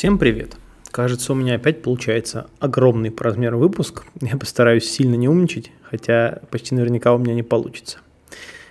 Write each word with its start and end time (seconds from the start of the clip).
Всем 0.00 0.16
привет! 0.16 0.56
Кажется, 0.90 1.34
у 1.34 1.36
меня 1.36 1.56
опять 1.56 1.82
получается 1.82 2.46
огромный 2.58 3.10
по 3.10 3.24
размеру 3.24 3.58
выпуск. 3.58 4.04
Я 4.22 4.38
постараюсь 4.38 4.90
сильно 4.90 5.14
не 5.14 5.28
умничать, 5.28 5.72
хотя 5.82 6.40
почти 6.50 6.74
наверняка 6.74 7.12
у 7.12 7.18
меня 7.18 7.34
не 7.34 7.42
получится. 7.42 7.98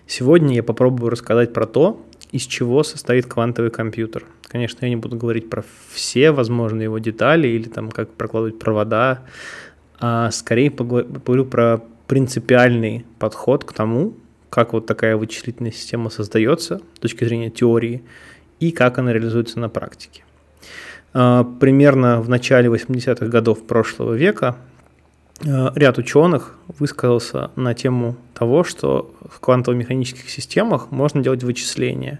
Сегодня 0.07 0.55
я 0.55 0.63
попробую 0.63 1.11
рассказать 1.11 1.53
про 1.53 1.67
то, 1.67 2.03
из 2.31 2.47
чего 2.47 2.81
состоит 2.81 3.27
квантовый 3.27 3.69
компьютер. 3.69 4.25
Конечно, 4.47 4.85
я 4.85 4.89
не 4.89 4.95
буду 4.95 5.17
говорить 5.17 5.51
про 5.51 5.63
все 5.93 6.31
возможные 6.31 6.85
его 6.85 6.97
детали 6.97 7.47
или 7.47 7.69
там 7.69 7.91
как 7.91 8.09
прокладывать 8.09 8.57
провода, 8.57 9.21
а 9.99 10.31
скорее 10.31 10.71
поговорю 10.71 11.45
про 11.45 11.83
принципиальный 12.07 13.05
подход 13.19 13.65
к 13.65 13.73
тому, 13.73 14.15
как 14.49 14.73
вот 14.73 14.87
такая 14.87 15.15
вычислительная 15.15 15.73
система 15.73 16.09
создается 16.09 16.81
с 16.95 16.99
точки 16.99 17.23
зрения 17.23 17.51
теории 17.51 18.01
и 18.59 18.71
как 18.71 18.97
она 18.97 19.13
реализуется 19.13 19.59
на 19.59 19.69
практике. 19.69 20.23
А, 21.13 21.43
примерно 21.43 22.21
в 22.21 22.29
начале 22.29 22.69
80-х 22.69 23.25
годов 23.27 23.65
прошлого 23.65 24.13
века 24.13 24.57
а, 25.45 25.71
ряд 25.75 25.97
ученых 25.97 26.55
высказался 26.67 27.51
на 27.55 27.73
тему 27.73 28.15
того, 28.33 28.63
что 28.63 29.13
в 29.29 29.39
квантово-механических 29.39 30.29
системах 30.29 30.91
можно 30.91 31.21
делать 31.23 31.43
вычисления. 31.43 32.19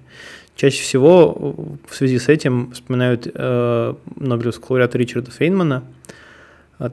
Чаще 0.55 0.81
всего 0.81 1.55
в 1.87 1.95
связи 1.95 2.19
с 2.19 2.27
этим 2.27 2.71
вспоминают 2.73 3.31
э, 3.33 3.93
Нобелевского 4.17 4.71
лауреата 4.71 4.97
Ричарда 4.97 5.31
Фейнмана. 5.31 5.85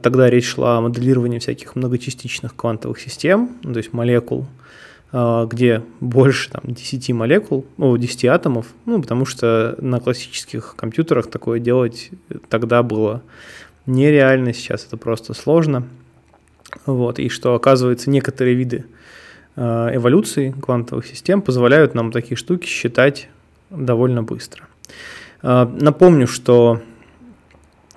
Тогда 0.01 0.29
речь 0.29 0.47
шла 0.47 0.77
о 0.77 0.81
моделировании 0.81 1.39
всяких 1.39 1.75
многочастичных 1.75 2.55
квантовых 2.55 2.97
систем, 2.97 3.57
ну, 3.63 3.73
то 3.73 3.79
есть 3.79 3.91
молекул, 3.91 4.45
где 5.11 5.83
больше 6.01 6.51
там, 6.51 6.63
10 6.65 7.09
молекул, 7.11 7.65
ну, 7.77 7.95
10 7.95 8.25
атомов, 8.25 8.67
ну, 8.85 9.01
потому 9.01 9.25
что 9.25 9.75
на 9.79 10.01
классических 10.01 10.75
компьютерах 10.75 11.27
такое 11.27 11.59
делать 11.59 12.11
тогда 12.49 12.83
было 12.83 13.21
нереально, 13.85 14.53
сейчас 14.53 14.85
это 14.85 14.97
просто 14.97 15.33
сложно. 15.33 15.87
Вот, 16.85 17.19
и 17.19 17.29
что, 17.29 17.55
оказывается, 17.55 18.09
некоторые 18.09 18.55
виды 18.55 18.85
а, 19.55 19.89
эволюции 19.95 20.53
квантовых 20.61 21.07
систем 21.07 21.41
позволяют 21.41 21.95
нам 21.95 22.11
такие 22.11 22.37
штуки 22.37 22.67
считать 22.67 23.29
довольно 23.69 24.21
быстро. 24.21 24.67
А, 25.41 25.65
напомню, 25.65 26.27
что 26.27 26.81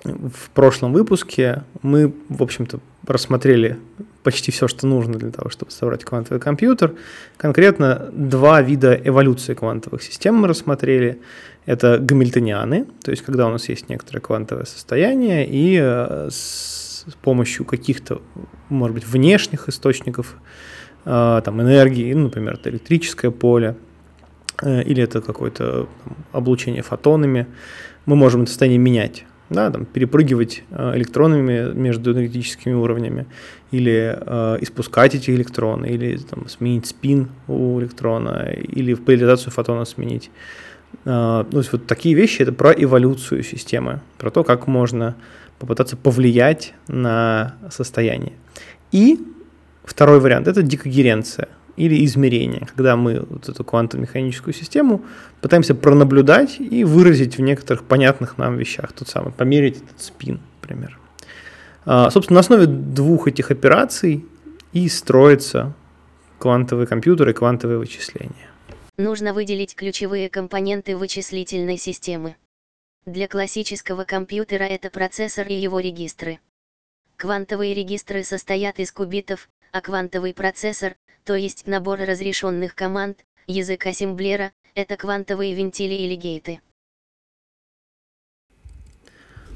в 0.03 0.49
прошлом 0.53 0.93
выпуске 0.93 1.63
мы, 1.81 2.13
в 2.29 2.41
общем-то, 2.41 2.79
рассмотрели 3.05 3.77
почти 4.23 4.51
все, 4.51 4.67
что 4.67 4.87
нужно 4.87 5.17
для 5.17 5.31
того, 5.31 5.49
чтобы 5.49 5.71
собрать 5.71 6.03
квантовый 6.03 6.39
компьютер. 6.39 6.93
Конкретно 7.37 8.09
два 8.13 8.61
вида 8.61 8.93
эволюции 8.93 9.53
квантовых 9.53 10.03
систем 10.03 10.35
мы 10.35 10.47
рассмотрели. 10.47 11.21
Это 11.65 11.99
гамильтонианы, 11.99 12.87
то 13.03 13.11
есть 13.11 13.23
когда 13.23 13.47
у 13.47 13.51
нас 13.51 13.69
есть 13.69 13.87
некоторое 13.87 14.19
квантовое 14.19 14.65
состояние, 14.65 15.47
и 15.47 15.79
э, 15.79 16.29
с 16.31 17.05
помощью 17.21 17.65
каких-то, 17.65 18.21
может 18.69 18.95
быть, 18.95 19.05
внешних 19.05 19.69
источников 19.69 20.37
э, 21.05 21.41
там, 21.45 21.61
энергии, 21.61 22.11
ну, 22.13 22.23
например, 22.23 22.55
это 22.55 22.71
электрическое 22.71 23.29
поле, 23.29 23.75
э, 24.63 24.81
или 24.81 25.03
это 25.03 25.21
какое-то 25.21 25.87
облучение 26.31 26.81
фотонами, 26.81 27.45
мы 28.07 28.15
можем 28.15 28.41
это 28.41 28.49
состояние 28.49 28.79
менять 28.79 29.25
да, 29.51 29.69
там, 29.69 29.85
перепрыгивать 29.85 30.63
э, 30.71 30.93
электронами 30.95 31.73
между 31.73 32.13
энергетическими 32.13 32.73
уровнями, 32.73 33.25
или 33.71 34.17
э, 34.17 34.57
испускать 34.61 35.13
эти 35.13 35.29
электроны, 35.31 35.87
или 35.87 36.17
там, 36.17 36.47
сменить 36.47 36.87
спин 36.87 37.27
у 37.47 37.79
электрона, 37.81 38.49
или 38.53 38.93
в 38.93 39.03
поляризацию 39.03 39.51
фотона 39.51 39.83
сменить. 39.83 40.31
Э, 41.03 41.43
ну, 41.45 41.51
то 41.51 41.57
есть 41.57 41.71
вот 41.73 41.85
такие 41.85 42.15
вещи 42.15 42.41
это 42.41 42.53
про 42.53 42.71
эволюцию 42.71 43.43
системы, 43.43 43.99
про 44.17 44.31
то, 44.31 44.45
как 44.45 44.67
можно 44.67 45.15
попытаться 45.59 45.97
повлиять 45.97 46.73
на 46.87 47.55
состояние. 47.69 48.33
И 48.93 49.19
второй 49.83 50.21
вариант 50.21 50.47
это 50.47 50.63
декогеренция– 50.63 51.49
или 51.75 52.05
измерения, 52.05 52.65
когда 52.65 52.95
мы 52.95 53.25
вот 53.27 53.49
эту 53.49 53.63
квантово-механическую 53.63 54.53
систему 54.53 55.03
пытаемся 55.41 55.75
пронаблюдать 55.75 56.59
и 56.59 56.83
выразить 56.83 57.37
в 57.37 57.41
некоторых 57.41 57.83
понятных 57.83 58.37
нам 58.37 58.57
вещах, 58.57 58.93
тот 58.93 59.07
самый, 59.07 59.31
померить 59.31 59.77
этот 59.77 60.01
спин, 60.01 60.39
например. 60.61 60.99
А, 61.85 62.09
собственно, 62.09 62.35
на 62.35 62.39
основе 62.41 62.65
двух 62.65 63.27
этих 63.27 63.51
операций 63.51 64.25
и 64.73 64.87
строится 64.89 65.73
квантовый 66.37 66.87
компьютер 66.87 67.29
и 67.29 67.33
квантовые 67.33 67.79
вычисления. 67.79 68.49
Нужно 68.97 69.33
выделить 69.33 69.75
ключевые 69.75 70.29
компоненты 70.29 70.95
вычислительной 70.95 71.77
системы. 71.77 72.35
Для 73.05 73.27
классического 73.27 74.03
компьютера 74.03 74.63
это 74.63 74.89
процессор 74.89 75.47
и 75.47 75.55
его 75.55 75.79
регистры. 75.79 76.39
Квантовые 77.17 77.73
регистры 77.73 78.23
состоят 78.23 78.79
из 78.79 78.91
кубитов, 78.91 79.49
а 79.71 79.81
квантовый 79.81 80.33
процессор 80.33 80.95
то 81.23 81.35
есть 81.35 81.67
набор 81.67 81.99
разрешенных 81.99 82.75
команд, 82.75 83.25
язык 83.47 83.85
ассемблера, 83.85 84.51
это 84.75 84.97
квантовые 84.97 85.53
вентили 85.53 85.93
или 85.93 86.15
гейты. 86.15 86.61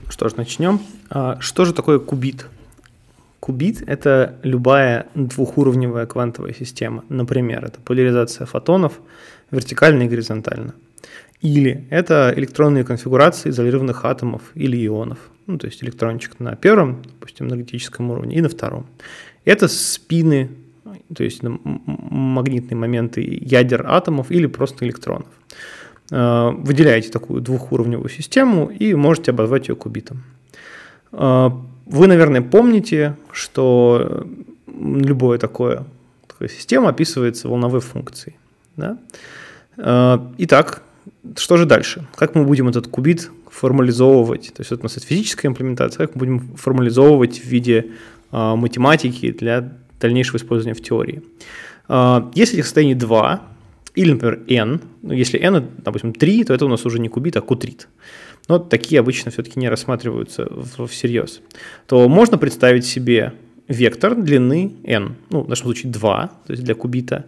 Что 0.09 0.29
ж, 0.29 0.35
начнем. 0.35 0.79
А, 1.09 1.39
что 1.39 1.65
же 1.65 1.73
такое 1.73 1.99
кубит? 1.99 2.47
Кубит– 3.39 3.81
это 3.87 4.39
любая 4.43 5.07
двухуровневая 5.15 6.05
квантовая 6.05 6.53
система. 6.53 7.03
Например, 7.09 7.65
это 7.65 7.79
поляризация 7.79 8.45
фотонов 8.45 8.99
вертикально 9.51 10.03
и 10.03 10.07
горизонтально. 10.07 10.73
Или 11.41 11.87
это 11.89 12.33
электронные 12.35 12.83
конфигурации 12.83 13.49
изолированных 13.49 14.05
атомов 14.05 14.41
или 14.55 14.83
ионов. 14.85 15.19
Ну, 15.47 15.57
то 15.57 15.67
есть 15.67 15.83
электрончик 15.83 16.39
на 16.39 16.55
первом, 16.55 17.03
допустим, 17.03 17.47
энергетическом 17.47 18.09
уровне 18.09 18.35
и 18.35 18.41
на 18.41 18.49
втором. 18.49 18.87
Это 19.43 19.67
спины 19.67 20.49
то 21.15 21.23
есть 21.23 21.41
магнитные 21.43 22.77
моменты 22.77 23.21
ядер 23.21 23.85
атомов 23.87 24.31
или 24.31 24.47
просто 24.47 24.85
электронов. 24.85 25.27
Э, 26.11 26.51
выделяете 26.51 27.09
такую 27.09 27.41
двухуровневую 27.41 28.09
систему 28.09 28.67
и 28.67 28.93
можете 28.93 29.31
обозвать 29.31 29.69
ее 29.69 29.75
кубитом. 29.75 30.23
Э, 31.11 31.49
вы, 31.85 32.07
наверное, 32.07 32.41
помните, 32.41 33.15
что 33.31 34.27
любое 34.67 35.39
такое, 35.39 35.85
такая 36.27 36.49
система 36.49 36.89
описывается 36.89 37.49
волновой 37.49 37.79
функцией. 37.79 38.37
Да? 38.77 38.99
Э, 39.77 40.19
итак, 40.37 40.83
что 41.37 41.57
же 41.57 41.65
дальше? 41.65 42.05
Как 42.15 42.35
мы 42.35 42.45
будем 42.45 42.69
этот 42.69 42.87
кубит 42.87 43.31
формализовывать? 43.49 44.53
То 44.53 44.61
есть 44.61 44.71
это 44.71 44.81
у 44.81 44.83
нас 44.83 44.97
это 44.97 45.07
физическая 45.07 45.49
имплементация, 45.49 46.05
как 46.05 46.15
мы 46.15 46.19
будем 46.19 46.39
формализовывать 46.55 47.39
в 47.39 47.45
виде 47.45 47.91
математики 48.31 49.31
для 49.31 49.71
дальнейшего 49.99 50.37
использования 50.37 50.75
в 50.75 50.81
теории. 50.81 51.21
А, 51.87 52.31
если 52.35 52.55
этих 52.55 52.65
состояний 52.65 52.95
2, 52.95 53.41
или, 53.95 54.11
например, 54.11 54.41
n, 54.47 54.81
ну, 55.01 55.13
если 55.13 55.39
n, 55.39 55.69
допустим, 55.77 56.13
3, 56.13 56.43
то 56.43 56.53
это 56.53 56.65
у 56.65 56.69
нас 56.69 56.85
уже 56.85 56.99
не 56.99 57.07
кубит, 57.07 57.37
а 57.37 57.41
кутрит. 57.41 57.87
Но 58.47 58.59
такие 58.59 58.99
обычно 58.99 59.31
все-таки 59.31 59.59
не 59.59 59.69
рассматриваются 59.69 60.47
всерьез. 60.87 61.41
То 61.87 62.07
можно 62.09 62.37
представить 62.37 62.85
себе 62.85 63.33
вектор 63.67 64.15
длины 64.15 64.73
n, 64.83 65.15
ну, 65.29 65.41
в 65.41 65.49
нашем 65.49 65.65
случае 65.65 65.91
2, 65.91 66.31
то 66.45 66.51
есть 66.51 66.63
для 66.63 66.75
кубита, 66.75 67.25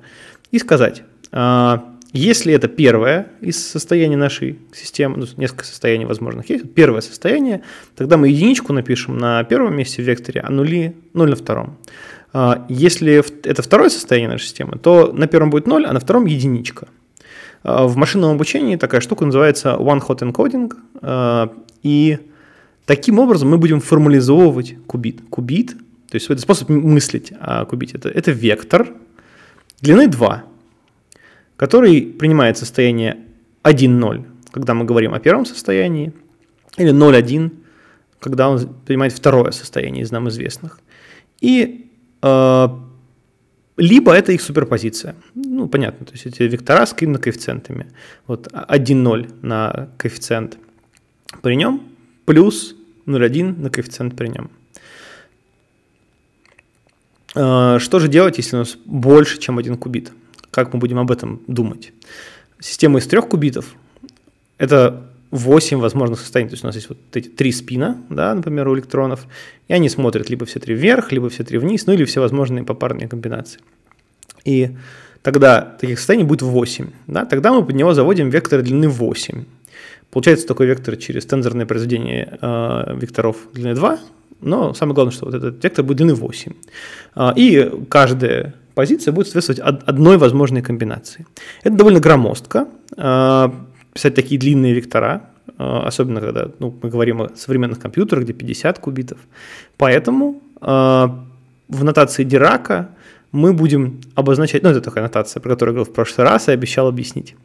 и 0.52 0.60
сказать, 0.60 1.04
а, 1.32 1.96
если 2.14 2.54
это 2.54 2.68
первое 2.68 3.28
из 3.42 3.64
состояний 3.66 4.16
нашей 4.16 4.60
системы, 4.74 5.18
ну, 5.18 5.26
несколько 5.38 5.66
состояний 5.66 6.06
возможных 6.06 6.50
есть, 6.50 6.74
первое 6.74 7.02
состояние, 7.02 7.64
тогда 7.96 8.18
мы 8.18 8.30
единичку 8.30 8.74
напишем 8.74 9.18
на 9.18 9.44
первом 9.44 9.76
месте 9.76 10.02
в 10.02 10.06
векторе, 10.06 10.42
а 10.42 10.50
нули, 10.50 10.96
нуль 11.14 11.30
на 11.30 11.36
втором. 11.36 11.78
А, 12.40 12.68
если 12.70 13.24
это 13.50 13.64
второе 13.64 13.90
состояние 13.90 14.30
нашей 14.30 14.44
системы, 14.44 14.78
то 14.78 15.12
на 15.12 15.26
первом 15.26 15.50
будет 15.50 15.66
0, 15.66 15.88
а 15.88 15.92
на 15.92 16.00
втором 16.00 16.28
единичка. 16.28 16.88
А, 17.64 17.88
в 17.88 17.96
машинном 17.98 18.36
обучении 18.36 18.76
такая 18.76 19.02
штука 19.02 19.26
называется 19.26 19.70
one-hot 19.70 20.20
encoding, 20.20 20.72
а, 21.02 21.52
и 21.82 22.20
таким 22.86 23.18
образом 23.18 23.50
мы 23.50 23.58
будем 23.58 23.82
формализовывать 23.82 24.76
кубит. 24.86 25.22
Кубит, 25.32 25.72
то 25.72 26.16
есть 26.16 26.30
это 26.30 26.40
способ 26.40 26.70
мыслить 26.70 27.34
о 27.40 27.66
кубите, 27.66 27.98
это, 27.98 28.10
это 28.10 28.30
вектор 28.30 28.88
длины 29.82 30.08
2, 30.08 30.44
который 31.56 32.04
принимает 32.04 32.60
состояние 32.60 33.18
1-0, 33.64 34.26
когда 34.52 34.76
мы 34.76 34.86
говорим 34.86 35.16
о 35.16 35.20
первом 35.20 35.48
состоянии, 35.48 36.14
или 36.78 36.94
0-1, 36.94 37.50
когда 38.20 38.48
он 38.48 38.60
принимает 38.86 39.14
второе 39.14 39.50
состояние 39.50 40.04
из 40.04 40.12
нам 40.12 40.30
известных. 40.30 40.80
И 41.42 41.87
либо 42.22 44.12
это 44.12 44.32
их 44.32 44.42
суперпозиция. 44.42 45.16
Ну, 45.36 45.68
понятно, 45.68 46.06
то 46.06 46.14
есть 46.14 46.26
эти 46.26 46.44
вектора 46.44 46.86
с 46.86 46.94
какими-то 46.94 47.20
коэффициентами. 47.20 47.92
Вот 48.26 48.48
1,0 48.48 49.36
на 49.42 49.90
коэффициент 49.98 50.58
при 51.42 51.56
нем, 51.56 51.82
плюс 52.26 52.76
0,1 53.06 53.60
на 53.60 53.70
коэффициент 53.70 54.16
при 54.16 54.30
нем. 54.30 54.50
А, 57.36 57.78
что 57.80 58.00
же 58.00 58.08
делать, 58.08 58.38
если 58.38 58.56
у 58.56 58.60
нас 58.60 58.78
больше, 58.86 59.38
чем 59.40 59.60
один 59.60 59.78
кубит? 59.78 60.12
Как 60.50 60.74
мы 60.74 60.80
будем 60.80 60.98
об 60.98 61.12
этом 61.12 61.42
думать? 61.48 61.94
Система 62.60 62.98
из 63.00 63.08
трех 63.08 63.30
кубитов– 63.30 63.76
это 64.58 65.12
8 65.32 65.80
возможных 65.80 66.20
состояний. 66.20 66.50
То 66.50 66.54
есть 66.54 66.64
у 66.64 66.68
нас 66.68 66.76
есть 66.76 66.90
вот 66.90 66.98
эти 67.14 67.28
три 67.28 67.52
спина, 67.52 67.98
да, 68.10 68.34
например, 68.34 68.68
у 68.68 68.76
электронов, 68.76 69.28
и 69.68 69.74
они 69.74 69.90
смотрят 69.90 70.30
либо 70.30 70.46
все 70.46 70.60
три 70.60 70.76
вверх, 70.76 71.12
либо 71.12 71.30
все 71.30 71.44
три 71.44 71.58
вниз, 71.58 71.86
ну 71.86 71.94
или 71.94 72.06
все 72.06 72.22
возможные 72.22 72.64
попарные 72.64 73.08
комбинации. 73.08 73.60
И 74.46 74.72
тогда 75.22 75.62
таких 75.62 76.00
состояний 76.00 76.26
будет 76.26 76.42
8. 76.42 76.88
Да? 77.08 77.26
Тогда 77.26 77.52
мы 77.52 77.66
под 77.66 77.76
него 77.76 77.94
заводим 77.94 78.30
вектор 78.30 78.62
длины 78.62 78.88
8. 78.88 79.44
Получается 80.12 80.48
такой 80.48 80.68
вектор 80.68 80.96
через 80.96 81.26
тензорное 81.26 81.66
произведение 81.66 82.38
э, 82.42 82.96
векторов 82.96 83.36
длины 83.54 83.76
2, 83.76 84.00
но 84.40 84.74
самое 84.74 84.96
главное, 84.96 85.14
что 85.14 85.26
вот 85.26 85.34
этот 85.36 85.62
вектор 85.62 85.84
будет 85.84 85.98
длины 85.98 86.16
8. 86.16 86.54
Э, 87.16 87.34
и 87.36 87.70
каждая 87.90 88.54
позиция 88.74 89.12
будет 89.12 89.28
соответствовать 89.28 89.60
одной 89.60 90.18
возможной 90.18 90.62
комбинации. 90.62 91.26
Это 91.64 91.76
довольно 91.76 92.00
громоздко. 92.00 92.68
Писать 93.98 94.14
такие 94.14 94.40
длинные 94.40 94.76
вектора, 94.76 95.32
э, 95.48 95.54
особенно 95.58 96.22
когда 96.22 96.52
ну, 96.60 96.72
мы 96.84 96.88
говорим 96.88 97.24
о 97.24 97.30
современных 97.36 97.80
компьютерах, 97.80 98.26
где 98.26 98.34
50 98.34 98.78
кубитов. 98.78 99.18
Поэтому 99.76 100.40
э, 100.62 100.66
в 101.68 101.84
нотации 101.84 102.24
Дирака 102.24 102.90
мы 103.32 103.54
будем 103.54 104.00
обозначать, 104.14 104.62
ну 104.62 104.70
это 104.70 104.82
такая 104.82 105.04
нотация, 105.04 105.42
про 105.42 105.50
которую 105.50 105.74
я 105.74 105.78
говорил 105.78 105.92
в 105.92 105.96
прошлый 105.96 106.28
раз 106.28 106.48
и 106.48 106.52
обещал 106.52 106.88
объяснить, 106.88 107.36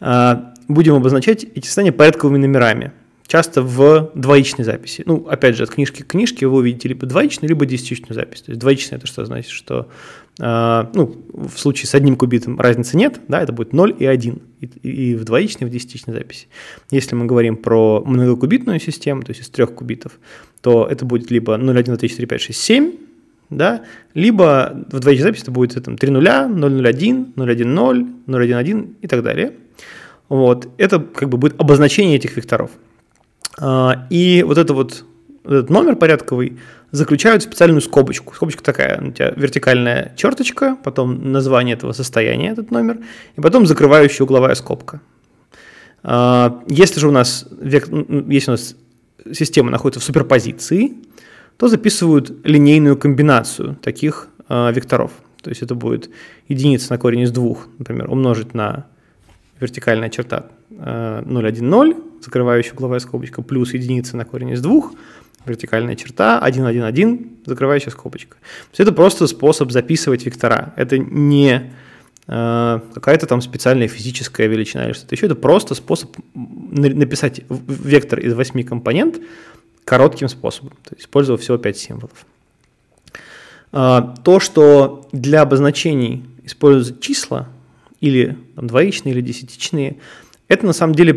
э, 0.00 0.34
будем 0.66 0.94
обозначать 0.94 1.44
эти 1.44 1.66
состояния 1.66 1.92
порядковыми 1.92 2.38
номерами 2.38 2.90
часто 3.28 3.62
в 3.62 4.10
двоичной 4.16 4.64
записи. 4.64 5.04
Ну, 5.06 5.28
опять 5.28 5.54
же, 5.54 5.62
от 5.62 5.70
книжки 5.70 6.02
к 6.02 6.08
книжке 6.08 6.48
вы 6.48 6.56
увидите 6.56 6.88
либо 6.88 7.06
двоичную, 7.06 7.48
либо 7.48 7.64
десятичную 7.64 8.14
запись. 8.14 8.42
То 8.42 8.50
есть 8.50 8.60
двоичная– 8.60 8.98
это 8.98 9.06
что 9.06 9.24
значит, 9.24 9.52
что 9.52 9.88
ну, 10.38 11.24
в 11.34 11.56
случае 11.56 11.88
с 11.88 11.94
одним 11.94 12.16
кубитом 12.16 12.58
разницы 12.58 12.96
нет, 12.96 13.20
да, 13.28 13.42
это 13.42 13.52
будет 13.52 13.72
0 13.72 13.94
и 13.98 14.06
1, 14.06 14.42
и, 14.60 14.66
и 14.66 15.14
в 15.14 15.24
двоичной, 15.24 15.66
и 15.66 15.70
в 15.70 15.72
десятичной 15.72 16.14
записи. 16.14 16.48
Если 16.90 17.14
мы 17.14 17.26
говорим 17.26 17.56
про 17.56 18.02
многокубитную 18.04 18.80
систему, 18.80 19.22
то 19.22 19.30
есть 19.30 19.42
из 19.42 19.50
трех 19.50 19.74
кубитов, 19.74 20.18
то 20.62 20.86
это 20.90 21.04
будет 21.04 21.30
либо 21.30 21.56
0, 21.56 21.78
1, 21.78 21.84
2, 21.84 21.96
3, 21.96 22.08
4, 22.08 22.26
5, 22.26 22.40
6, 22.40 22.60
7, 22.60 22.92
да, 23.50 23.82
либо 24.14 24.84
в 24.90 25.00
двоичной 25.00 25.24
записи 25.24 25.42
это 25.42 25.50
будет 25.50 25.84
там, 25.84 25.98
3 25.98 26.10
нуля, 26.10 26.48
0, 26.48 26.72
0, 26.72 26.88
1, 26.88 27.32
0, 27.36 27.50
1, 27.50 27.74
0, 27.74 28.06
0, 28.26 28.42
1, 28.42 28.56
1 28.56 28.96
и 29.02 29.06
так 29.06 29.22
далее. 29.22 29.52
Вот. 30.28 30.68
Это 30.78 30.98
как 30.98 31.28
бы 31.28 31.36
будет 31.36 31.60
обозначение 31.60 32.16
этих 32.16 32.36
векторов. 32.36 32.70
А, 33.58 34.06
и 34.08 34.42
вот 34.46 34.56
это 34.56 34.72
вот 34.72 35.04
этот 35.44 35.70
номер 35.70 35.96
порядковый 35.96 36.58
заключают 36.90 37.42
в 37.42 37.46
специальную 37.46 37.80
скобочку. 37.80 38.34
Скобочка 38.34 38.62
такая, 38.62 39.00
у 39.00 39.10
тебя 39.10 39.32
вертикальная 39.34 40.12
черточка, 40.16 40.76
потом 40.82 41.32
название 41.32 41.74
этого 41.74 41.92
состояния, 41.92 42.50
этот 42.50 42.70
номер, 42.70 42.98
и 43.36 43.40
потом 43.40 43.66
закрывающая 43.66 44.24
угловая 44.24 44.54
скобка. 44.54 45.00
А, 46.02 46.62
если 46.68 47.00
же 47.00 47.08
у 47.08 47.12
нас, 47.12 47.48
если 47.62 48.50
у 48.50 48.52
нас 48.52 48.76
система 49.32 49.70
находится 49.70 50.00
в 50.00 50.04
суперпозиции, 50.04 50.94
то 51.56 51.68
записывают 51.68 52.32
линейную 52.44 52.96
комбинацию 52.96 53.76
таких 53.82 54.28
а, 54.48 54.70
векторов. 54.70 55.12
То 55.42 55.50
есть 55.50 55.62
это 55.62 55.74
будет 55.74 56.10
единица 56.48 56.92
на 56.92 56.98
корень 56.98 57.22
из 57.22 57.32
двух, 57.32 57.68
например, 57.78 58.10
умножить 58.10 58.54
на 58.54 58.86
вертикальная 59.60 60.10
черта 60.10 60.46
0,1,0, 60.78 62.22
закрывающая 62.22 62.72
угловая 62.72 63.00
скобочка, 63.00 63.42
плюс 63.42 63.74
единица 63.74 64.16
на 64.16 64.24
корень 64.24 64.50
из 64.50 64.60
двух, 64.60 64.92
вертикальная 65.46 65.96
черта, 65.96 66.38
1, 66.38 66.64
1, 66.64 66.82
1, 66.82 67.30
закрывающая 67.46 67.90
скобочка. 67.90 68.36
То 68.36 68.70
есть 68.70 68.80
это 68.80 68.92
просто 68.92 69.26
способ 69.26 69.72
записывать 69.72 70.24
вектора. 70.24 70.72
Это 70.76 70.98
не 70.98 71.72
э, 72.26 72.80
какая-то 72.94 73.26
там 73.26 73.40
специальная 73.40 73.88
физическая 73.88 74.46
величина 74.46 74.86
или 74.86 74.92
что-то 74.92 75.14
еще. 75.14 75.26
Это 75.26 75.34
просто 75.34 75.74
способ 75.74 76.16
написать 76.34 77.42
вектор 77.48 78.20
из 78.20 78.34
8 78.34 78.62
компонент 78.64 79.20
коротким 79.84 80.28
способом, 80.28 80.70
то 80.84 80.94
есть 80.94 81.02
использовав 81.02 81.40
всего 81.40 81.58
5 81.58 81.76
символов. 81.76 82.26
Э, 83.72 84.00
то, 84.22 84.38
что 84.38 85.08
для 85.12 85.42
обозначений 85.42 86.24
используются 86.44 87.00
числа, 87.00 87.48
или 88.00 88.36
там, 88.56 88.66
двоичные, 88.66 89.14
или 89.14 89.20
десятичные, 89.20 89.96
это 90.52 90.66
на 90.66 90.74
самом 90.74 90.94
деле 90.94 91.14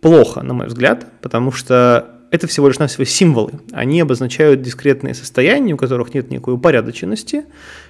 плохо, 0.00 0.42
на 0.42 0.52
мой 0.52 0.66
взгляд, 0.66 1.06
потому 1.22 1.50
что 1.50 2.10
это 2.30 2.46
всего 2.46 2.68
лишь 2.68 2.78
навсего 2.78 3.04
символы. 3.04 3.52
Они 3.72 4.00
обозначают 4.00 4.60
дискретные 4.60 5.14
состояния, 5.14 5.72
у 5.72 5.78
которых 5.78 6.12
нет 6.12 6.30
никакой 6.30 6.54
упорядоченности, 6.54 7.44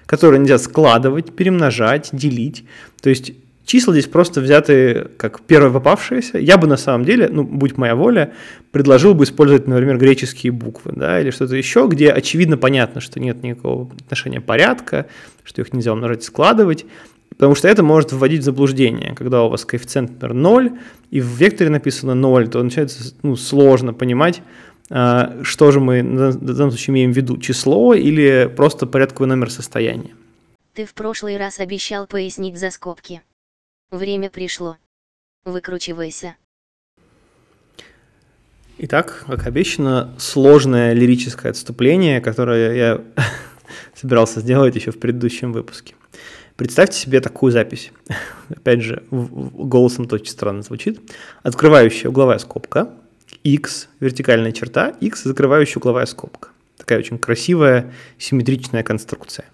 которые 0.06 0.40
нельзя 0.40 0.58
складывать, 0.58 1.34
перемножать, 1.34 2.10
делить. 2.12 2.64
То 3.02 3.10
есть 3.10 3.32
числа 3.64 3.92
здесь 3.94 4.06
просто 4.06 4.40
взяты 4.40 5.08
как 5.16 5.40
первое 5.40 5.72
попавшееся. 5.72 6.38
Я 6.38 6.56
бы 6.56 6.68
на 6.68 6.76
самом 6.76 7.04
деле, 7.04 7.28
ну, 7.28 7.42
будь 7.42 7.76
моя 7.76 7.96
воля, 7.96 8.32
предложил 8.70 9.14
бы 9.14 9.24
использовать, 9.24 9.66
например, 9.66 9.98
греческие 9.98 10.52
буквы, 10.52 10.92
да, 10.94 11.20
или 11.20 11.30
что-то 11.30 11.56
еще, 11.56 11.88
где 11.90 12.10
очевидно 12.10 12.56
понятно, 12.56 13.00
что 13.00 13.18
нет 13.18 13.42
никакого 13.42 13.90
отношения 14.04 14.40
порядка, 14.40 15.06
что 15.42 15.62
их 15.62 15.72
нельзя 15.72 15.92
умножать, 15.92 16.22
складывать, 16.22 16.86
Потому 17.30 17.54
что 17.54 17.68
это 17.68 17.82
может 17.82 18.12
вводить 18.12 18.40
в 18.40 18.44
заблуждение. 18.44 19.14
Когда 19.14 19.42
у 19.42 19.48
вас 19.48 19.64
коэффициент, 19.64 20.12
например, 20.12 20.34
0, 20.34 20.78
и 21.10 21.20
в 21.20 21.26
векторе 21.26 21.70
написано 21.70 22.14
0, 22.14 22.48
то 22.48 22.62
начинается 22.62 23.14
ну, 23.22 23.36
сложно 23.36 23.92
понимать, 23.92 24.42
а, 24.90 25.42
что 25.42 25.70
же 25.70 25.80
мы 25.80 26.02
в 26.02 26.38
данном 26.38 26.70
случае 26.70 26.94
имеем 26.94 27.12
в 27.12 27.16
виду, 27.16 27.36
число 27.38 27.94
или 27.94 28.50
просто 28.54 28.86
порядковый 28.86 29.28
номер 29.28 29.50
состояния. 29.50 30.14
Ты 30.74 30.84
в 30.84 30.94
прошлый 30.94 31.36
раз 31.36 31.58
обещал 31.58 32.06
пояснить 32.06 32.58
за 32.58 32.70
скобки. 32.70 33.22
Время 33.90 34.30
пришло. 34.30 34.76
Выкручивайся. 35.44 36.36
Итак, 38.78 39.24
как 39.26 39.46
обещано, 39.46 40.14
сложное 40.18 40.92
лирическое 40.92 41.50
отступление, 41.50 42.20
которое 42.20 42.74
я 42.74 43.04
собирался 43.94 44.40
сделать 44.40 44.74
еще 44.74 44.90
в 44.90 45.00
предыдущем 45.00 45.52
выпуске. 45.52 45.94
Представьте 46.56 46.98
себе 46.98 47.20
такую 47.20 47.52
запись. 47.52 47.92
Опять 48.48 48.82
же, 48.82 49.02
голосом 49.10 50.08
очень 50.10 50.26
странно 50.26 50.62
звучит. 50.62 51.00
Открывающая 51.42 52.08
угловая 52.08 52.38
скобка, 52.38 52.90
x, 53.44 53.88
вертикальная 54.00 54.52
черта, 54.52 54.94
x, 55.00 55.24
закрывающая 55.24 55.76
угловая 55.76 56.06
скобка. 56.06 56.48
Такая 56.78 56.98
очень 56.98 57.18
красивая 57.18 57.92
симметричная 58.18 58.82
конструкция. 58.82 59.44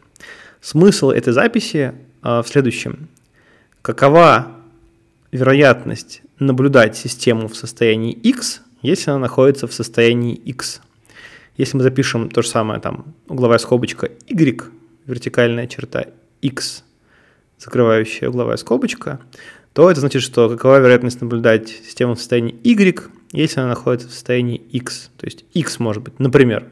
Смысл 0.61 1.11
этой 1.11 1.33
записи 1.33 1.93
э, 2.23 2.43
в 2.43 2.47
следующем. 2.47 3.09
Какова 3.83 4.53
вероятность 5.33 6.23
наблюдать 6.39 6.97
систему 6.97 7.49
в 7.49 7.57
состоянии 7.57 8.13
x, 8.13 8.63
если 8.81 9.11
она 9.11 9.19
находится 9.19 9.67
в 9.67 9.73
состоянии 9.73 10.35
x? 10.35 10.81
Если 11.57 11.77
мы 11.77 11.83
запишем 11.83 12.31
то 12.31 12.43
же 12.43 12.49
самое, 12.49 12.81
там, 12.81 13.15
угловая 13.29 13.59
скобочка 13.59 14.09
y, 14.29 14.71
вертикальная 15.07 15.67
черта 15.67 16.07
x, 16.43 16.85
закрывающая 17.63 18.29
угловая 18.29 18.57
скобочка, 18.57 19.21
то 19.73 19.91
это 19.91 20.01
значит, 20.01 20.23
что 20.23 20.49
какова 20.49 20.81
вероятность 20.81 21.21
наблюдать 21.21 21.69
систему 21.69 22.15
в 22.15 22.19
состоянии 22.19 22.55
y, 22.65 23.11
если 23.33 23.61
она 23.61 23.71
находится 23.71 24.09
в 24.09 24.13
состоянии 24.13 24.57
x. 24.57 25.11
То 25.17 25.27
есть 25.27 25.45
x 25.55 25.79
может 25.79 26.03
быть, 26.03 26.19
например, 26.19 26.67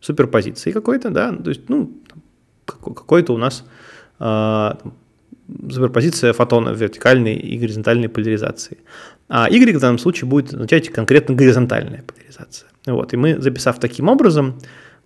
суперпозиции 0.00 0.72
какой-то, 0.72 1.10
да, 1.10 1.32
то 1.32 1.50
есть, 1.50 1.68
ну, 1.68 1.92
какой-то 2.64 3.34
у 3.34 3.36
нас 3.36 3.64
э, 4.18 4.72
суперпозиция 5.70 6.32
фотона 6.32 6.70
вертикальной 6.70 7.36
и 7.36 7.58
горизонтальной 7.58 8.08
поляризации. 8.08 8.78
А 9.28 9.48
y 9.50 9.76
в 9.76 9.80
данном 9.80 9.98
случае 9.98 10.28
будет 10.28 10.54
означать 10.54 10.88
конкретно 10.88 11.34
горизонтальная 11.34 12.02
поляризация. 12.02 12.68
Вот, 12.86 13.12
и 13.12 13.16
мы, 13.16 13.40
записав 13.40 13.78
таким 13.78 14.08
образом 14.08 14.58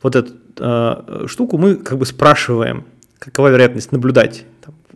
вот 0.03 0.17
эту 0.17 0.33
э, 0.59 1.25
штуку, 1.27 1.59
мы 1.59 1.77
как 1.77 1.99
бы 1.99 2.07
спрашиваем, 2.07 2.85
какова 3.19 3.49
вероятность 3.49 3.91
наблюдать 3.93 4.45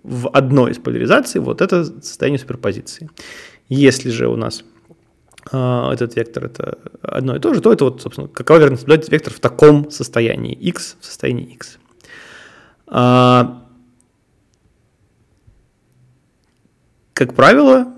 в 0.02 0.28
одной 0.28 0.72
из 0.72 0.78
поляризаций 0.78 1.40
вот 1.40 1.60
это 1.60 1.84
состояние 1.84 2.38
суперпозиции. 2.38 3.10
Если 3.68 4.10
же 4.10 4.28
у 4.28 4.36
нас 4.36 4.64
э, 5.50 5.90
этот 5.92 6.16
вектор 6.16 6.46
это 6.46 6.78
одно 7.02 7.36
и 7.36 7.40
то 7.40 7.54
же, 7.54 7.60
то 7.60 7.72
это 7.72 7.84
вот, 7.84 8.02
собственно, 8.02 8.28
какова 8.28 8.58
вероятность 8.58 8.86
наблюдать 8.86 9.10
вектор 9.10 9.32
в 9.32 9.40
таком 9.40 9.90
состоянии 9.90 10.54
x 10.54 10.96
в 11.00 11.04
состоянии 11.04 11.52
x. 11.52 11.78
А, 12.86 13.64
как 17.12 17.34
правило, 17.34 17.92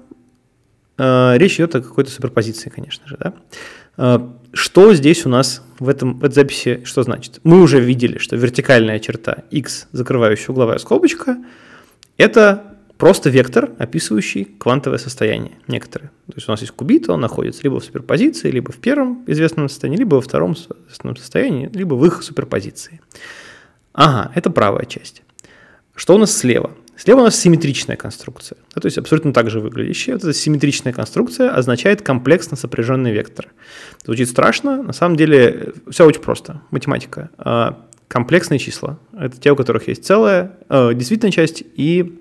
э, 0.98 1.34
речь 1.36 1.56
идет 1.56 1.74
о 1.74 1.82
какой-то 1.82 2.10
суперпозиции, 2.10 2.70
конечно 2.70 3.06
же, 3.06 3.18
да. 3.18 3.34
Что 4.52 4.94
здесь 4.94 5.26
у 5.26 5.28
нас 5.28 5.62
в, 5.78 5.88
этом, 5.88 6.18
в 6.18 6.24
этой 6.24 6.34
записи, 6.34 6.82
что 6.84 7.02
значит? 7.02 7.40
Мы 7.44 7.60
уже 7.60 7.80
видели, 7.80 8.18
что 8.18 8.34
вертикальная 8.34 8.98
черта 8.98 9.44
x, 9.50 9.88
закрывающая 9.92 10.48
угловая 10.48 10.78
скобочка, 10.78 11.36
это 12.20 12.76
просто 12.98 13.30
вектор, 13.30 13.70
описывающий 13.78 14.44
квантовое 14.44 14.98
состояние 14.98 15.52
некоторое. 15.66 16.08
То 16.26 16.34
есть 16.36 16.48
у 16.48 16.50
нас 16.50 16.60
есть 16.60 16.72
кубит, 16.72 17.08
он 17.08 17.20
находится 17.20 17.62
либо 17.62 17.80
в 17.80 17.84
суперпозиции, 17.84 18.50
либо 18.50 18.72
в 18.72 18.76
первом 18.76 19.24
известном 19.26 19.68
состоянии, 19.68 19.96
либо 19.96 20.16
во 20.16 20.20
втором 20.20 20.52
известном 20.52 21.16
состоянии, 21.16 21.70
либо 21.72 21.94
в 21.94 22.04
их 22.04 22.22
суперпозиции. 22.22 23.00
Ага, 23.94 24.30
это 24.34 24.50
правая 24.50 24.84
часть. 24.84 25.22
Что 25.94 26.14
у 26.14 26.18
нас 26.18 26.36
слева? 26.36 26.72
Слева 26.96 27.20
у 27.20 27.24
нас 27.24 27.36
симметричная 27.36 27.96
конструкция, 27.96 28.58
да, 28.74 28.82
то 28.82 28.86
есть 28.86 28.98
абсолютно 28.98 29.32
так 29.32 29.48
же 29.48 29.60
выглядящая. 29.60 30.16
Вот 30.16 30.22
эта 30.22 30.34
симметричная 30.34 30.92
конструкция 30.92 31.50
означает 31.50 32.02
комплексно 32.02 32.58
сопряженный 32.58 33.12
вектор. 33.12 33.48
Звучит 34.04 34.28
страшно, 34.28 34.82
на 34.82 34.92
самом 34.92 35.16
деле 35.16 35.72
все 35.88 36.04
очень 36.04 36.20
просто. 36.20 36.60
Математика. 36.70 37.30
Комплексные 38.10 38.58
числа– 38.58 38.98
это 39.16 39.40
те, 39.40 39.52
у 39.52 39.56
которых 39.56 39.86
есть 39.86 40.04
целая, 40.04 40.56
э, 40.68 40.94
действительная 40.94 41.30
часть 41.30 41.62
и 41.76 42.20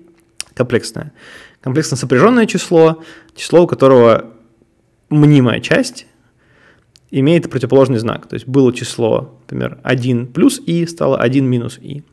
комплексное. 0.56 1.12
Комплексно 1.60 1.96
сопряженное 1.96 2.46
число, 2.46 3.02
число, 3.34 3.64
у 3.64 3.66
которого 3.66 4.26
мнимая 5.08 5.58
часть 5.58 6.06
имеет 7.10 7.50
противоположный 7.50 7.98
знак. 7.98 8.28
То 8.28 8.34
есть 8.34 8.46
было 8.46 8.72
число, 8.72 9.40
например, 9.40 9.80
1 9.82 10.28
плюс 10.28 10.60
и 10.64 10.86
стало 10.86 11.18
1 11.18 11.44
минус 11.44 11.76
и. 11.82 12.04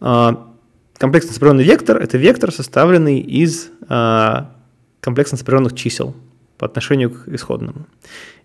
А, 0.00 0.52
комплексно 0.98 1.32
сопряженный 1.32 1.62
вектор– 1.62 1.98
это 2.02 2.18
вектор, 2.18 2.50
составленный 2.50 3.20
из 3.20 3.70
а, 3.88 4.52
комплексно 5.00 5.38
сопряженных 5.38 5.76
чисел 5.76 6.16
по 6.58 6.66
отношению 6.66 7.12
к 7.12 7.28
исходному. 7.28 7.86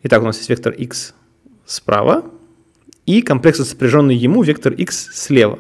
Итак, 0.04 0.22
у 0.22 0.26
нас 0.26 0.38
есть 0.38 0.52
вектор 0.52 0.72
x 0.72 1.16
справа 1.66 2.26
и 3.06 3.22
комплексно 3.22 3.66
сопряженный 3.66 4.16
ему 4.16 4.44
вектор 4.44 4.74
x 4.74 5.10
слева. 5.14 5.60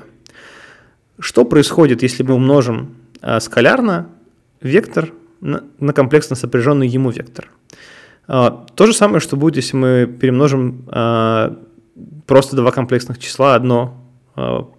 Что 1.19 1.45
происходит, 1.45 2.03
если 2.03 2.23
мы 2.23 2.35
умножим 2.35 2.95
а 3.21 3.39
скалярно 3.39 4.09
вектор 4.61 5.13
на, 5.41 5.93
комплексно 5.93 6.35
сопряженный 6.35 6.87
ему 6.87 7.11
вектор. 7.11 7.49
А, 8.27 8.65
то 8.75 8.85
же 8.87 8.93
самое, 8.93 9.19
что 9.19 9.37
будет, 9.37 9.57
если 9.57 9.77
мы 9.77 10.05
перемножим 10.07 10.85
а, 10.87 11.57
просто 12.25 12.55
два 12.55 12.71
комплексных 12.71 13.19
числа, 13.19 13.55
одно 13.55 13.97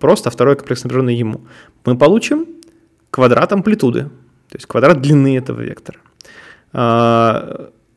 просто, 0.00 0.30
а 0.30 0.32
второе 0.32 0.56
комплексно 0.56 0.88
сопряженное 0.88 1.14
ему. 1.14 1.42
Мы 1.84 1.96
получим 1.96 2.46
квадрат 3.10 3.52
амплитуды, 3.52 4.04
то 4.48 4.56
есть 4.56 4.66
квадрат 4.66 5.02
длины 5.02 5.36
этого 5.36 5.60
вектора. 5.60 5.98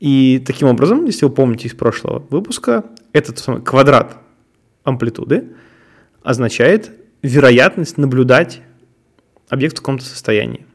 И 0.02 0.44
таким 0.46 0.68
образом, 0.68 1.06
если 1.06 1.26
вы 1.26 1.32
помните 1.32 1.70
из 1.70 1.74
прошлого 1.74 2.26
выпуска, 2.30 2.84
этот 3.14 3.40
самый 3.40 3.62
квадрат 3.62 4.18
амплитуды 4.86 5.50
означает 6.24 6.92
вероятность 7.22 7.98
наблюдать 7.98 8.62
объект 9.50 9.78
в 9.78 9.82
каком-то 9.82 10.06
состоянии. 10.06 10.66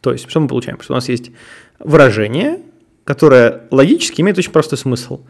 То 0.00 0.12
есть, 0.12 0.28
что 0.28 0.40
мы 0.40 0.48
получаем? 0.48 0.80
Что 0.80 0.92
у 0.92 0.96
нас 0.96 1.08
есть 1.08 1.30
выражение, 1.78 2.60
которое 3.04 3.62
логически 3.70 4.20
имеет 4.20 4.38
очень 4.38 4.52
простой 4.52 4.78
смысл. 4.78 5.24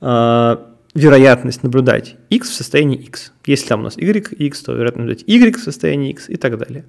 А, 0.00 0.66
вероятность 0.94 1.62
наблюдать 1.62 2.16
x 2.30 2.50
в 2.50 2.54
состоянии 2.54 2.98
x. 2.98 3.32
Если 3.46 3.68
там 3.68 3.80
у 3.80 3.84
нас 3.84 3.96
y, 3.96 4.32
x, 4.32 4.62
то 4.62 4.72
вероятность 4.72 4.98
наблюдать 4.98 5.24
y 5.26 5.56
в 5.56 5.62
состоянии 5.62 6.10
x 6.10 6.28
и 6.28 6.36
так 6.36 6.58
далее. 6.58 6.84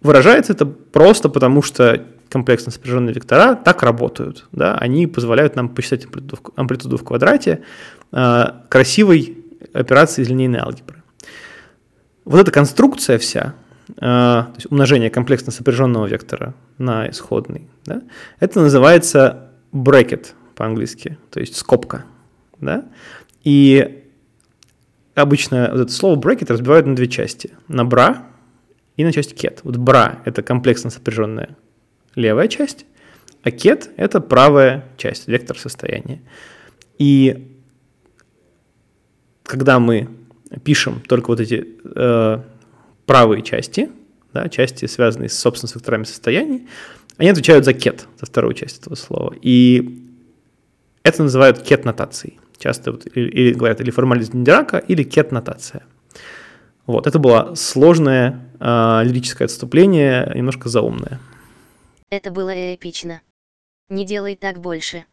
Выражается 0.00 0.52
это 0.52 0.66
просто 0.66 1.28
потому, 1.28 1.62
что 1.62 2.04
комплексно 2.30 2.72
сопряженные 2.72 3.14
вектора 3.14 3.54
так 3.54 3.82
работают. 3.82 4.46
Да? 4.52 4.76
Они 4.76 5.06
позволяют 5.06 5.54
нам 5.54 5.68
посчитать 5.68 6.06
амплитуду 6.56 6.96
в, 6.96 7.04
квадрате 7.04 7.62
э, 8.10 8.44
красивой 8.68 9.41
операции 9.72 10.22
из 10.22 10.28
линейной 10.28 10.60
алгебры. 10.60 11.02
Вот 12.24 12.40
эта 12.40 12.50
конструкция 12.50 13.18
вся, 13.18 13.54
а, 13.98 14.44
то 14.44 14.54
есть 14.56 14.70
умножение 14.70 15.10
комплексно 15.10 15.52
сопряженного 15.52 16.06
вектора 16.06 16.54
на 16.78 17.08
исходный, 17.10 17.68
да, 17.84 18.02
это 18.38 18.60
называется 18.60 19.50
bracket 19.72 20.28
по-английски, 20.54 21.18
то 21.30 21.40
есть 21.40 21.56
скобка. 21.56 22.04
Да? 22.60 22.84
И 23.42 24.04
обычно 25.14 25.68
вот 25.72 25.80
это 25.80 25.92
слово 25.92 26.18
bracket 26.18 26.52
разбивают 26.52 26.86
на 26.86 26.94
две 26.94 27.08
части. 27.08 27.50
На 27.68 27.82
bra 27.82 28.22
и 28.96 29.04
на 29.04 29.12
часть 29.12 29.32
ket. 29.32 29.60
Вот 29.64 29.76
bra– 29.76 30.18
это 30.24 30.42
комплексно 30.42 30.90
сопряженная 30.90 31.56
левая 32.14 32.48
часть, 32.48 32.86
а 33.42 33.48
ket– 33.48 33.90
это 33.96 34.20
правая 34.20 34.84
часть, 34.96 35.26
вектор 35.28 35.58
состояния. 35.58 36.20
И 36.98 37.51
когда 39.52 39.78
мы 39.78 40.08
пишем 40.64 41.02
только 41.02 41.28
вот 41.28 41.38
эти 41.38 41.66
э, 41.84 42.42
правые 43.04 43.42
части, 43.42 43.90
да, 44.32 44.48
части, 44.48 44.86
связанные, 44.86 45.28
с, 45.28 45.38
собственно, 45.38 45.68
с 45.68 45.74
векторами 45.74 46.04
состояний, 46.04 46.66
они 47.18 47.28
отвечают 47.28 47.66
за 47.66 47.72
ket, 47.72 48.06
за 48.18 48.24
вторую 48.24 48.54
часть 48.54 48.80
этого 48.80 48.94
слова. 48.94 49.34
И 49.42 50.08
это 51.02 51.22
называют 51.22 51.70
ket-нотацией. 51.70 52.40
Часто 52.56 52.92
вот, 52.92 53.06
или, 53.14 53.28
или 53.28 53.52
говорят 53.52 53.82
или 53.82 53.90
формализм 53.90 54.42
Дирака, 54.42 54.78
или 54.78 55.04
ket-нотация. 55.04 55.82
Вот, 56.86 57.06
это 57.06 57.18
было 57.18 57.54
сложное 57.54 58.48
э, 58.58 59.02
лирическое 59.04 59.44
отступление, 59.44 60.32
немножко 60.34 60.70
заумное. 60.70 61.20
Это 62.08 62.30
было 62.30 62.74
эпично. 62.74 63.20
Не 63.90 64.06
делай 64.06 64.34
так 64.34 64.60
больше. 64.60 65.04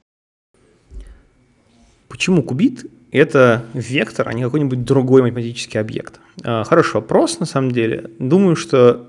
Почему 2.08 2.41
кубит– 2.41 2.86
это 3.12 3.66
вектор, 3.74 4.28
а 4.28 4.34
не 4.34 4.44
какой-нибудь 4.44 4.84
другой 4.84 5.22
математический 5.22 5.80
объект? 5.80 6.20
А, 6.44 6.63
хороший 6.63 6.96
вопрос, 6.96 7.39
на 7.39 7.46
самом 7.46 7.72
деле. 7.72 8.12
Думаю, 8.20 8.56
что 8.56 9.08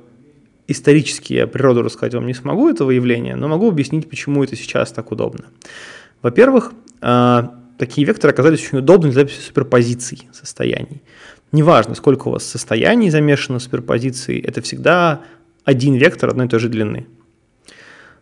исторически 0.69 1.35
я 1.35 1.47
природу 1.47 1.83
рассказать 1.83 2.14
вам 2.14 2.26
не 2.26 2.35
смогу 2.35 2.69
этого 2.69 2.90
явления, 2.90 3.37
но 3.37 3.49
могу 3.49 3.69
объяснить, 3.69 4.09
почему 4.09 4.42
это 4.45 4.57
сейчас 4.57 4.92
так 4.92 5.12
удобно. 5.12 5.47
Во-первых, 6.23 6.73
а, 7.00 7.54
такие 7.78 8.07
векторы 8.07 8.33
оказались 8.33 8.61
очень 8.61 8.78
удобны 8.78 9.11
для 9.11 9.23
записи 9.23 9.40
суперпозиций 9.40 10.28
состояний. 10.33 11.02
Неважно, 11.52 11.95
сколько 11.95 12.28
у 12.28 12.33
вас 12.33 12.45
состояний 12.45 13.11
замешано 13.11 13.59
в 13.59 13.62
суперпозиции, 13.62 14.40
это 14.40 14.62
всегда 14.62 15.23
один 15.64 15.95
вектор 15.95 16.30
одной 16.30 16.47
и 16.47 16.49
той 16.49 16.61
же 16.61 16.69
длины. 16.69 17.07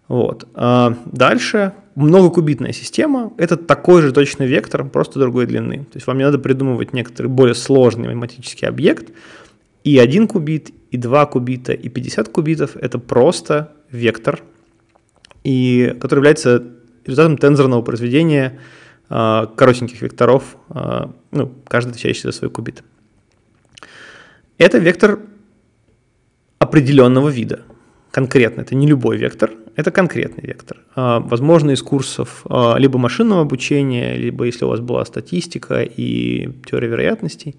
Вот. 0.08 0.48
А 0.54 0.96
дальше 1.04 1.74
многокубитная 1.94 2.72
система– 2.72 3.32
это 3.36 3.56
такой 3.56 4.02
же 4.02 4.12
точный 4.12 4.46
вектор, 4.46 4.88
просто 4.88 5.18
другой 5.18 5.46
длины. 5.46 5.84
То 5.84 5.96
есть 5.96 6.06
вам 6.06 6.18
не 6.18 6.24
надо 6.24 6.38
придумывать 6.38 6.92
некоторый 6.92 7.26
более 7.26 7.54
сложный 7.54 8.08
математический 8.08 8.66
объект. 8.66 9.12
И 9.84 9.98
один 9.98 10.26
кубит, 10.26 10.70
и 10.90 10.96
два 10.96 11.26
кубита, 11.26 11.72
и 11.72 11.88
50 11.88 12.28
кубитов– 12.30 12.76
это 12.80 12.98
просто 12.98 13.72
вектор, 13.90 14.42
и, 15.44 15.94
который 16.00 16.20
является 16.20 16.64
результатом 17.04 17.38
тензорного 17.38 17.82
произведения 17.82 18.58
э, 19.08 19.46
коротеньких 19.56 20.02
векторов, 20.02 20.56
э, 20.70 21.06
ну, 21.30 21.52
каждый 21.66 21.90
отвечающий 21.90 22.22
за 22.22 22.32
свой 22.32 22.50
кубит. 22.50 22.82
Это 24.56 24.78
вектор 24.78 25.20
определенного 26.58 27.28
вида– 27.28 27.60
конкретно, 28.10 28.62
это 28.62 28.74
не 28.74 28.86
любой 28.86 29.16
вектор, 29.16 29.52
это 29.76 29.90
конкретный 29.90 30.44
вектор. 30.44 30.78
А, 30.94 31.20
возможно, 31.20 31.70
из 31.70 31.82
курсов 31.82 32.42
а, 32.48 32.76
либо 32.78 32.98
машинного 32.98 33.42
обучения, 33.42 34.16
либо 34.16 34.44
если 34.44 34.64
у 34.64 34.68
вас 34.68 34.80
была 34.80 35.04
статистика 35.04 35.82
и 35.82 36.50
теория 36.66 36.88
вероятностей, 36.88 37.56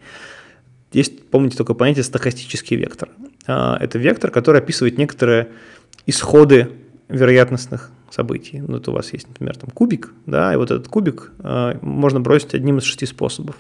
есть, 0.92 1.28
помните, 1.30 1.58
только 1.58 1.74
понятие 1.76 2.04
стохастический 2.04 2.78
вектор. 2.78 3.10
А, 3.48 3.78
это 3.80 3.98
вектор, 3.98 4.32
который 4.32 4.60
описывает 4.60 4.98
некоторые 4.98 5.50
исходы 6.06 6.70
вероятностных 7.08 7.92
событий. 8.12 8.60
Ну, 8.60 8.74
вот 8.74 8.88
у 8.88 8.92
вас 8.92 9.14
есть, 9.14 9.28
например, 9.28 9.58
там 9.58 9.70
кубик, 9.70 10.14
да, 10.26 10.54
и 10.54 10.58
вот 10.58 10.72
этот 10.72 10.88
кубик 10.88 11.32
можно 11.82 12.20
бросить 12.20 12.54
одним 12.54 12.78
из 12.78 12.84
шести 12.84 13.06
способов. 13.06 13.56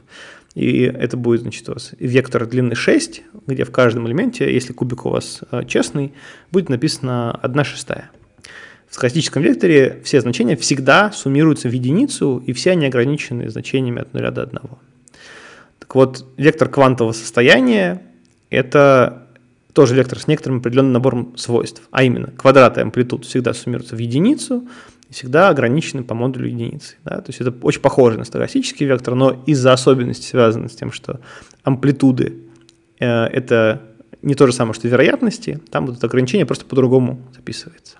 И 0.55 0.81
это 0.81 1.15
будет, 1.15 1.41
значит, 1.41 1.69
у 1.69 1.73
вас 1.73 1.93
вектор 1.99 2.45
длины 2.45 2.75
6, 2.75 3.21
где 3.47 3.63
в 3.63 3.71
каждом 3.71 4.07
элементе, 4.07 4.51
если 4.51 4.73
кубик 4.73 5.05
у 5.05 5.09
вас 5.09 5.41
э, 5.51 5.63
честный, 5.65 6.13
будет 6.51 6.69
написано 6.69 7.39
1 7.41 7.63
шестая. 7.63 8.09
В 8.89 8.95
схоластическом 8.95 9.43
векторе 9.43 10.01
все 10.03 10.19
значения 10.21 10.55
всегда 10.55 11.11
суммируются 11.11 11.69
в 11.69 11.71
единицу, 11.71 12.43
и 12.45 12.53
все 12.53 12.71
они 12.71 12.87
ограничены 12.87 13.47
значениями 13.49 14.01
от 14.01 14.13
0 14.13 14.31
до 14.31 14.43
1. 14.43 14.59
Так 15.77 15.95
вот, 15.95 16.25
вектор 16.37 16.67
квантового 16.67 17.13
состояния– 17.13 18.01
это 18.49 19.28
тоже 19.79 19.95
вектор 19.95 20.19
с 20.19 20.27
некоторым 20.27 20.57
определенным 20.57 20.91
набором 20.91 21.37
свойств, 21.37 21.83
а 21.89 22.03
именно 22.03 22.31
квадраты 22.31 22.81
амплитуд 22.81 23.23
всегда 23.23 23.53
суммируются 23.53 23.95
в 23.95 23.99
единицу, 23.99 24.67
всегда 25.09 25.47
ограничены 25.47 26.03
по 26.03 26.13
модулю 26.13 26.49
единицы. 26.49 26.97
Да? 27.05 27.21
То 27.21 27.29
есть 27.29 27.39
это 27.39 27.53
очень 27.61 27.79
похоже 27.79 28.17
на 28.17 28.25
стохастический 28.25 28.85
вектор, 28.85 29.15
но 29.15 29.41
из-за 29.45 29.71
особенностей, 29.71 30.27
связанных 30.27 30.73
с 30.73 30.75
тем, 30.75 30.91
что 30.91 31.21
амплитуды 31.63 32.39
э, 32.99 33.07
это 33.07 33.81
не 34.21 34.35
то 34.35 34.47
же 34.47 34.51
самое, 34.51 34.73
что 34.73 34.89
вероятности, 34.89 35.61
там 35.71 35.85
вот 35.85 35.95
это 35.95 36.07
ограничение 36.07 36.45
просто 36.45 36.65
по-другому 36.65 37.21
записывается. 37.33 37.99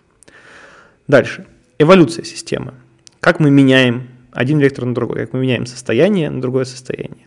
Дальше. 1.08 1.46
Эволюция 1.78 2.26
системы. 2.26 2.74
Как 3.22 3.40
мы 3.40 3.52
меняем 3.52 4.10
один 4.34 4.60
вектор 4.60 4.84
на 4.84 4.94
другой, 4.94 5.20
как 5.20 5.32
мы 5.32 5.40
меняем 5.40 5.66
состояние 5.66 6.30
на 6.30 6.42
другое 6.42 6.66
состояние. 6.66 7.26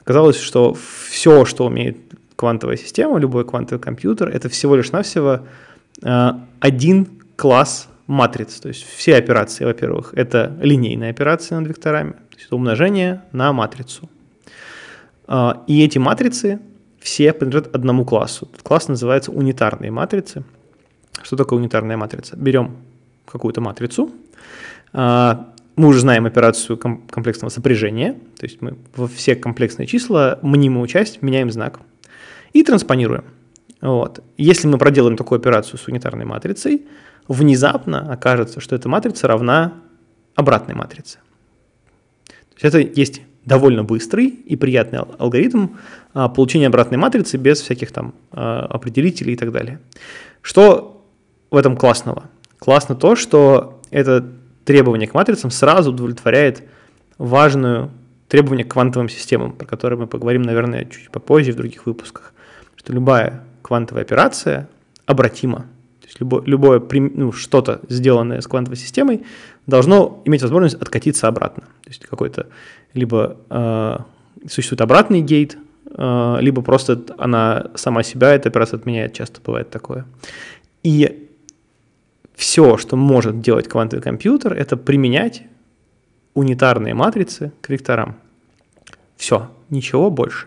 Оказалось, 0.00 0.40
что 0.40 0.76
все, 1.08 1.44
что 1.44 1.66
умеет 1.66 1.98
квантовая 2.36 2.76
система, 2.76 3.18
любой 3.18 3.44
квантовый 3.44 3.82
компьютер, 3.82 4.28
это 4.28 4.48
всего 4.48 4.76
лишь 4.76 4.92
навсего 4.92 5.40
э, 6.02 6.30
один 6.60 7.08
класс 7.36 7.88
матриц. 8.06 8.60
То 8.60 8.68
есть 8.68 8.84
все 8.84 9.16
операции, 9.16 9.64
во-первых, 9.64 10.12
это 10.14 10.56
линейные 10.60 11.10
операции 11.10 11.54
над 11.54 11.66
векторами, 11.66 12.12
то 12.12 12.36
есть 12.36 12.46
это 12.46 12.56
умножение 12.56 13.22
на 13.32 13.52
матрицу. 13.52 14.08
Э, 15.26 15.54
и 15.66 15.82
эти 15.82 15.98
матрицы 15.98 16.60
все 17.00 17.32
принадлежат 17.32 17.74
одному 17.74 18.04
классу. 18.04 18.48
Этот 18.52 18.62
класс 18.62 18.88
называется 18.88 19.32
унитарные 19.32 19.90
матрицы. 19.90 20.44
Что 21.22 21.36
такое 21.36 21.58
унитарная 21.58 21.96
матрица? 21.96 22.36
Берем 22.36 22.76
какую-то 23.24 23.60
матрицу, 23.60 24.10
э, 24.92 25.36
мы 25.76 25.88
уже 25.88 26.00
знаем 26.00 26.24
операцию 26.24 26.78
комплексного 26.78 27.50
сопряжения, 27.50 28.14
то 28.38 28.46
есть 28.46 28.62
мы 28.62 28.76
во 28.96 29.06
все 29.06 29.36
комплексные 29.36 29.86
числа 29.86 30.38
мнимую 30.42 30.86
часть 30.86 31.20
меняем 31.20 31.50
знак 31.50 31.80
и 32.60 32.62
транспонируем. 32.62 33.24
Вот. 33.80 34.22
Если 34.36 34.66
мы 34.66 34.78
проделаем 34.78 35.16
такую 35.16 35.38
операцию 35.38 35.78
с 35.78 35.86
унитарной 35.86 36.24
матрицей, 36.24 36.86
внезапно 37.28 38.12
окажется, 38.12 38.60
что 38.60 38.74
эта 38.74 38.88
матрица 38.88 39.28
равна 39.28 39.74
обратной 40.34 40.74
матрице. 40.74 41.18
То 42.26 42.62
есть 42.62 42.74
это 42.74 42.78
есть 42.78 43.22
довольно 43.44 43.84
быстрый 43.84 44.26
и 44.26 44.56
приятный 44.56 44.98
алгоритм 44.98 45.68
а, 46.14 46.28
получения 46.28 46.66
обратной 46.66 46.98
матрицы 46.98 47.36
без 47.36 47.60
всяких 47.60 47.92
там 47.92 48.14
а, 48.32 48.66
определителей 48.66 49.34
и 49.34 49.36
так 49.36 49.52
далее. 49.52 49.80
Что 50.42 51.04
в 51.50 51.56
этом 51.56 51.76
классного? 51.76 52.24
Классно 52.58 52.94
то, 52.94 53.14
что 53.14 53.80
это 53.90 54.26
требование 54.64 55.06
к 55.06 55.14
матрицам 55.14 55.50
сразу 55.50 55.92
удовлетворяет 55.92 56.62
важную 57.18 57.90
требование 58.28 58.64
к 58.64 58.72
квантовым 58.72 59.08
системам, 59.08 59.52
про 59.52 59.66
которые 59.66 59.98
мы 59.98 60.06
поговорим, 60.06 60.42
наверное, 60.42 60.84
чуть 60.84 61.10
попозже 61.10 61.52
в 61.52 61.56
других 61.56 61.86
выпусках, 61.86 62.34
что 62.86 62.92
любая 62.92 63.42
квантовая 63.62 64.04
операция 64.04 64.68
обратима. 65.06 65.66
То 66.00 66.06
есть 66.06 66.20
любое, 66.20 66.44
любое 66.44 66.80
ну, 67.14 67.32
что-то, 67.32 67.80
сделанное 67.88 68.40
с 68.40 68.46
квантовой 68.46 68.76
системой, 68.76 69.24
должно 69.66 70.22
иметь 70.24 70.42
возможность 70.42 70.76
откатиться 70.76 71.26
обратно. 71.26 71.64
То 71.82 71.90
есть 71.90 72.06
какой-то 72.06 72.46
либо 72.94 73.38
э, 73.50 73.98
существует 74.48 74.82
обратный 74.82 75.20
гейт, 75.20 75.58
э, 75.90 76.36
либо 76.40 76.62
просто 76.62 77.02
она 77.18 77.72
сама 77.74 78.04
себя, 78.04 78.32
эта 78.32 78.50
операция 78.50 78.78
отменяет, 78.78 79.14
часто 79.14 79.40
бывает 79.44 79.68
такое. 79.68 80.06
И 80.84 81.28
все, 82.36 82.76
что 82.76 82.94
может 82.94 83.40
делать 83.40 83.66
квантовый 83.66 84.02
компьютер, 84.02 84.52
это 84.52 84.76
применять 84.76 85.42
унитарные 86.34 86.94
матрицы 86.94 87.50
к 87.62 87.68
векторам. 87.68 88.14
Все, 89.16 89.50
ничего 89.70 90.08
больше. 90.08 90.46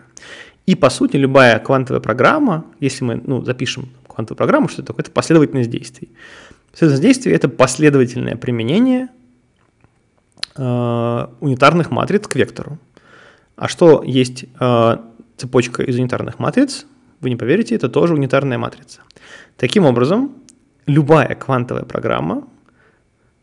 И, 0.70 0.76
по 0.76 0.88
сути, 0.88 1.16
любая 1.16 1.58
квантовая 1.58 2.00
программа, 2.00 2.64
если 2.78 3.02
мы 3.02 3.20
ну, 3.26 3.44
запишем 3.44 3.88
квантовую 4.06 4.36
программу, 4.36 4.68
что 4.68 4.82
это 4.82 4.92
такое? 4.92 5.02
Это 5.02 5.10
последовательность 5.10 5.68
действий. 5.68 6.10
Последовательность 6.70 7.02
действий– 7.02 7.32
это 7.34 7.48
последовательное 7.48 8.36
применение 8.36 9.08
э, 10.56 11.26
унитарных 11.40 11.90
матриц 11.90 12.28
к 12.28 12.36
вектору. 12.36 12.78
А 13.56 13.66
что 13.66 14.04
есть 14.06 14.44
э, 14.60 14.96
цепочка 15.36 15.82
из 15.82 15.98
унитарных 15.98 16.38
матриц? 16.38 16.86
Вы 17.20 17.30
не 17.30 17.36
поверите, 17.36 17.74
это 17.74 17.88
тоже 17.88 18.14
унитарная 18.14 18.58
матрица. 18.58 19.00
Таким 19.56 19.86
образом, 19.86 20.30
любая 20.86 21.34
квантовая 21.34 21.84
программа, 21.84 22.44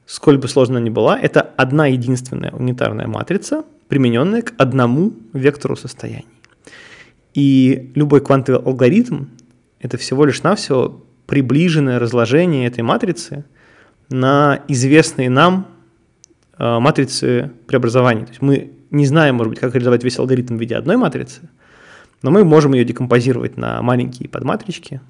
сколь 0.05 0.37
бы 0.37 0.47
сложно 0.47 0.77
ни 0.77 0.89
была, 0.89 1.19
это 1.19 1.41
одна 1.41 1.87
единственная 1.87 2.51
унитарная 2.51 3.07
матрица, 3.07 3.65
примененная 3.89 4.43
к 4.43 4.53
одному 4.57 5.11
вектору 5.33 5.75
состояний. 5.75 6.36
И 7.33 7.91
любой 7.95 8.21
квантовый 8.21 8.61
алгоритм– 8.61 9.25
это 9.79 9.97
всего 9.97 10.25
лишь 10.25 10.43
навсего 10.43 11.03
приближенное 11.25 11.99
разложение 11.99 12.67
этой 12.67 12.81
матрицы 12.81 13.45
на 14.09 14.61
известные 14.67 15.29
нам 15.29 15.67
э, 16.57 16.79
матрицы 16.79 17.51
преобразований. 17.67 18.23
То 18.23 18.29
есть 18.29 18.41
мы 18.41 18.71
не 18.89 19.05
знаем, 19.05 19.35
может 19.35 19.51
быть, 19.51 19.59
как 19.59 19.73
реализовать 19.73 20.03
весь 20.03 20.17
алгоритм 20.17 20.57
в 20.57 20.59
виде 20.59 20.75
одной 20.75 20.97
матрицы, 20.97 21.49
но 22.21 22.31
мы 22.31 22.43
можем 22.43 22.73
ее 22.73 22.85
декомпозировать 22.85 23.57
на 23.57 23.81
маленькие 23.81 24.29
подматрички, 24.29 25.01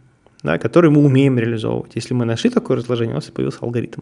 да, 0.44 0.58
который 0.58 0.90
мы 0.90 1.04
умеем 1.04 1.38
реализовывать. 1.38 1.92
Если 1.96 2.14
мы 2.14 2.26
нашли 2.26 2.50
такое 2.50 2.78
разложение, 2.78 3.14
у 3.14 3.18
нас 3.18 3.26
появился 3.26 3.60
алгоритм. 3.62 4.02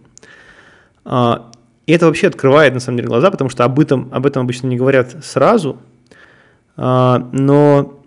А, 1.03 1.51
и 1.85 1.91
это 1.91 2.07
вообще 2.07 2.27
открывает, 2.27 2.73
на 2.73 2.79
самом 2.79 2.97
деле, 2.97 3.09
глаза, 3.09 3.29
потому 3.29 3.49
что 3.49 3.63
об 3.63 3.79
этом, 3.79 4.09
об 4.11 4.25
этом 4.25 4.43
обычно 4.43 4.67
не 4.67 4.77
говорят 4.77 5.23
сразу, 5.23 5.77
а, 6.77 7.29
но 7.31 8.01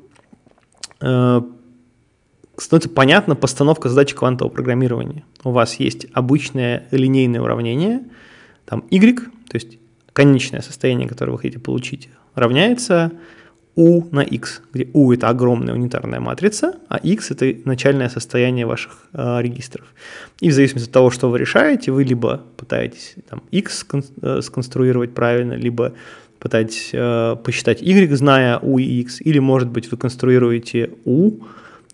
становится 1.01 2.89
понятна 2.95 3.37
постановка 3.37 3.89
задачи 3.89 4.15
квантового 4.15 4.53
программирования. 4.53 5.25
У 5.45 5.51
вас 5.51 5.75
есть 5.77 6.07
обычное 6.13 6.87
линейное 6.91 7.41
уравнение, 7.41 8.03
там 8.65 8.85
y, 8.91 9.17
то 9.49 9.55
есть 9.55 9.79
конечное 10.13 10.61
состояние, 10.61 11.09
которое 11.09 11.33
вы 11.33 11.39
хотите 11.39 11.61
получить, 11.61 12.09
равняется 12.35 13.13
U 13.77 14.09
на 14.11 14.23
X, 14.23 14.63
где 14.73 14.89
U 14.93 15.13
это 15.13 15.29
огромная 15.29 15.73
унитарная 15.73 16.19
матрица, 16.19 16.75
а 16.89 16.97
X 16.97 17.31
это 17.31 17.55
начальное 17.65 18.09
состояние 18.09 18.67
ваших 18.67 19.07
э, 19.13 19.41
регистров. 19.41 19.87
И 20.41 20.51
в 20.51 20.53
зависимости 20.53 20.89
от 20.89 20.93
того, 20.93 21.11
что 21.11 21.31
вы 21.31 21.39
решаете, 21.39 21.93
вы 21.93 22.03
либо 22.03 22.43
пытаетесь 22.57 23.15
там, 23.31 23.45
X 23.53 23.87
э, 24.21 24.41
сконструировать 24.43 25.15
правильно, 25.15 25.53
либо 25.53 25.93
пытаетесь 26.39 26.91
э, 26.93 27.37
посчитать 27.43 27.83
Y, 27.83 28.15
зная 28.17 28.59
U 28.63 28.79
и 28.79 29.01
X, 29.01 29.21
или, 29.21 29.39
может 29.39 29.69
быть, 29.69 29.91
вы 29.91 29.97
конструируете 29.97 30.91
U, 31.05 31.41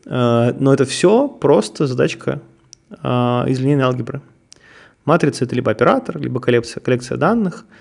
э, 0.07 0.55
но 0.59 0.73
это 0.73 0.85
все 0.85 1.29
просто 1.29 1.87
задачка 1.87 2.41
э, 2.91 3.07
из 3.49 3.61
линейной 3.61 3.85
алгебры. 3.85 4.21
Матрица– 5.05 5.45
это 5.47 5.55
либо 5.55 5.71
оператор, 5.71 6.19
либо 6.19 6.41
коллекция, 6.41 6.81
коллекция 6.81 7.19
данных– 7.19 7.65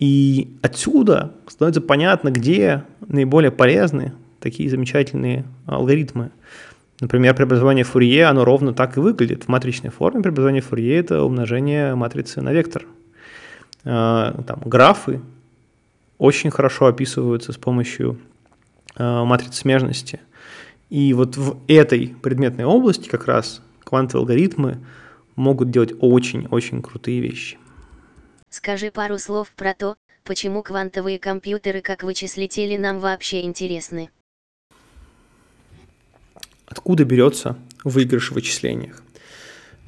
и 0.00 0.56
отсюда 0.62 1.34
становится 1.46 1.82
понятно, 1.82 2.30
где 2.30 2.84
наиболее 3.06 3.50
полезны 3.50 4.14
такие 4.40 4.70
замечательные 4.70 5.44
алгоритмы. 5.66 6.30
Например, 7.00 7.34
преобразование 7.34 7.84
Фурье, 7.84 8.24
оно 8.24 8.46
ровно 8.46 8.72
так 8.72 8.96
и 8.96 9.00
выглядит. 9.00 9.44
В 9.44 9.48
матричной 9.48 9.90
форме 9.90 10.22
преобразование 10.22 10.62
Фурье– 10.62 10.96
это 10.98 11.22
умножение 11.22 11.94
матрицы 11.94 12.40
на 12.40 12.50
вектор. 12.50 12.86
А, 13.84 14.42
там, 14.46 14.62
графы 14.64 15.20
очень 16.20 16.50
хорошо 16.50 16.86
описываются 16.86 17.52
с 17.52 17.56
помощью 17.56 18.20
а, 18.94 19.24
матрицы 19.24 19.54
смежности. 19.54 20.20
И 20.90 21.14
вот 21.14 21.36
в 21.36 21.58
этой 21.66 22.14
предметной 22.22 22.66
области 22.66 23.08
как 23.08 23.24
раз 23.26 23.62
квантовые 23.84 24.20
алгоритмы 24.20 24.78
могут 25.34 25.70
делать 25.70 25.94
очень-очень 25.98 26.82
крутые 26.82 27.20
вещи. 27.20 27.58
Скажи 28.50 28.90
пару 28.90 29.16
слов 29.18 29.50
про 29.56 29.72
то, 29.72 29.96
почему 30.24 30.62
квантовые 30.62 31.18
компьютеры 31.18 31.80
как 31.80 32.02
вычислители 32.02 32.76
нам 32.76 32.98
вообще 32.98 33.42
интересны. 33.42 34.10
Откуда 36.66 37.04
берется 37.04 37.56
выигрыш 37.82 38.30
в 38.30 38.34
вычислениях? 38.34 39.02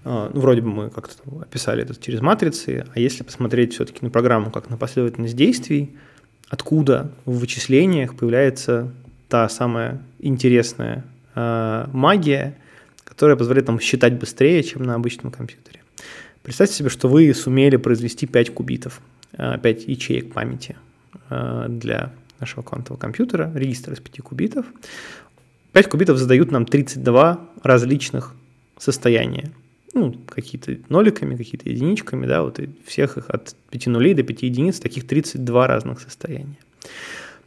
А, 0.05 0.31
ну, 0.33 0.41
вроде 0.41 0.63
бы 0.63 0.69
мы 0.69 0.91
как-то 0.91 1.15
описали 1.43 1.83
это 1.83 1.95
через 2.01 2.23
матрицы, 2.23 2.87
а 2.95 2.99
если 2.99 3.23
посмотреть 3.23 3.75
все-таки 3.75 3.99
на 4.03 4.11
программу 4.11 4.51
как 4.51 4.71
на 4.71 4.79
последовательность 4.79 5.37
действий, 5.37 5.95
откуда 6.53 7.11
в 7.25 7.39
вычислениях 7.39 8.15
появляется 8.15 8.93
та 9.29 9.49
самая 9.49 10.03
интересная 10.19 11.03
э, 11.35 11.87
магия, 11.95 12.55
которая 13.05 13.39
позволяет 13.39 13.69
нам 13.69 13.81
считать 13.81 14.13
быстрее, 14.19 14.63
чем 14.63 14.83
на 14.83 14.95
обычном 14.95 15.33
компьютере. 15.33 15.81
Представьте 16.43 16.75
себе, 16.75 16.91
что 16.91 17.09
вы 17.09 17.33
сумели 17.33 17.77
произвести 17.77 18.27
5 18.27 18.53
кубитов, 18.53 19.01
5 19.39 19.65
э, 19.65 19.91
ячеек 19.91 20.35
памяти 20.35 20.77
э, 21.31 21.67
для 21.71 22.13
нашего 22.39 22.63
квантового 22.63 23.01
компьютера, 23.01 23.51
регистр 23.55 23.95
из 23.95 24.01
5 24.01 24.21
кубитов. 24.21 24.67
5 25.73 25.89
кубитов 25.89 26.19
задают 26.19 26.51
нам 26.51 26.67
32 26.67 27.41
различных 27.63 28.35
состояния. 28.77 29.51
Ну, 29.95 30.15
какие-то 30.27 30.79
ноликами, 30.89 31.37
какие-то 31.37 31.69
единичками, 31.69 32.27
да, 32.27 32.43
вот 32.43 32.59
и 32.59 32.71
всех 32.87 33.19
их 33.19 33.29
от 33.29 33.55
5 33.71 33.87
нулей 33.89 34.15
до 34.15 34.23
5 34.23 34.43
единиц, 34.43 34.81
таких 34.81 35.07
32 35.07 35.67
разных 35.67 36.01
состояния. 36.01 36.59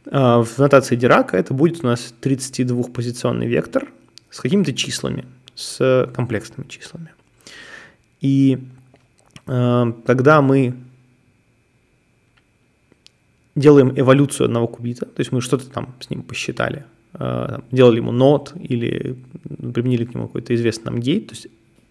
Э, 0.06 0.42
в 0.42 0.58
нотации 0.58 0.96
Дирака 0.96 1.36
это 1.36 1.54
будет 1.54 1.82
у 1.82 1.86
нас 1.86 2.14
32-позиционный 2.22 3.46
вектор 3.46 3.88
с 4.30 4.40
какими-то 4.40 4.72
числами, 4.72 5.24
с 5.54 6.10
комплексными 6.14 6.68
числами. 6.68 7.10
И 8.20 8.58
Э, 9.46 9.92
когда 10.04 10.42
мы 10.42 10.74
делаем 13.54 13.92
эволюцию 13.98 14.46
одного 14.46 14.68
кубита, 14.68 15.06
то 15.06 15.20
есть 15.20 15.32
мы 15.32 15.40
что-то 15.40 15.70
там 15.70 15.94
с 16.00 16.10
ним 16.10 16.22
посчитали, 16.22 16.84
э, 17.14 17.60
делали 17.70 17.98
ему 17.98 18.12
нот 18.12 18.54
или 18.58 19.16
применили 19.72 20.04
к 20.04 20.14
нему 20.14 20.26
какой-то 20.26 20.54
известный 20.54 20.86
нам 20.86 21.00
гейт, 21.00 21.28
то 21.28 21.34
есть 21.34 21.46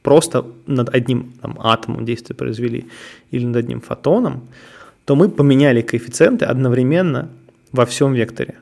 просто 0.06 0.46
над 0.68 0.94
одним 0.94 1.34
там, 1.42 1.58
атомом 1.60 2.06
действия 2.06 2.36
произвели 2.36 2.86
или 3.32 3.44
над 3.44 3.56
одним 3.56 3.82
фотоном, 3.82 4.48
то 5.06 5.16
мы 5.16 5.30
поменяли 5.30 5.82
коэффициенты 5.82 6.46
одновременно 6.46 7.30
во 7.72 7.88
всем 7.88 8.14
векторе. 8.14 8.54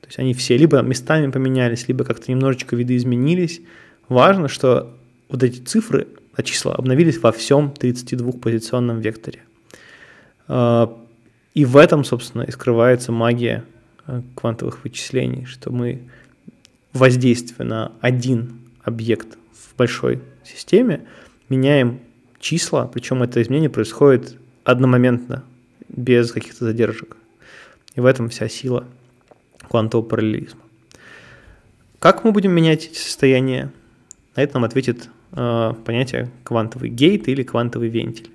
То 0.00 0.08
есть 0.08 0.18
они 0.18 0.34
все 0.34 0.56
либо 0.56 0.82
местами 0.82 1.30
поменялись, 1.30 1.86
либо 1.86 2.04
как-то 2.04 2.28
немножечко 2.32 2.74
видоизменились. 2.74 3.60
Важно, 4.08 4.48
что 4.48 4.92
вот 5.28 5.44
эти 5.44 5.60
цифры, 5.60 6.08
числа 6.42 6.74
обновились 6.74 7.22
во 7.22 7.30
всем 7.30 7.72
32-позиционном 7.78 9.00
векторе. 9.00 9.42
А, 10.48 10.92
и 11.54 11.64
в 11.64 11.76
этом, 11.76 12.02
собственно, 12.02 12.42
и 12.42 12.50
скрывается 12.50 13.12
магия 13.12 13.62
э, 14.08 14.22
квантовых 14.34 14.82
вычислений, 14.82 15.44
что 15.44 15.70
мы 15.70 16.02
воздействие 16.92 17.64
на 17.64 17.92
один 18.00 18.58
объект 18.82 19.38
в 19.52 19.76
большой 19.76 20.20
системе 20.44 21.06
меняем 21.48 22.00
числа, 22.40 22.86
причем 22.86 23.22
это 23.22 23.40
изменение 23.42 23.70
происходит 23.70 24.36
одномоментно, 24.64 25.44
без 25.88 26.32
каких-то 26.32 26.64
задержек. 26.64 27.16
И 27.94 28.00
в 28.00 28.06
этом 28.06 28.28
вся 28.28 28.48
сила 28.48 28.86
квантового 29.68 30.06
параллелизма. 30.06 30.60
Как 31.98 32.24
мы 32.24 32.32
будем 32.32 32.52
менять 32.52 32.86
эти 32.86 32.98
состояния? 32.98 33.70
На 34.34 34.42
это 34.42 34.54
нам 34.54 34.64
ответит 34.64 35.08
э, 35.32 35.74
понятие 35.84 36.30
квантовый 36.42 36.88
гейт 36.88 37.28
или 37.28 37.42
квантовый 37.42 37.88
вентиль. 37.88 38.30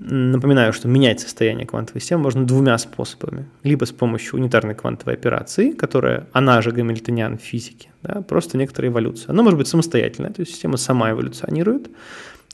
Напоминаю, 0.00 0.72
что 0.72 0.86
менять 0.86 1.18
состояние 1.20 1.66
квантовой 1.66 2.00
системы 2.00 2.22
можно 2.22 2.46
двумя 2.46 2.78
способами. 2.78 3.46
Либо 3.64 3.84
с 3.84 3.90
помощью 3.90 4.38
унитарной 4.38 4.76
квантовой 4.76 5.14
операции, 5.14 5.72
которая, 5.72 6.28
она 6.32 6.62
же 6.62 6.70
гамильтониан 6.70 7.36
в 7.36 7.42
физике, 7.42 7.90
да, 8.02 8.22
просто 8.22 8.56
некоторая 8.58 8.92
эволюция. 8.92 9.30
Она 9.30 9.42
может 9.42 9.58
быть 9.58 9.66
самостоятельная, 9.66 10.30
то 10.30 10.40
есть 10.40 10.52
система 10.52 10.76
сама 10.76 11.10
эволюционирует, 11.10 11.90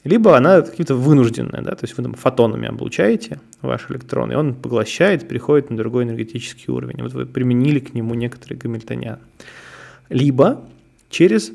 либо 0.05 0.37
она 0.37 0.63
какие-то 0.63 0.95
вынужденная, 0.95 1.61
да, 1.61 1.75
то 1.75 1.85
есть 1.85 1.99
вы 1.99 2.05
там 2.05 2.15
фотонами 2.15 2.67
облучаете 2.67 3.41
ваш 3.61 3.91
электрон, 3.91 4.33
и 4.33 4.35
он 4.35 4.55
поглощает, 4.55 5.29
переходит 5.29 5.69
на 5.69 5.77
другой 5.77 6.05
энергетический 6.05 6.73
уровень. 6.73 7.03
Вот 7.03 7.13
вы 7.13 7.27
применили 7.27 7.79
к 7.79 7.93
нему 7.93 8.15
некоторый 8.15 8.55
гамильтониан. 8.55 9.19
Либо 10.09 10.63
через 11.11 11.53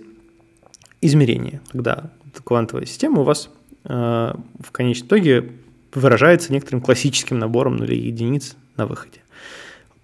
измерение, 1.02 1.62
когда 1.72 2.12
квантовая 2.44 2.86
система 2.86 3.22
у 3.22 3.24
вас 3.24 3.50
э, 3.86 3.90
в 3.90 4.72
конечном 4.72 5.08
итоге 5.08 5.52
выражается 5.94 6.54
некоторым 6.54 6.82
классическим 6.82 7.40
набором 7.40 7.78
нулей 7.78 8.00
единиц 8.00 8.56
на 8.78 8.86
выходе. 8.86 9.20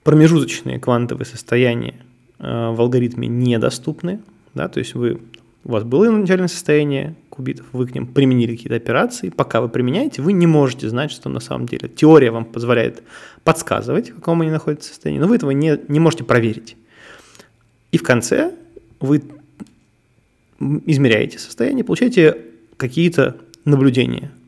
Промежуточные 0.03 0.79
квантовые 0.79 1.25
состояния 1.25 1.95
э, 2.39 2.43
в 2.71 2.79
алгоритме 2.79 3.27
недоступны, 3.27 4.21
да, 4.53 4.67
то 4.67 4.79
есть 4.79 4.93
вы, 4.95 5.19
у 5.63 5.71
вас 5.71 5.83
было 5.83 6.09
начальное 6.09 6.47
состояние 6.47 7.15
кубитов, 7.29 7.65
вы 7.71 7.87
к 7.87 7.95
ним 7.95 8.07
применили 8.07 8.55
какие-то 8.55 8.75
операции, 8.75 9.29
пока 9.29 9.61
вы 9.61 9.69
применяете, 9.69 10.21
вы 10.21 10.33
не 10.33 10.47
можете 10.47 10.89
знать, 10.89 11.11
что 11.11 11.29
на 11.29 11.39
самом 11.39 11.67
деле. 11.67 11.89
Теория 11.89 12.31
вам 12.31 12.45
позволяет 12.45 13.03
подсказывать, 13.43 14.11
в 14.11 14.15
каком 14.15 14.41
они 14.41 14.51
находятся 14.51 14.89
состоянии, 14.89 15.19
но 15.19 15.27
вы 15.27 15.35
этого 15.35 15.51
не, 15.51 15.79
не 15.87 15.99
можете 15.99 16.23
проверить. 16.23 16.77
И 17.91 17.97
в 17.97 18.03
конце 18.03 18.53
вы 18.99 19.23
измеряете 20.59 21.39
состояние, 21.39 21.83
получаете 21.83 22.37
какие-то 22.77 23.37
наблюдения– 23.65 24.31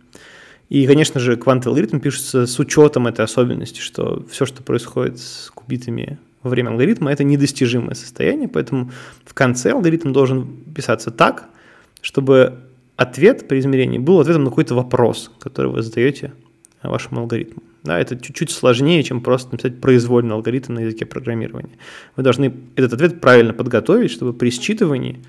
и, 0.69 0.85
конечно 0.85 1.19
же, 1.19 1.37
квантовый 1.37 1.79
алгоритм 1.79 1.99
пишется 1.99 2.45
с 2.45 2.59
учетом 2.59 3.07
этой 3.07 3.23
особенности, 3.23 3.79
что 3.79 4.25
все, 4.29 4.45
что 4.45 4.63
происходит 4.63 5.19
с 5.19 5.49
кубитами 5.53 6.19
во 6.43 6.49
время 6.49 6.69
алгоритма, 6.69 7.11
это 7.11 7.23
недостижимое 7.23 7.95
состояние, 7.95 8.49
поэтому 8.49 8.91
в 9.23 9.33
конце 9.33 9.71
алгоритм 9.71 10.11
должен 10.11 10.47
писаться 10.75 11.11
так, 11.11 11.49
чтобы 12.01 12.59
ответ 12.97 13.47
при 13.47 13.59
измерении 13.59 13.97
был 13.97 14.19
ответом 14.19 14.43
на 14.43 14.49
какой-то 14.49 14.75
вопрос, 14.75 15.31
который 15.39 15.71
вы 15.71 15.81
задаете 15.81 16.33
вашему 16.83 17.21
алгоритму. 17.21 17.63
Да, 17.83 17.99
это 17.99 18.17
чуть-чуть 18.17 18.51
сложнее, 18.51 19.01
чем 19.03 19.21
просто 19.21 19.53
написать 19.53 19.79
произвольный 19.79 20.35
алгоритм 20.35 20.73
на 20.73 20.79
языке 20.79 21.05
программирования. 21.05 21.77
Вы 22.15 22.23
должны 22.23 22.53
этот 22.75 22.93
ответ 22.93 23.21
правильно 23.21 23.53
подготовить, 23.53 24.11
чтобы 24.11 24.33
при 24.33 24.49
считывании 24.49 25.15
э, 25.15 25.21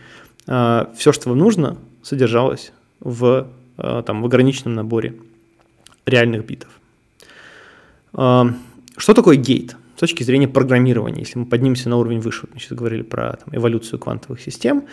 а, 0.49 0.93
все, 0.97 1.13
что 1.13 1.29
вам 1.29 1.39
нужно, 1.39 1.79
содержалось 2.03 2.73
в, 3.01 3.47
э, 3.77 4.03
там, 4.05 4.23
в 4.23 4.27
ограниченном 4.27 4.75
наборе 4.75 5.15
реальных 6.09 6.45
битов. 6.47 6.71
Что 8.13 9.15
такое 9.15 9.37
гейт? 9.37 9.77
С 9.97 10.01
точки 10.01 10.23
зрения 10.23 10.49
программирования, 10.49 11.21
если 11.21 11.39
мы 11.39 11.47
поднимемся 11.47 11.89
на 11.89 11.97
уровень 11.97 12.21
выше, 12.21 12.47
мы 12.53 12.61
сейчас 12.61 12.79
говорили 12.79 13.03
про 13.03 13.37
там, 13.37 13.55
эволюцию 13.57 13.99
квантовых 13.99 14.41
систем, 14.41 14.85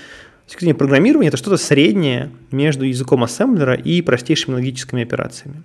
с 0.45 0.49
точки 0.49 0.61
зрения 0.61 0.77
программирования 0.77 1.27
это 1.27 1.37
что-то 1.37 1.57
среднее 1.57 2.31
между 2.51 2.85
языком 2.85 3.23
ассемблера 3.23 3.73
и 3.73 4.01
простейшими 4.01 4.55
логическими 4.55 5.03
операциями. 5.03 5.63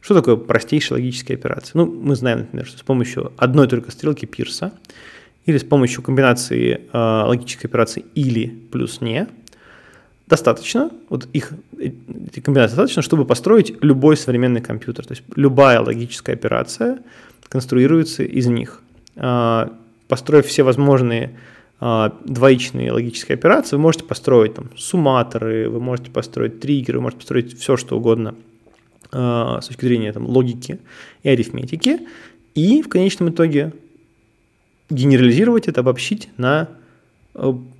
Что 0.00 0.14
такое 0.14 0.36
простейшие 0.36 0.96
логические 0.96 1.36
операции? 1.36 1.72
Ну, 1.74 1.86
мы 1.86 2.16
знаем, 2.16 2.40
например, 2.40 2.66
что 2.66 2.78
с 2.78 2.82
помощью 2.82 3.32
одной 3.36 3.68
только 3.68 3.90
стрелки 3.90 4.26
Пирса 4.26 4.72
или 5.46 5.58
с 5.58 5.64
помощью 5.64 6.02
комбинации 6.02 6.80
э, 6.92 6.98
логической 7.26 7.66
операции 7.68 8.04
или 8.14 8.46
плюс 8.70 9.00
не– 9.00 9.26
достаточно, 10.30 10.90
вот 11.08 11.28
их, 11.32 11.52
эти 11.76 12.40
комбинации 12.40 12.76
достаточно, 12.76 13.02
чтобы 13.02 13.24
построить 13.26 13.74
любой 13.82 14.16
современный 14.16 14.60
компьютер. 14.60 15.04
То 15.04 15.12
есть 15.12 15.24
любая 15.34 15.80
логическая 15.80 16.36
операция 16.36 17.00
конструируется 17.48 18.22
из 18.22 18.46
них. 18.46 18.80
А, 19.16 19.72
построив 20.06 20.46
все 20.46 20.62
возможные 20.62 21.36
а, 21.80 22.16
двоичные 22.24 22.92
логические 22.92 23.34
операции, 23.34 23.74
вы 23.74 23.82
можете 23.82 24.04
построить 24.04 24.54
там 24.54 24.70
сумматоры, 24.76 25.68
вы 25.68 25.80
можете 25.80 26.10
построить 26.12 26.60
триггеры, 26.60 26.98
вы 26.98 27.02
можете 27.02 27.18
построить 27.18 27.58
все, 27.58 27.76
что 27.76 27.96
угодно 27.96 28.36
а, 29.10 29.60
с 29.60 29.66
точки 29.66 29.84
зрения 29.84 30.12
там, 30.12 30.26
логики 30.26 30.78
и 31.24 31.28
арифметики, 31.28 31.98
и 32.54 32.82
в 32.82 32.88
конечном 32.88 33.30
итоге 33.30 33.72
генерализировать 34.90 35.66
это, 35.66 35.80
обобщить 35.80 36.28
на 36.36 36.68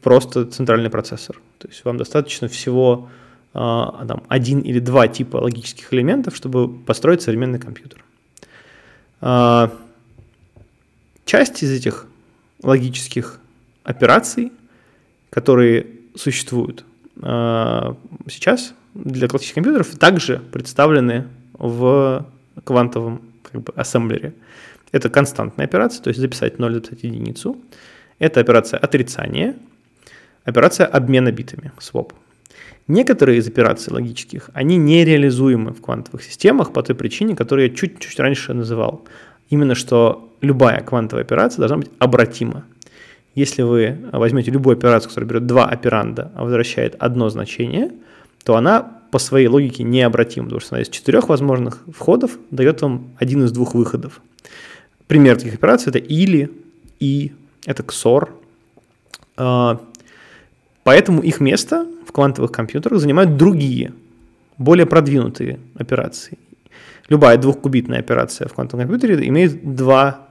просто 0.02 0.46
центральный 0.46 0.90
процессор. 0.90 1.40
То 1.58 1.68
есть 1.68 1.84
вам 1.84 1.96
достаточно 1.96 2.48
всего 2.48 3.08
а, 3.52 4.06
там, 4.06 4.22
один 4.28 4.60
или 4.60 4.78
два 4.78 5.08
типа 5.08 5.38
логических 5.38 5.92
элементов, 5.92 6.36
чтобы 6.36 6.68
построить 6.68 7.22
современный 7.22 7.58
компьютер. 7.58 8.04
А, 9.20 9.72
часть 11.24 11.62
из 11.62 11.72
этих 11.72 12.06
логических 12.62 13.40
операций, 13.82 14.52
которые 15.30 15.86
существуют 16.14 16.84
а, 17.22 17.96
сейчас 18.28 18.74
для 18.94 19.28
классических 19.28 19.56
компьютеров, 19.56 19.96
также 19.96 20.38
представлены 20.52 21.26
в 21.54 22.26
квантовом 22.64 23.22
как 23.42 23.62
бы, 23.62 23.72
ассемблере. 23.74 24.32
Это 24.92 25.08
константная 25.08 25.66
операция, 25.66 26.02
то 26.02 26.08
есть 26.08 26.20
записать 26.20 26.58
0, 26.58 26.74
записать 26.74 27.02
единицу– 27.02 27.58
это 28.20 28.38
операция 28.38 28.78
отрицания, 28.78 29.56
операция 30.44 30.86
обмена 30.86 31.32
битами, 31.32 31.72
swap. 31.80 32.12
Некоторые 32.86 33.38
из 33.38 33.48
операций 33.48 33.92
логических, 33.92 34.50
они 34.52 34.76
нереализуемы 34.76 35.72
в 35.72 35.80
квантовых 35.80 36.22
системах 36.22 36.72
по 36.72 36.82
той 36.82 36.94
причине, 36.94 37.34
которую 37.34 37.68
я 37.68 37.74
чуть-чуть 37.74 38.18
раньше 38.20 38.52
называл. 38.54 39.04
Именно 39.48 39.74
что 39.74 40.32
любая 40.40 40.80
квантовая 40.80 41.24
операция 41.24 41.58
должна 41.58 41.78
быть 41.78 41.90
обратима. 41.98 42.64
Если 43.34 43.62
вы 43.62 43.96
возьмете 44.12 44.50
любую 44.50 44.76
операцию, 44.76 45.08
которая 45.08 45.28
берет 45.28 45.46
два 45.46 45.66
операнда, 45.66 46.32
а 46.34 46.44
возвращает 46.44 46.96
одно 46.98 47.28
значение, 47.30 47.92
то 48.44 48.56
она 48.56 48.98
по 49.10 49.18
своей 49.18 49.46
логике 49.46 49.82
необратима, 49.82 50.46
потому 50.46 50.60
что 50.60 50.74
она 50.74 50.82
из 50.82 50.88
четырех 50.88 51.28
возможных 51.28 51.82
входов 51.92 52.38
дает 52.50 52.82
вам 52.82 53.10
один 53.18 53.44
из 53.44 53.52
двух 53.52 53.74
выходов. 53.74 54.20
Пример 55.06 55.36
таких 55.36 55.54
операций 55.54 55.90
это 55.90 55.98
или, 55.98 56.50
и, 56.98 57.32
это 57.66 57.82
XOR. 57.82 58.30
А, 59.36 59.80
поэтому 60.82 61.22
их 61.22 61.40
место 61.40 61.86
в 62.06 62.12
квантовых 62.12 62.52
компьютерах 62.52 63.00
занимают 63.00 63.36
другие, 63.36 63.92
более 64.58 64.86
продвинутые 64.86 65.58
операции. 65.76 66.38
Любая 67.08 67.36
двухкубитная 67.38 67.98
операция 67.98 68.46
в 68.48 68.54
квантовом 68.54 68.86
компьютере 68.86 69.28
имеет 69.28 69.74
два 69.74 70.28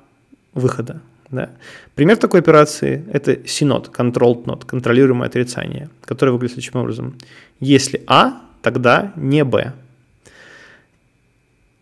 выхода. 0.54 1.02
Да. 1.30 1.50
Пример 1.96 2.18
такой 2.18 2.40
операции– 2.40 3.06
это 3.14 3.34
CNOT, 3.34 3.92
Controlled 3.92 4.46
Not, 4.46 4.66
контролируемое 4.66 5.28
отрицание, 5.28 5.90
которое 6.06 6.32
выглядит 6.32 6.54
следующим 6.54 6.80
образом. 6.80 7.16
Если 7.60 8.02
А, 8.08 8.42
тогда 8.62 9.12
не 9.16 9.44
Б. 9.44 9.74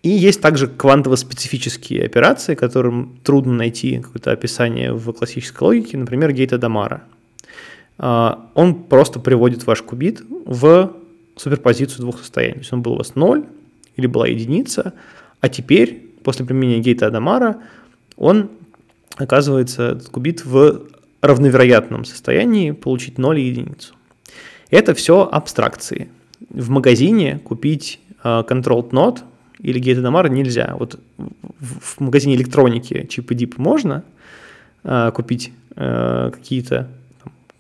И 0.08 0.10
есть 0.10 0.40
также 0.40 0.68
квантово-специфические 0.68 2.06
операции, 2.06 2.56
которым 2.56 3.20
трудно 3.26 3.52
найти 3.56 4.00
какое-то 4.00 4.32
описание 4.32 4.94
в 4.94 5.12
классической 5.12 5.64
логике, 5.64 5.98
например, 5.98 6.32
гейта 6.32 6.58
Дамара. 6.58 7.04
А, 7.98 8.50
он 8.54 8.84
просто 8.84 9.20
приводит 9.20 9.68
ваш 9.68 9.82
кубит 9.82 10.22
в 10.46 10.94
суперпозицию 11.36 12.04
двух 12.04 12.20
состояний. 12.20 12.54
То 12.54 12.60
есть 12.60 12.72
он 12.72 12.84
был 12.84 12.94
у 12.94 12.98
вас 13.00 13.16
0 13.16 13.44
или 13.98 14.08
была 14.08 14.28
единица, 14.28 14.94
а 15.42 15.50
теперь, 15.50 16.10
после 16.24 16.46
применения 16.46 16.80
гейта 16.80 17.08
Адамара, 17.08 17.58
он 18.16 18.50
оказывается, 19.18 19.90
этот 19.92 20.08
кубит 20.08 20.46
в 20.46 20.84
равновероятном 21.20 22.06
состоянии 22.06 22.72
получить 22.72 23.18
0 23.18 23.38
и 23.38 23.44
единицу. 23.44 23.94
Это 24.70 24.94
все 24.94 25.28
абстракции. 25.30 26.08
В 26.50 26.70
магазине 26.70 27.40
купить 27.44 28.00
uh, 28.24 28.48
controlled 28.48 28.92
node 28.92 29.20
или 29.60 29.80
гейт 29.80 29.98
Адамара 29.98 30.28
нельзя. 30.28 30.76
Вот 30.78 31.00
в 31.18 32.00
магазине 32.00 32.36
электроники 32.36 33.06
чип 33.10 33.32
и 33.32 33.36
дип 33.36 33.58
можно 33.58 34.04
э, 34.84 35.12
купить 35.14 35.52
э, 35.76 36.32
какие-то 36.34 36.90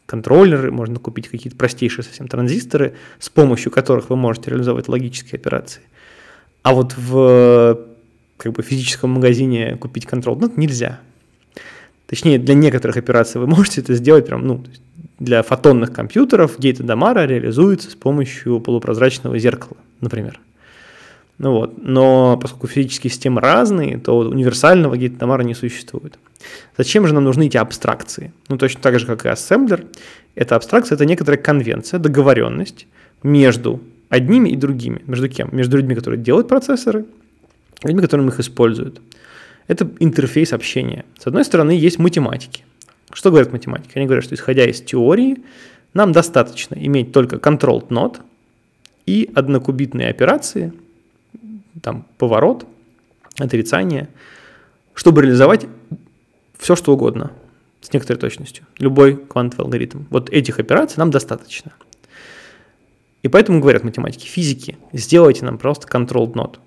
контроллеры, 0.06 0.72
можно 0.72 1.00
купить 1.00 1.28
какие-то 1.28 1.58
простейшие 1.58 2.04
совсем 2.04 2.28
транзисторы, 2.28 2.96
с 3.20 3.30
помощью 3.30 3.72
которых 3.72 4.10
вы 4.10 4.16
можете 4.16 4.52
реализовать 4.52 4.88
логические 4.88 5.38
операции. 5.38 5.82
А 6.64 6.74
вот 6.74 6.96
в 6.98 7.80
как 8.38 8.54
бы, 8.54 8.64
физическом 8.64 9.12
магазине 9.12 9.76
купить 9.76 10.06
контроль 10.06 10.38
ну, 10.40 10.52
нельзя. 10.56 11.00
Точнее, 12.08 12.40
для 12.40 12.54
некоторых 12.54 12.96
операций 12.96 13.42
вы 13.42 13.48
можете 13.48 13.82
это 13.82 13.94
сделать 13.96 14.26
прям, 14.26 14.48
ну, 14.48 14.64
для 15.20 15.44
фотонных 15.44 15.92
компьютеров 15.92 16.58
гейт 16.60 16.80
Адамара 16.80 17.26
реализуется 17.26 17.92
с 17.92 17.96
помощью 17.96 18.60
полупрозрачного 18.62 19.38
зеркала, 19.40 19.78
например. 20.00 20.40
Ну 21.38 21.52
вот. 21.52 21.78
Но 21.78 22.38
поскольку 22.38 22.67
физические 22.67 23.12
системы 23.12 23.41
разные, 23.41 23.97
то 23.97 24.17
универсального 24.17 24.97
гейт 24.97 25.17
Адамара 25.17 25.43
не 25.43 25.54
существует. 25.54 26.17
Зачем 26.78 27.08
же 27.08 27.13
нам 27.13 27.23
нужны 27.23 27.47
эти 27.47 27.58
абстракции? 27.58 28.34
Ну, 28.50 28.58
точно 28.58 28.82
так 28.82 29.00
же, 29.00 29.06
как 29.06 29.26
и 29.26 29.30
ассемблер. 29.30 29.86
Эта 30.36 30.56
абстракция– 30.56 30.95
это 30.97 31.06
некоторая 31.06 31.41
конвенция, 31.41 32.00
договоренность 32.00 32.88
между 33.23 33.82
одними 34.10 34.50
и 34.50 34.56
другими. 34.56 35.02
Между 35.08 35.30
кем? 35.30 35.50
Между 35.52 35.78
людьми, 35.78 35.95
которые 35.95 36.21
делают 36.21 36.47
процессоры, 36.47 37.06
людьми, 37.84 38.02
которые 38.02 38.28
их 38.28 38.39
используют. 38.39 39.02
Это 39.67 39.89
интерфейс 40.00 40.54
общения. 40.54 41.06
С 41.19 41.28
одной 41.28 41.43
стороны, 41.43 41.71
есть 41.71 42.00
математики. 42.00 42.63
Что 43.12 43.30
говорят 43.30 43.52
математики? 43.52 43.91
Они 43.95 44.06
говорят, 44.06 44.23
что 44.23 44.36
исходя 44.36 44.65
из 44.65 44.82
теории, 44.82 45.38
нам 45.93 46.12
достаточно 46.12 46.76
иметь 46.76 47.12
только 47.12 47.38
controlled 47.38 47.88
node 47.89 48.19
и 49.06 49.30
однокубитные 49.34 50.10
операции, 50.10 50.73
там 51.88 52.06
поворот, 52.17 52.65
отрицание, 53.39 54.10
чтобы 54.93 55.21
реализовать 55.21 55.67
все, 56.58 56.76
что 56.76 56.91
угодно 56.91 57.32
с 57.80 57.93
некоторой 57.93 58.19
точностью. 58.19 58.65
Любой 58.78 59.15
квантовый 59.15 59.63
алгоритм. 59.63 60.04
Вот 60.10 60.30
этих 60.30 60.60
операций 60.60 60.95
нам 60.97 61.12
достаточно. 61.12 61.71
И 63.23 63.30
поэтому 63.30 63.62
говорят 63.62 63.86
математики, 63.86 64.28
физики, 64.28 64.78
сделайте 64.91 65.45
нам 65.45 65.58
просто 65.58 65.88
controlled 65.88 66.34
node. 66.34 66.58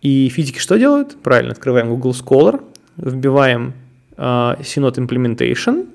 И 0.00 0.30
физики 0.30 0.58
что 0.58 0.78
делают? 0.78 1.18
Правильно, 1.22 1.52
открываем 1.52 1.90
Google 1.90 2.12
Scholar, 2.12 2.64
вбиваем 2.96 3.74
uh, 4.16 4.58
Synod 4.60 4.94
Implementation 4.94 5.88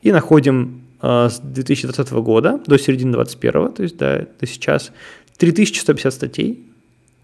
и 0.00 0.12
находим 0.12 0.80
uh, 1.02 1.28
с 1.28 1.40
2020 1.40 2.10
года 2.12 2.58
до 2.66 2.78
середины 2.78 3.12
2021, 3.12 3.72
то 3.72 3.82
есть 3.82 3.98
до, 3.98 4.26
до 4.40 4.46
сейчас, 4.46 4.92
3150 5.36 6.14
статей, 6.14 6.67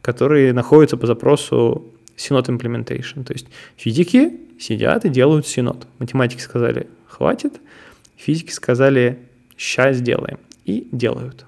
которые 0.04 0.52
находятся 0.52 0.98
по 0.98 1.06
запросу 1.06 1.82
Synod 2.18 2.48
Implementation. 2.48 3.24
То 3.24 3.32
есть 3.32 3.46
физики 3.76 4.38
сидят 4.60 5.06
и 5.06 5.08
делают 5.08 5.46
Synod. 5.46 5.86
Математики 5.98 6.42
сказали, 6.42 6.88
хватит, 7.08 7.54
физики 8.14 8.50
сказали, 8.50 9.18
сейчас 9.56 9.96
сделаем. 9.96 10.38
И 10.66 10.86
делают. 10.92 11.46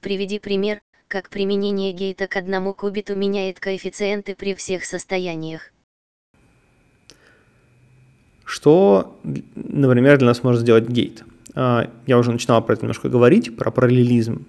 Приведи 0.00 0.38
пример, 0.38 0.80
как 1.08 1.30
применение 1.30 1.92
гейта 1.92 2.26
к 2.26 2.36
одному 2.36 2.74
кубиту 2.74 3.16
меняет 3.16 3.58
коэффициенты 3.58 4.34
при 4.34 4.54
всех 4.54 4.84
состояниях. 4.84 5.72
Что, 8.44 9.18
например, 9.54 10.18
для 10.18 10.26
нас 10.26 10.42
может 10.42 10.60
сделать 10.60 10.88
гейт? 10.88 11.24
А, 11.54 11.90
я 12.06 12.18
уже 12.18 12.32
начинал 12.32 12.62
про 12.62 12.74
это 12.74 12.82
немножко 12.82 13.08
говорить, 13.08 13.56
про 13.56 13.70
параллелизм. 13.70 14.44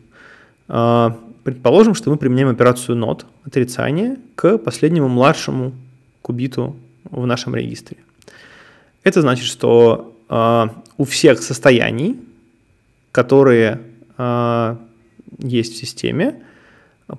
Предположим, 1.47 1.95
что 1.95 2.09
мы 2.09 2.17
применяем 2.17 2.49
операцию 2.49 2.97
not, 2.97 3.23
отрицание, 3.45 4.17
к 4.35 4.57
последнему 4.57 5.07
младшему 5.07 5.71
кубиту 6.21 6.75
в 7.05 7.25
нашем 7.25 7.55
регистре. 7.55 7.95
Это 9.03 9.21
значит, 9.21 9.45
что 9.45 10.13
а, 10.27 10.83
у 10.97 11.05
всех 11.05 11.41
состояний, 11.41 12.19
которые 13.13 13.79
есть 15.37 15.75
в 15.75 15.77
системе, 15.77 16.43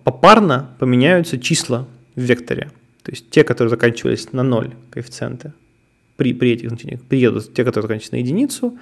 попарно 0.05 0.77
поменяются 0.79 1.39
числа 1.39 1.89
в 2.15 2.21
векторе. 2.21 2.71
То 3.05 3.13
есть 3.13 3.31
те, 3.31 3.45
которые 3.45 3.71
заканчивались 3.71 4.31
на 4.35 4.43
0 4.43 4.75
коэффициенты, 4.91 5.55
при, 6.17 6.35
при 6.35 6.51
этих 6.51 6.69
значениях 6.69 7.01
приедут 7.01 7.55
те, 7.55 7.65
которые 7.65 7.85
заканчиваются 7.85 8.15
на 8.17 8.19
единицу, 8.19 8.79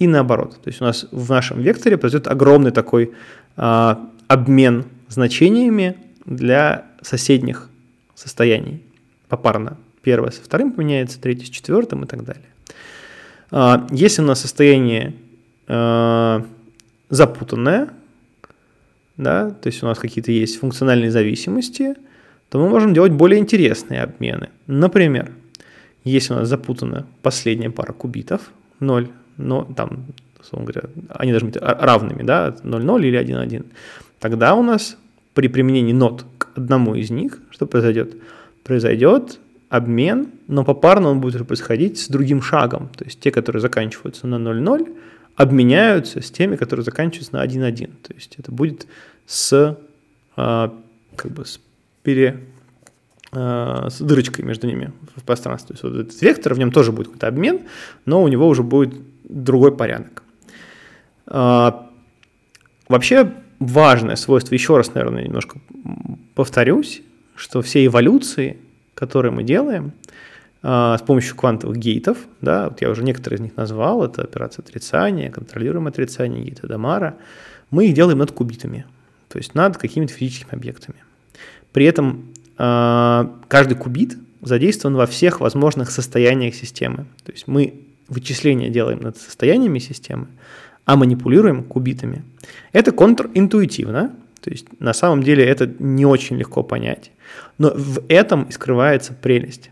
и 0.00 0.06
наоборот. 0.08 0.58
То 0.62 0.68
есть 0.68 0.80
у 0.80 0.84
нас 0.84 1.06
в 1.12 1.30
нашем 1.30 1.60
векторе 1.60 1.96
произойдет 1.96 2.26
огромный 2.26 2.72
такой 2.72 3.12
а, 3.56 4.10
обмен 4.26 4.86
значениями 5.08 5.96
для 6.24 6.86
соседних 7.02 7.68
состояний 8.14 8.82
попарно. 9.28 9.76
Первое 10.02 10.30
со 10.30 10.42
вторым 10.42 10.72
поменяется, 10.72 11.20
третье 11.20 11.46
с 11.46 11.50
четвертым 11.50 12.04
и 12.04 12.06
так 12.06 12.24
далее. 12.24 12.46
А, 13.50 13.86
если 13.90 14.22
у 14.22 14.24
нас 14.24 14.40
состояние 14.40 15.14
а, 15.68 16.46
запутанное, 17.10 17.90
да, 19.18 19.50
то 19.50 19.66
есть 19.66 19.82
у 19.82 19.86
нас 19.86 19.98
какие-то 19.98 20.32
есть 20.32 20.60
функциональные 20.60 21.10
зависимости, 21.10 21.94
то 22.48 22.58
мы 22.58 22.70
можем 22.70 22.94
делать 22.94 23.12
более 23.12 23.38
интересные 23.38 24.02
обмены. 24.02 24.48
Например, 24.66 25.30
если 26.04 26.32
у 26.32 26.36
нас 26.36 26.48
запутана 26.48 27.06
последняя 27.20 27.70
пара 27.70 27.92
кубитов, 27.92 28.50
0, 28.80 29.10
но 29.40 29.64
там, 29.76 30.06
условно 30.40 30.70
говоря, 30.70 30.88
они 31.10 31.32
должны 31.32 31.50
быть 31.50 31.58
равными, 31.60 32.22
да, 32.22 32.54
0,0 32.62 33.06
или 33.06 33.18
1,1, 33.18 33.66
тогда 34.18 34.54
у 34.54 34.62
нас 34.62 34.96
при 35.34 35.48
применении 35.48 35.92
нот 35.92 36.24
к 36.38 36.48
одному 36.56 36.94
из 36.94 37.10
них, 37.10 37.38
что 37.50 37.66
произойдет? 37.66 38.16
Произойдет 38.64 39.38
обмен, 39.68 40.28
но 40.48 40.64
попарно 40.64 41.08
он 41.08 41.20
будет 41.20 41.46
происходить 41.46 41.98
с 41.98 42.08
другим 42.08 42.42
шагом. 42.42 42.90
То 42.96 43.04
есть 43.04 43.20
те, 43.20 43.30
которые 43.30 43.62
заканчиваются 43.62 44.26
на 44.26 44.34
0,0, 44.34 44.96
обменяются 45.36 46.20
с 46.20 46.30
теми, 46.30 46.56
которые 46.56 46.84
заканчиваются 46.84 47.34
на 47.34 47.44
1.1. 47.44 47.90
То 48.02 48.12
есть 48.12 48.34
это 48.36 48.50
будет 48.50 48.86
с, 49.26 49.78
а, 50.36 50.74
как 51.16 51.30
бы 51.30 51.46
с, 51.46 51.60
пере, 52.02 52.40
а, 53.32 53.88
с 53.88 54.00
дырочкой 54.00 54.44
между 54.44 54.66
ними 54.66 54.92
в 55.14 55.22
пространстве. 55.22 55.68
То 55.68 55.72
есть 55.74 55.82
вот 55.84 56.06
этот 56.06 56.20
вектор, 56.20 56.54
в 56.54 56.58
нем 56.58 56.72
тоже 56.72 56.90
будет 56.90 57.06
какой-то 57.06 57.28
обмен, 57.28 57.60
но 58.04 58.22
у 58.22 58.28
него 58.28 58.48
уже 58.48 58.64
будет 58.64 58.92
другой 59.30 59.76
порядок. 59.76 60.22
А, 61.26 61.88
вообще 62.88 63.32
важное 63.58 64.16
свойство, 64.16 64.54
еще 64.54 64.76
раз, 64.76 64.94
наверное, 64.94 65.24
немножко 65.24 65.58
повторюсь, 66.34 67.02
что 67.36 67.62
все 67.62 67.86
эволюции, 67.86 68.58
которые 68.94 69.32
мы 69.32 69.42
делаем, 69.42 69.92
а, 70.62 70.98
с 70.98 71.02
помощью 71.02 71.36
квантовых 71.36 71.76
гейтов, 71.78 72.18
да, 72.40 72.68
вот 72.68 72.80
я 72.80 72.90
уже 72.90 73.02
некоторые 73.02 73.38
из 73.38 73.40
них 73.40 73.56
назвал, 73.56 74.04
это 74.04 74.22
операция 74.22 74.62
отрицания, 74.62 75.30
контролируемое 75.30 75.90
отрицание, 75.90 76.44
гейта 76.44 76.66
Дамара, 76.66 77.16
мы 77.70 77.86
их 77.86 77.94
делаем 77.94 78.18
над 78.18 78.32
кубитами, 78.32 78.84
то 79.28 79.38
есть 79.38 79.54
над 79.54 79.78
какими-то 79.78 80.12
физическими 80.12 80.54
объектами. 80.54 80.98
При 81.72 81.86
этом 81.86 82.32
э, 82.58 83.28
каждый 83.48 83.76
кубит 83.76 84.18
задействован 84.42 84.96
во 84.96 85.06
всех 85.06 85.40
возможных 85.40 85.90
состояниях 85.90 86.54
системы. 86.54 87.06
То 87.24 87.32
есть 87.32 87.46
мы 87.46 87.86
вычисления 88.10 88.68
делаем 88.68 89.00
над 89.00 89.16
состояниями 89.16 89.78
системы, 89.78 90.26
а 90.84 90.96
манипулируем 90.96 91.62
кубитами. 91.62 92.22
Это 92.72 92.92
контринтуитивно, 92.92 94.14
то 94.40 94.50
есть 94.50 94.66
на 94.80 94.92
самом 94.92 95.22
деле 95.22 95.44
это 95.44 95.70
не 95.78 96.04
очень 96.04 96.36
легко 96.36 96.62
понять, 96.62 97.12
но 97.58 97.72
в 97.74 98.02
этом 98.08 98.44
и 98.44 98.52
скрывается 98.52 99.14
прелесть. 99.14 99.70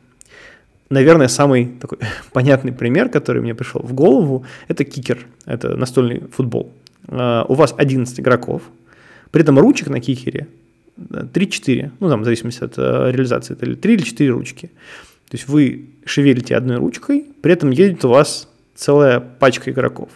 Наверное, 0.90 1.28
самый 1.28 1.66
такой 1.66 1.98
понятный 2.32 2.72
пример, 2.72 3.08
который 3.08 3.42
мне 3.42 3.54
пришел 3.54 3.82
в 3.82 3.92
голову, 3.92 4.46
это 4.68 4.84
кикер, 4.84 5.26
это 5.44 5.76
настольный 5.76 6.22
футбол. 6.32 6.72
Uh, 7.06 7.44
у 7.48 7.54
вас 7.54 7.74
11 7.76 8.20
игроков, 8.20 8.62
при 9.30 9.42
этом 9.42 9.58
ручек 9.58 9.88
на 9.88 9.98
кикере 9.98 10.46
3-4, 10.98 11.92
ну 12.00 12.08
там 12.10 12.20
в 12.20 12.24
зависимости 12.24 12.62
от 12.62 12.76
uh, 12.76 13.10
реализации, 13.10 13.54
это 13.54 13.74
3 13.74 13.94
или 13.94 14.02
4 14.02 14.30
ручки. 14.30 14.70
То 15.30 15.36
есть 15.36 15.48
вы 15.48 15.90
шевелите 16.04 16.56
одной 16.56 16.76
ручкой, 16.76 17.26
при 17.42 17.52
этом 17.52 17.70
едет 17.70 18.04
у 18.04 18.08
вас 18.08 18.48
целая 18.74 19.20
пачка 19.20 19.70
игроков. 19.70 20.08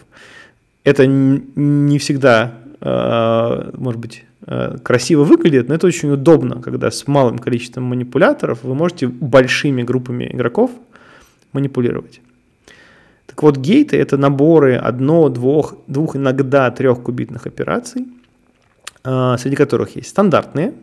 Это 0.83 1.05
не 1.05 1.97
всегда, 1.99 2.59
uh, 2.81 3.79
может 3.79 4.01
быть, 4.01 4.23
Э, 4.45 4.77
красиво 4.83 5.23
выглядит, 5.23 5.69
но 5.69 5.75
это 5.75 5.87
очень 5.87 6.11
удобно, 6.11 6.61
когда 6.61 6.91
с 6.91 7.07
малым 7.07 7.39
количеством 7.39 7.85
манипуляторов 7.85 8.63
вы 8.63 8.75
можете 8.75 9.07
большими 9.07 9.83
группами 9.83 10.29
игроков 10.33 10.71
манипулировать. 11.53 12.21
Так 13.25 13.41
вот, 13.41 13.57
гейты– 13.57 13.97
это 13.97 14.17
наборы 14.17 14.75
одно, 14.75 15.29
двух, 15.29 15.75
двух 15.87 16.17
иногда 16.17 16.69
трехкубитных 16.71 17.47
операций, 17.47 18.05
э, 19.05 19.35
среди 19.39 19.55
которых 19.55 19.95
есть 19.95 20.09
стандартные, 20.09 20.73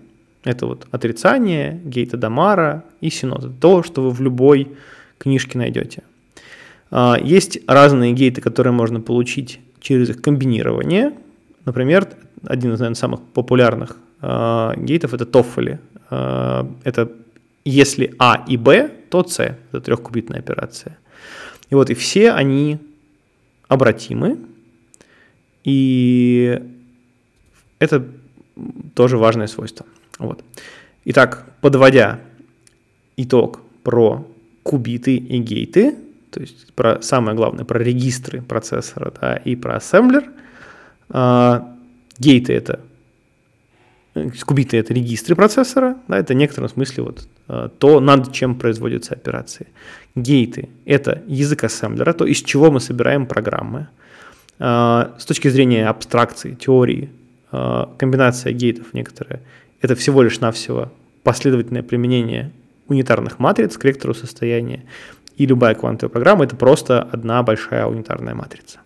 это 0.45 0.67
вот 0.67 0.87
отрицание, 0.91 1.81
гейта 1.85 2.17
Дамара 2.17 2.85
и 3.01 3.11
синод. 3.11 3.61
То, 3.61 3.83
что 3.83 4.03
вы 4.03 4.11
в 4.11 4.21
любой 4.21 4.73
книжке 5.19 5.59
найдете. 5.59 6.03
Э, 6.91 7.15
есть 7.23 7.61
разные 7.67 8.13
гейты, 8.13 8.41
которые 8.41 8.73
можно 8.73 9.01
получить 9.01 9.61
через 9.81 10.11
их 10.11 10.23
комбинирование– 10.23 11.13
Например, 11.65 12.09
один 12.45 12.73
из, 12.73 12.81
наверное, 12.81 12.95
самых 12.95 13.21
популярных 13.23 13.97
э, 14.23 14.73
гейтов– 14.79 15.15
это 15.15 15.27
Тоффоли. 15.27 15.79
Э, 16.11 16.65
это 16.85 17.13
если 17.65 18.15
А 18.19 18.45
и 18.49 18.57
Б, 18.57 18.91
то 19.11 19.25
С– 19.25 19.41
это 19.73 19.81
трехкубитная 19.81 20.41
операция. 20.41 20.99
И 21.69 21.75
вот 21.75 21.91
и 21.91 21.95
все 21.95 22.33
они 22.33 22.79
обратимы, 23.69 24.39
и 25.63 26.61
это 27.79 28.05
тоже 28.95 29.19
важное 29.19 29.47
свойство. 29.47 29.87
Вот. 30.21 30.45
Итак, 31.07 31.47
подводя 31.63 32.21
итог 33.17 33.61
про 33.83 34.27
кубиты 34.63 35.17
и 35.17 35.39
гейты, 35.39 35.97
то 36.31 36.41
есть 36.41 36.73
про 36.75 37.01
самое 37.03 37.37
главное, 37.37 37.65
про 37.65 37.79
регистры 37.79 38.43
процессора 38.43 39.13
да, 39.21 39.37
и 39.37 39.57
про 39.57 39.77
ассемблер. 39.77 40.31
А, 41.09 41.75
гейты 42.19 42.53
это 42.53 42.81
кубиты 44.45 44.77
это 44.77 44.93
регистры 44.93 45.35
процессора, 45.35 45.97
да, 46.07 46.19
это 46.19 46.35
в 46.35 46.37
некотором 46.37 46.69
смысле 46.69 47.05
вот 47.05 47.29
а, 47.49 47.69
то, 47.69 47.99
над 48.01 48.33
чем 48.33 48.55
производятся 48.55 49.15
операции. 49.15 49.69
Гейты– 50.15 50.69
это 50.85 51.23
язык 51.27 51.65
ассемблера, 51.65 52.13
то, 52.13 52.27
из 52.27 52.43
чего 52.43 52.71
мы 52.71 52.81
собираем 52.81 53.27
программы. 53.27 53.89
А, 54.59 55.15
с 55.19 55.25
точки 55.25 55.49
зрения 55.49 55.89
абстракции, 55.89 56.55
теории, 56.55 57.09
а, 57.51 57.91
комбинация 57.97 58.53
гейтов 58.53 58.93
некоторые– 58.93 59.41
это 59.81 59.95
всего 59.95 60.23
лишь 60.23 60.41
навсего 60.41 60.93
последовательное 61.23 61.83
применение 61.83 62.53
унитарных 62.89 63.39
матриц 63.39 63.77
к 63.77 63.85
вектору 63.85 64.15
состояния. 64.15 64.85
И 65.37 65.47
любая 65.47 65.75
квантовая 65.75 66.11
программа– 66.11 66.45
это 66.47 66.57
просто 66.57 67.03
одна 67.03 67.43
большая 67.43 67.87
унитарная 67.87 68.35
матрица. 68.35 68.81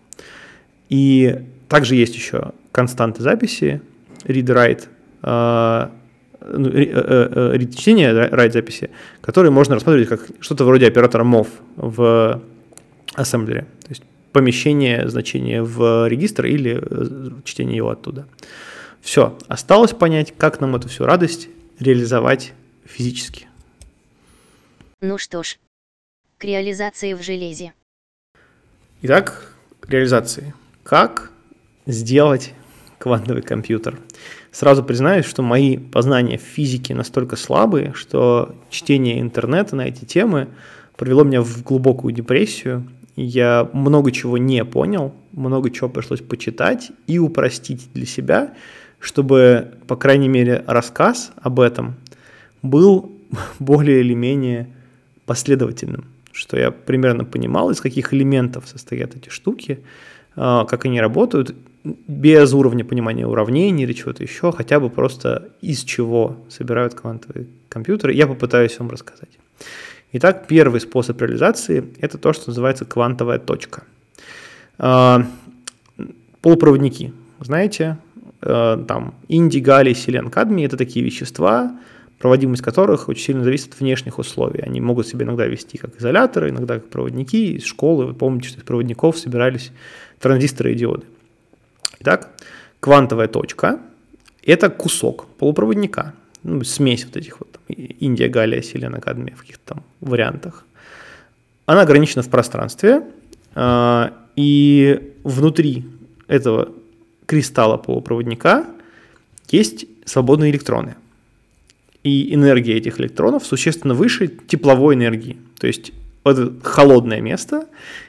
И 0.89 1.41
также 1.67 1.95
есть 1.95 2.15
еще 2.15 2.51
константы 2.71 3.23
записи, 3.23 3.81
read-write, 4.23 4.87
а, 5.21 5.91
ну, 6.41 6.69
э, 6.69 6.83
э, 6.83 7.53
э, 7.53 7.57
write 7.57 8.51
записи, 8.51 8.89
которые 9.21 9.51
можно 9.51 9.75
рассматривать 9.75 10.09
как 10.09 10.21
что-то 10.39 10.65
вроде 10.65 10.87
оператора 10.87 11.23
MOV 11.23 11.47
в 11.75 12.41
ассемблере. 13.15 13.61
То 13.81 13.89
есть 13.89 14.03
помещение 14.31 15.07
значения 15.09 15.63
в 15.63 16.07
регистр 16.07 16.45
или 16.45 16.81
чтение 17.43 17.77
его 17.77 17.89
оттуда. 17.89 18.27
Все, 19.05 19.37
осталось 19.47 19.91
понять, 19.93 20.33
как 20.35 20.59
нам 20.59 20.75
эту 20.75 20.89
всю 20.89 21.05
радость 21.05 21.47
реализовать 21.77 22.53
физически. 22.85 23.47
Ну 24.99 25.19
что 25.19 25.43
ж, 25.43 25.59
к 26.39 26.43
реализации 26.43 27.13
в 27.13 27.21
железе. 27.21 27.73
Итак, 29.03 29.53
к 29.79 29.91
реализации. 29.91 30.55
Как 30.81 31.29
сделать 31.85 32.55
квантовый 32.97 33.43
компьютер? 33.43 33.99
Сразу 34.51 34.83
признаюсь, 34.83 35.27
что 35.27 35.43
мои 35.43 35.77
познания 35.77 36.39
в 36.39 36.41
физике 36.41 36.95
настолько 36.95 37.35
слабые, 37.35 37.93
что 37.93 38.55
чтение 38.71 39.21
интернета 39.21 39.75
на 39.75 39.83
эти 39.83 40.03
темы 40.03 40.47
привело 40.97 41.23
меня 41.23 41.43
в 41.43 41.61
глубокую 41.61 42.11
депрессию. 42.11 42.91
Я 43.15 43.69
много 43.71 44.11
чего 44.11 44.39
не 44.39 44.65
понял, 44.65 45.13
много 45.31 45.69
чего 45.69 45.89
пришлось 45.89 46.21
почитать 46.21 46.91
и 47.05 47.19
упростить 47.19 47.87
для 47.93 48.07
себя, 48.07 48.55
чтобы, 48.99 49.73
по 49.87 49.95
крайней 49.95 50.29
мере, 50.29 50.63
рассказ 50.67 51.31
об 51.41 51.59
этом 51.59 51.95
был 52.61 53.11
более 53.59 54.01
или 54.01 54.13
менее 54.13 54.67
последовательным, 55.25 56.05
что 56.31 56.57
я 56.57 56.71
примерно 56.71 57.25
понимал, 57.25 57.71
из 57.71 57.81
каких 57.81 58.13
элементов 58.13 58.67
состоят 58.67 59.15
эти 59.15 59.29
штуки, 59.29 59.79
а, 60.35 60.65
как 60.65 60.85
они 60.85 60.99
работают, 60.99 61.55
без 61.83 62.53
уровня 62.53 62.83
понимания 62.83 63.27
уравнений 63.27 63.83
или 63.83 63.93
чего-то 63.93 64.23
еще, 64.23 64.51
хотя 64.51 64.79
бы 64.79 64.89
просто 64.89 65.49
из 65.61 65.83
чего 65.83 66.37
собирают 66.49 66.95
квантовые 66.95 67.47
компьютеры, 67.69 68.13
я 68.13 68.27
попытаюсь 68.27 68.77
вам 68.79 68.89
рассказать. 68.89 69.29
Итак, 70.13 70.47
первый 70.47 70.79
способ 70.79 71.21
реализации– 71.21 71.85
это 71.99 72.17
то, 72.17 72.33
что 72.33 72.49
называется 72.49 72.85
квантовая 72.85 73.37
точка. 73.37 73.83
А, 74.77 75.25
полупроводники, 76.41 77.13
знаете, 77.39 77.97
там 78.45 79.15
индий, 79.27 79.59
галлий, 79.59 79.95
селен, 79.95 80.29
кадмий– 80.29 80.65
это 80.65 80.77
такие 80.77 81.03
вещества, 81.03 81.77
проводимость 82.19 82.61
которых 82.61 83.09
очень 83.09 83.23
сильно 83.23 83.43
зависит 83.43 83.73
от 83.73 83.79
внешних 83.79 84.19
условий. 84.19 84.61
Они 84.61 84.79
могут 84.79 85.07
себя 85.07 85.25
иногда 85.25 85.45
вести 85.47 85.77
как 85.77 85.99
изоляторы, 85.99 86.49
иногда 86.49 86.75
как 86.75 86.89
проводники. 86.89 87.55
Из 87.55 87.65
школы, 87.65 88.05
вы 88.05 88.13
помните, 88.13 88.49
что 88.49 88.59
из 88.59 88.63
проводников 88.63 89.17
собирались 89.17 89.71
транзисторы 90.19 90.73
и 90.73 90.75
диоды. 90.75 91.05
Итак, 91.99 92.31
квантовая 92.79 93.27
точка– 93.27 93.79
это 94.43 94.69
кусок 94.69 95.27
полупроводника, 95.37 96.13
ну, 96.43 96.63
смесь 96.63 97.05
вот 97.05 97.17
этих 97.17 97.39
вот 97.39 97.59
Индия, 97.67 98.29
Галия, 98.29 98.61
Селена, 98.61 99.01
Кадмия 99.01 99.35
в 99.35 99.41
каких-то 99.41 99.73
там 99.73 99.83
вариантах. 100.01 100.65
Она 101.65 101.81
ограничена 101.81 102.21
в 102.21 102.29
пространстве, 102.29 103.01
а, 103.55 104.13
и 104.35 105.13
внутри 105.23 105.85
этого 106.27 106.69
кристалла 107.25 107.77
полупроводника 107.77 108.65
есть 109.49 109.85
свободные 110.05 110.51
электроны. 110.51 110.95
И 112.03 112.33
энергия 112.33 112.75
этих 112.75 112.99
электронов 112.99 113.45
существенно 113.45 113.93
выше 113.93 114.27
тепловой 114.27 114.95
энергии. 114.95 115.37
То 115.59 115.67
есть 115.67 115.91
это 116.23 116.53
холодное 116.63 117.21
место, 117.21 117.67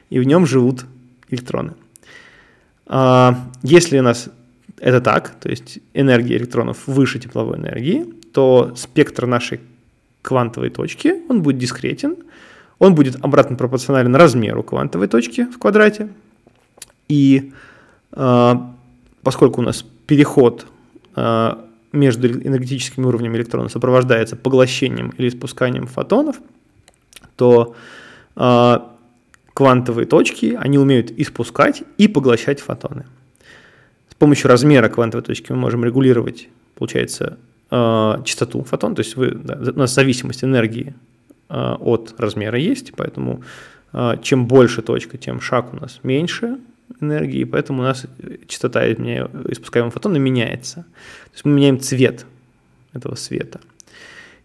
и 0.09 0.19
в 0.19 0.23
нем 0.23 0.45
живут 0.45 0.85
электроны. 1.29 1.73
А, 2.85 3.49
если 3.63 3.99
у 3.99 4.03
нас 4.03 4.29
это 4.79 5.01
так, 5.01 5.39
то 5.39 5.49
есть 5.49 5.79
энергия 5.93 6.37
электронов 6.37 6.87
выше 6.87 7.19
тепловой 7.19 7.57
энергии, 7.57 8.05
то 8.33 8.73
спектр 8.75 9.25
нашей 9.25 9.59
квантовой 10.21 10.69
точки, 10.69 11.15
он 11.29 11.41
будет 11.41 11.57
дискретен, 11.57 12.17
он 12.79 12.93
будет 12.93 13.15
обратно 13.23 13.55
пропорционален 13.55 14.15
размеру 14.15 14.61
квантовой 14.63 15.07
точки 15.07 15.45
в 15.45 15.57
квадрате. 15.57 16.09
И 17.07 17.53
э, 18.11 18.55
поскольку 19.27 19.59
у 19.59 19.63
нас 19.65 19.83
переход 20.05 20.67
э, 21.17 21.53
между 21.91 22.29
энергетическими 22.29 23.05
уровнями 23.05 23.35
электрона 23.35 23.67
сопровождается 23.67 24.37
поглощением 24.37 25.09
или 25.17 25.27
испусканием 25.27 25.85
фотонов, 25.85 26.37
то 27.35 27.75
э, 28.37 28.79
квантовые 29.53 30.05
точки, 30.05 30.57
они 30.57 30.77
умеют 30.77 31.11
испускать 31.11 31.83
и 31.97 32.07
поглощать 32.07 32.61
фотоны. 32.61 33.05
С 34.09 34.15
помощью 34.15 34.47
размера 34.47 34.87
квантовой 34.87 35.25
точки 35.25 35.51
мы 35.51 35.57
можем 35.57 35.83
регулировать, 35.83 36.47
получается, 36.75 37.37
э, 37.69 38.23
частоту 38.23 38.63
фотон, 38.63 38.95
то 38.95 39.01
есть 39.01 39.17
вы, 39.17 39.31
да, 39.31 39.59
у 39.75 39.77
нас 39.77 39.93
зависимость 39.93 40.45
энергии 40.45 40.95
э, 41.49 41.73
от 41.81 42.15
размера 42.17 42.57
есть, 42.57 42.93
поэтому 42.95 43.43
э, 43.91 44.13
чем 44.21 44.47
больше 44.47 44.81
точка, 44.81 45.17
тем 45.17 45.41
шаг 45.41 45.73
у 45.73 45.75
нас 45.75 45.99
меньше 46.03 46.59
энергии, 47.01 47.43
поэтому 47.43 47.81
у 47.81 47.83
нас 47.83 48.05
частота 48.47 48.91
испускаемого 48.91 49.91
фотона 49.91 50.17
меняется. 50.17 50.75
То 50.75 51.31
есть 51.33 51.45
мы 51.45 51.51
меняем 51.51 51.79
цвет 51.79 52.25
этого 52.93 53.15
света– 53.15 53.59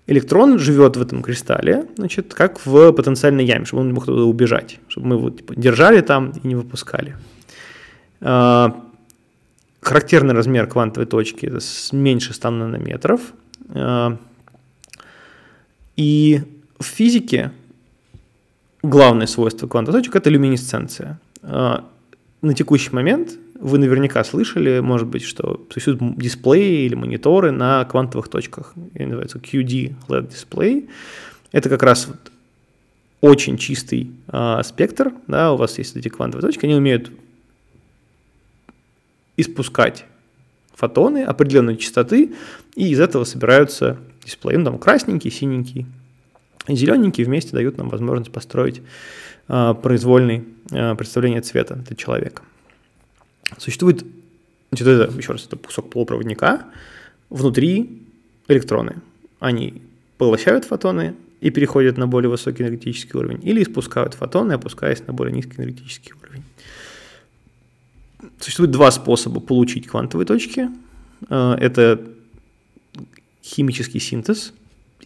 электрон 0.06 0.58
живет 0.58 0.96
в 0.96 1.02
этом 1.02 1.22
кристалле, 1.22 1.86
значит, 1.96 2.34
как 2.34 2.64
в 2.64 2.92
потенциальной 2.92 3.44
яме, 3.44 3.64
чтобы 3.64 3.82
он 3.82 3.88
не 3.88 3.92
мог 3.92 4.04
туда 4.04 4.22
убежать, 4.22 4.78
чтобы 4.88 5.06
мы 5.08 5.16
его 5.16 5.30
типа, 5.30 5.54
держали 5.56 6.00
там 6.00 6.30
и 6.30 6.46
не 6.46 6.54
выпускали. 6.54 7.16
А, 8.20 8.80
характерный 9.80 10.34
размер 10.34 10.66
квантовой 10.66 11.06
точки 11.06 11.46
это 11.46 11.60
меньше 11.92 12.34
100 12.34 12.50
нанометров. 12.50 13.20
А, 13.70 14.16
и 15.96 16.40
в 16.78 16.84
физике 16.84 17.52
главное 18.82 19.26
свойство 19.26 19.66
квантовых 19.66 20.00
точек– 20.00 20.16
это 20.16 20.30
люминесценция. 20.30 21.18
На 22.43 22.55
текущий 22.55 22.90
момент 22.90 23.38
вы 23.55 23.78
наверняка 23.78 24.24
слышали, 24.24 24.80
может 24.80 25.07
быть, 25.07 25.22
что 25.22 25.64
существуют 25.70 26.18
дисплеи 26.18 26.86
или 26.86 26.97
мониторы 26.97 27.53
на 27.53 27.84
квантовых 27.84 28.26
точках. 28.28 28.74
Они 28.97 29.07
называются 29.07 29.38
QD 29.38 29.95
LED 30.09 30.28
Display. 30.28 30.88
Это 31.53 31.68
как 31.68 31.84
раз 31.84 32.09
вот 32.09 32.18
очень 33.20 33.57
чистый 33.57 34.11
э, 34.26 34.61
спектр. 34.64 35.12
Да, 35.28 35.53
у 35.53 35.57
вас 35.57 35.78
есть 35.78 35.97
эти 35.97 36.09
квантовые 36.09 36.45
точки, 36.45 36.64
они 36.64 36.74
умеют 36.74 37.12
испускать 39.36 40.05
фотоны 40.74 41.22
определенной 41.22 41.76
частоты, 41.76 42.34
и 42.74 42.90
из 42.90 42.99
этого 42.99 43.22
собираются 43.22 43.99
дисплеи. 44.24 44.57
Ну, 44.57 44.64
там 44.64 44.78
красненький, 44.80 45.30
синенький 45.30 45.86
и 46.68 46.76
зелененький 46.76 47.24
вместе 47.24 47.52
дают 47.52 47.76
нам 47.76 47.88
возможность 47.88 48.30
построить 48.30 48.82
э, 49.48 49.74
произвольный 49.82 50.44
э, 50.70 50.94
представление 50.94 51.40
цвета 51.40 51.74
для 51.76 51.96
человека. 51.96 52.42
Существует, 53.58 54.04
значит, 54.70 54.86
это, 54.86 55.16
еще 55.16 55.32
раз, 55.32 55.46
это 55.46 55.56
кусок 55.56 55.90
полупроводника, 55.90 56.64
внутри 57.30 58.02
электроны. 58.48 58.96
Они 59.40 59.82
поглощают 60.18 60.64
фотоны 60.64 61.14
и 61.40 61.50
переходят 61.50 61.98
на 61.98 62.06
более 62.06 62.30
высокий 62.30 62.62
энергетический 62.62 63.18
уровень, 63.18 63.40
или 63.42 63.62
испускают 63.62 64.14
фотоны, 64.14 64.52
опускаясь 64.52 65.04
на 65.06 65.12
более 65.12 65.34
низкий 65.34 65.56
энергетический 65.56 66.12
уровень. 66.22 66.44
Существует 68.38 68.70
два 68.70 68.92
способа 68.92 69.40
получить 69.40 69.88
квантовые 69.88 70.26
точки. 70.26 70.68
Э, 71.28 71.56
это 71.58 72.00
химический 73.42 73.98
синтез 73.98 74.52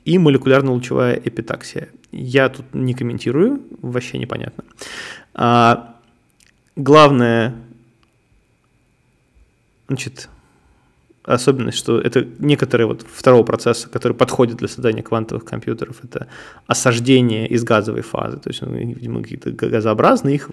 и 0.06 0.18
молекулярно-лучевая 0.18 1.20
эпитаксия. 1.22 1.88
Я 2.12 2.48
тут 2.48 2.64
не 2.72 2.94
комментирую, 2.94 3.60
вообще 3.82 4.18
непонятно. 4.18 4.64
А, 5.34 5.96
главное, 6.76 7.56
значит, 9.88 10.28
особенность, 11.24 11.76
что 11.76 12.00
это 12.00 12.24
некоторые 12.38 12.86
вот 12.86 13.04
второго 13.12 13.42
процесса, 13.42 13.88
который 13.88 14.12
подходит 14.12 14.58
для 14.58 14.68
создания 14.68 15.02
квантовых 15.02 15.44
компьютеров, 15.44 16.04
это 16.04 16.28
осаждение 16.68 17.48
из 17.48 17.64
газовой 17.64 18.02
фазы. 18.02 18.38
То 18.38 18.50
есть, 18.50 18.62
ну, 18.62 18.72
видимо, 18.72 19.22
какие-то 19.22 19.50
газообразные, 19.50 20.36
их 20.36 20.50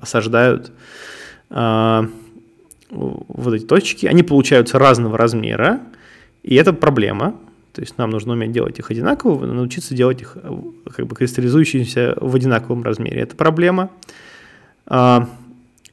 осаждают 0.00 0.72
а, 1.48 2.08
вот 2.90 3.54
эти 3.54 3.64
точки. 3.64 4.06
Они 4.06 4.24
получаются 4.24 4.80
разного 4.80 5.16
размера, 5.16 5.80
и 6.42 6.56
это 6.56 6.72
проблема. 6.72 7.36
То 7.76 7.82
есть 7.82 7.96
нам 7.98 8.10
нужно 8.10 8.32
уметь 8.32 8.50
делать 8.50 8.78
их 8.80 8.90
одинаково, 8.90 9.46
научиться 9.46 9.94
делать 9.94 10.22
их 10.22 10.36
как 10.96 11.06
бы 11.06 11.14
кристаллизующимися 11.14 12.16
в 12.20 12.34
одинаковом 12.34 12.82
размере. 12.82 13.20
Это 13.20 13.36
проблема. 13.36 13.90
А, 14.86 15.28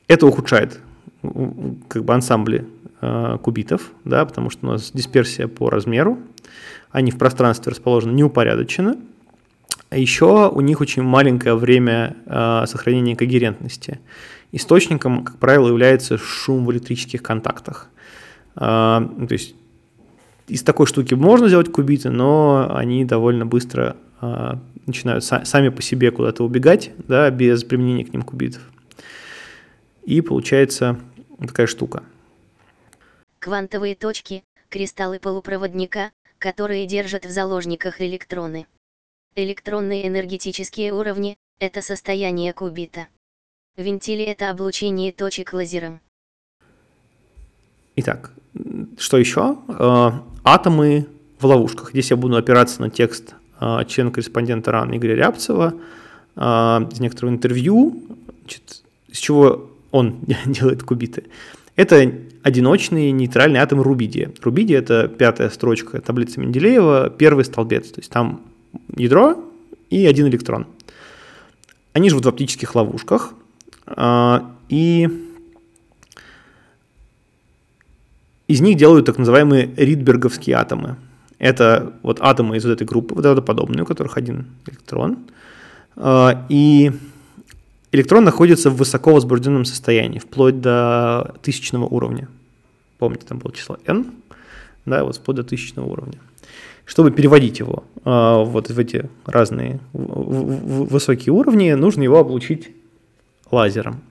это 0.07 0.25
ухудшает 0.25 0.79
как 1.21 2.03
бы 2.03 2.13
ансамбли 2.13 2.65
Э, 3.05 3.37
кубитов, 3.41 3.91
да, 4.05 4.23
потому 4.23 4.49
что 4.49 4.65
у 4.65 4.71
нас 4.71 4.91
дисперсия 4.93 5.49
по 5.49 5.69
размеру, 5.69 6.19
они 6.89 7.11
в 7.11 7.17
пространстве 7.17 7.71
расположены 7.71 8.13
неупорядоченно. 8.13 8.95
А 9.89 9.97
еще 9.97 10.49
у 10.49 10.61
них 10.61 10.79
очень 10.79 11.01
маленькое 11.01 11.55
время 11.55 12.15
э, 12.25 12.63
сохранения 12.65 13.17
когерентности. 13.17 13.99
Источником, 14.53 15.25
как 15.25 15.37
правило, 15.37 15.67
является 15.67 16.17
шум 16.17 16.65
в 16.65 16.71
электрических 16.71 17.21
контактах. 17.21 17.89
Э, 18.55 18.59
то 18.61 19.31
есть 19.31 19.53
из 20.47 20.63
такой 20.63 20.87
штуки 20.87 21.13
можно 21.13 21.47
сделать 21.47 21.71
кубиты, 21.71 22.09
но 22.09 22.67
они 22.73 23.05
довольно 23.05 23.45
быстро 23.45 23.95
э, 24.21 24.53
начинают 24.85 25.23
са- 25.23 25.45
сами 25.45 25.69
по 25.69 25.81
себе 25.81 26.11
куда-то 26.11 26.43
убегать, 26.43 26.91
да, 27.07 27.29
без 27.29 27.63
применения 27.63 28.05
к 28.05 28.13
ним 28.13 28.23
кубитов. 28.23 28.61
И 30.03 30.21
получается 30.21 30.99
такая 31.39 31.67
штука– 31.67 32.03
Квантовые 33.43 33.93
точки– 33.93 34.45
кристаллы 34.69 35.19
полупроводника, 35.19 36.13
которые 36.39 36.85
держат 36.87 37.25
в 37.25 37.29
заложниках 37.29 37.99
электроны. 37.99 38.67
Электронные 39.35 40.07
энергетические 40.07 40.93
уровни– 40.93 41.35
это 41.59 41.81
состояние 41.81 42.53
кубита. 42.53 43.07
Вентили– 43.75 44.23
это 44.23 44.49
облучение 44.49 45.11
точек 45.11 45.51
лазером. 45.51 45.99
Итак, 47.97 48.31
что 48.97 49.17
еще? 49.17 49.57
Атомы 50.43 51.07
в 51.39 51.45
ловушках. 51.45 51.91
Здесь 51.91 52.11
я 52.11 52.17
буду 52.17 52.35
опираться 52.35 52.81
на 52.81 52.89
текст 52.89 53.35
э, 53.61 53.85
члена-корреспондента 53.87 54.71
РАН 54.71 54.95
Игоря 54.97 55.15
Рябцева 55.15 55.73
э, 56.35 56.41
из 56.91 56.99
некоторого 56.99 57.33
интервью, 57.33 58.03
значит, 58.41 58.83
из 59.07 59.19
чего 59.19 59.71
он 59.91 60.19
делает 60.45 60.83
кубиты. 60.83 61.25
Это 61.75 62.11
одиночный 62.43 63.11
нейтральный 63.11 63.59
атом 63.59 63.81
рубидия. 63.81 64.31
Рубидия– 64.41 64.77
это 64.79 65.07
пятая 65.07 65.49
строчка 65.49 66.01
таблицы 66.01 66.39
Менделеева, 66.39 67.09
первый 67.09 67.45
столбец. 67.45 67.89
То 67.89 68.01
есть 68.01 68.11
там 68.11 68.41
ядро 68.95 69.43
и 69.89 70.05
один 70.05 70.27
электрон. 70.27 70.67
Они 71.93 72.09
живут 72.09 72.25
в 72.25 72.29
оптических 72.29 72.75
ловушках, 72.75 73.33
а, 73.85 74.51
и 74.69 75.07
из 78.53 78.61
них 78.61 78.77
делают 78.77 79.07
так 79.07 79.17
называемые 79.17 79.71
ридберговские 79.75 80.57
атомы. 80.57 80.97
Это 81.39 81.93
вот 82.03 82.19
атомы 82.21 82.57
из 82.57 82.65
вот 82.65 82.73
этой 82.73 82.85
группы 82.85 83.15
водородоподобные, 83.15 83.81
у 83.81 83.85
которых 83.87 84.15
один 84.15 84.45
электрон. 84.67 85.17
А, 85.95 86.45
и 86.49 86.91
электрон 87.91 88.23
находится 88.23 88.69
в 88.69 88.75
высоко 88.75 89.13
возбужденном 89.15 89.65
состоянии, 89.65 90.19
вплоть 90.19 90.61
до 90.61 91.33
тысячного 91.41 91.85
уровня. 91.85 92.27
Помните, 92.99 93.25
там 93.27 93.39
было 93.39 93.51
число 93.51 93.79
n, 93.87 94.05
да, 94.85 95.03
вот 95.03 95.15
вплоть 95.15 95.37
до 95.37 95.43
тысячного 95.43 95.87
уровня. 95.87 96.19
Чтобы 96.85 97.09
переводить 97.09 97.57
его 97.57 97.85
э, 98.05 98.43
вот 98.45 98.69
в 98.69 98.77
эти 98.77 99.09
разные 99.25 99.79
высокие 99.93 101.33
уровни, 101.33 101.71
нужно 101.71 102.03
его 102.03 102.19
облучить 102.19 102.69
лазером. 103.49 104.01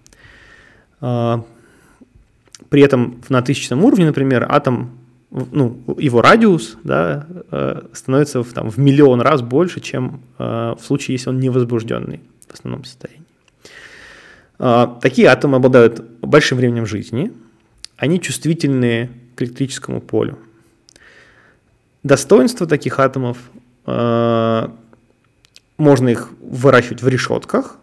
Э, 2.62 2.64
при 2.68 2.82
этом 2.82 3.20
на 3.28 3.42
тысячном 3.42 3.84
уровне, 3.84 4.06
например, 4.06 4.46
атом, 4.48 4.98
ну, 5.30 5.82
его 5.98 6.20
радиус 6.22 6.78
да, 6.84 7.26
э, 7.50 7.82
становится 7.92 8.42
в, 8.42 8.52
там, 8.52 8.70
в 8.70 8.78
миллион 8.78 9.20
раз 9.20 9.42
больше, 9.42 9.80
чем 9.80 10.22
э, 10.38 10.74
в 10.78 10.84
случае, 10.84 11.14
если 11.16 11.30
он 11.30 11.40
не 11.40 11.48
возбужденный 11.48 12.20
в 12.48 12.54
основном 12.54 12.84
состоянии. 12.84 13.22
А, 14.58 14.98
такие 15.00 15.28
атомы 15.28 15.56
обладают 15.56 16.00
большим 16.20 16.58
временем 16.58 16.86
жизни, 16.86 17.32
они 17.96 18.20
чувствительны 18.20 19.10
к 19.34 19.42
электрическому 19.42 20.00
полю. 20.00 20.38
Достоинство 22.02 22.66
таких 22.66 23.00
атомов 23.00 23.38
а, 23.86 24.72
можно 25.78 26.10
их 26.10 26.30
выращивать 26.40 27.02
в 27.02 27.08
решетках, 27.08 27.78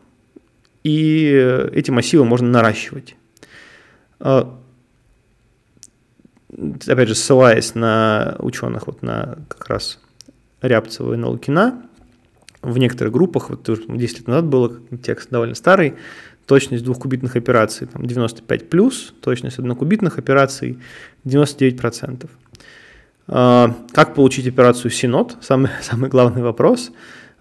и 0.84 1.68
эти 1.74 1.92
массивы 1.92 2.24
можно 2.24 2.48
наращивать. 2.48 3.16
Опять 6.88 7.08
же, 7.08 7.16
ссылаясь 7.16 7.76
на 7.76 8.36
ученых, 8.40 8.88
вот 8.88 9.02
на 9.02 9.38
как 9.48 9.68
раз 9.68 10.00
Рябцева 10.62 11.14
и 11.14 11.18
Налукина, 11.18 11.82
в 12.62 12.78
некоторых 12.78 13.14
группах, 13.14 13.50
вот 13.50 13.64
10 13.64 14.18
лет 14.20 14.28
назад 14.28 14.46
был 14.46 14.78
текст 15.02 15.30
довольно 15.30 15.56
старый, 15.56 15.96
точность 16.46 16.84
двухкубитных 16.84 17.36
операций 17.36 17.88
там, 17.88 18.06
95 18.06 18.70
плюс, 18.70 19.14
точность 19.22 19.60
однокубитных 19.60 20.18
операций 20.18 20.80
99%. 21.26 22.30
А, 23.28 23.76
как 23.94 24.16
получить 24.16 24.48
операцию 24.48 24.92
Синод? 24.92 25.38
Самый, 25.42 25.70
самый 25.82 26.10
главный 26.10 26.42
вопрос. 26.42 26.92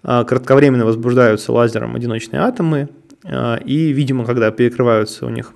А, 0.03 0.23
кратковременно 0.23 0.85
возбуждаются 0.85 1.51
лазером 1.51 1.95
одиночные 1.95 2.41
атомы, 2.41 2.89
а, 3.25 3.55
и, 3.57 3.91
видимо, 3.91 4.25
когда 4.25 4.51
перекрываются 4.51 5.25
у 5.25 5.29
них 5.29 5.53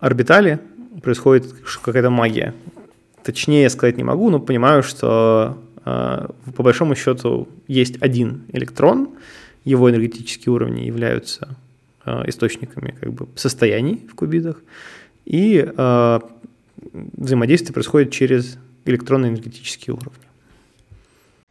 орбитали, 0.00 0.58
происходит 1.02 1.46
какая-то 1.82 2.10
магия. 2.10 2.54
Точнее 3.22 3.68
сказать 3.70 3.96
не 3.96 4.04
могу, 4.04 4.30
но 4.30 4.40
понимаю, 4.40 4.82
что 4.82 5.58
по 5.84 6.62
большому 6.62 6.94
счету 6.94 7.48
есть 7.68 8.00
один 8.02 8.44
электрон, 8.52 9.10
его 9.64 9.90
энергетические 9.90 10.52
уровни 10.52 10.82
являются 10.82 11.56
э, 12.04 12.28
источниками 12.28 12.96
как 12.98 13.12
бы, 13.12 13.28
состояний 13.34 14.06
в 14.10 14.14
кубитах, 14.14 14.62
и 15.24 15.64
э, 15.64 16.20
взаимодействие 16.92 17.74
происходит 17.74 18.12
через 18.12 18.58
электронно-энергетические 18.84 19.94
уровни. 19.94 20.22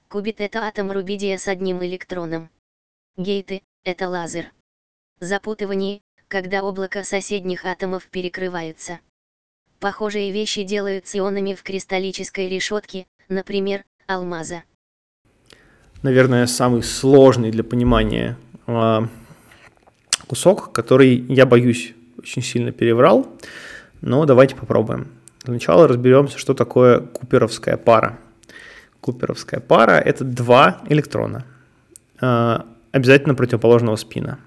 Кубит– 0.07 0.35
это 0.41 0.59
атом 0.59 0.91
рубидия 0.91 1.37
с 1.37 1.47
одним 1.47 1.83
электроном. 1.83 2.49
Гейты– 3.17 3.61
это 3.83 4.09
лазер. 4.09 4.45
Запутывание– 5.19 6.01
когда 6.29 6.63
облако 6.63 7.03
соседних 7.03 7.65
атомов 7.65 8.07
перекрываются. 8.07 8.99
Похожие 9.81 10.31
вещи 10.31 10.63
делают 10.63 11.07
с 11.07 11.15
ионами 11.17 11.53
в 11.53 11.63
кристаллической 11.63 12.47
решетке, 12.47 13.05
например, 13.27 13.83
алмаза 14.07 14.63
наверное, 16.01 16.45
самый 16.47 16.83
сложный 16.83 17.51
для 17.51 17.63
понимания 17.63 18.37
э, 18.67 18.99
кусок, 20.27 20.71
который, 20.71 21.25
я 21.29 21.45
боюсь, 21.45 21.93
очень 22.17 22.41
сильно 22.41 22.71
переврал, 22.71 23.27
но 24.01 24.25
давайте 24.25 24.55
попробуем. 24.55 25.07
Для 25.43 25.53
начала 25.53 25.87
разберемся, 25.87 26.37
что 26.37 26.53
такое 26.53 26.99
куперовская 26.99 27.77
пара. 27.77 28.19
Куперовская 29.01 29.59
пара– 29.59 29.93
это 30.05 30.23
два 30.23 30.81
электрона, 30.89 31.45
э, 32.21 32.59
обязательно 32.91 33.35
противоположного 33.35 33.95
спина. 33.95 34.39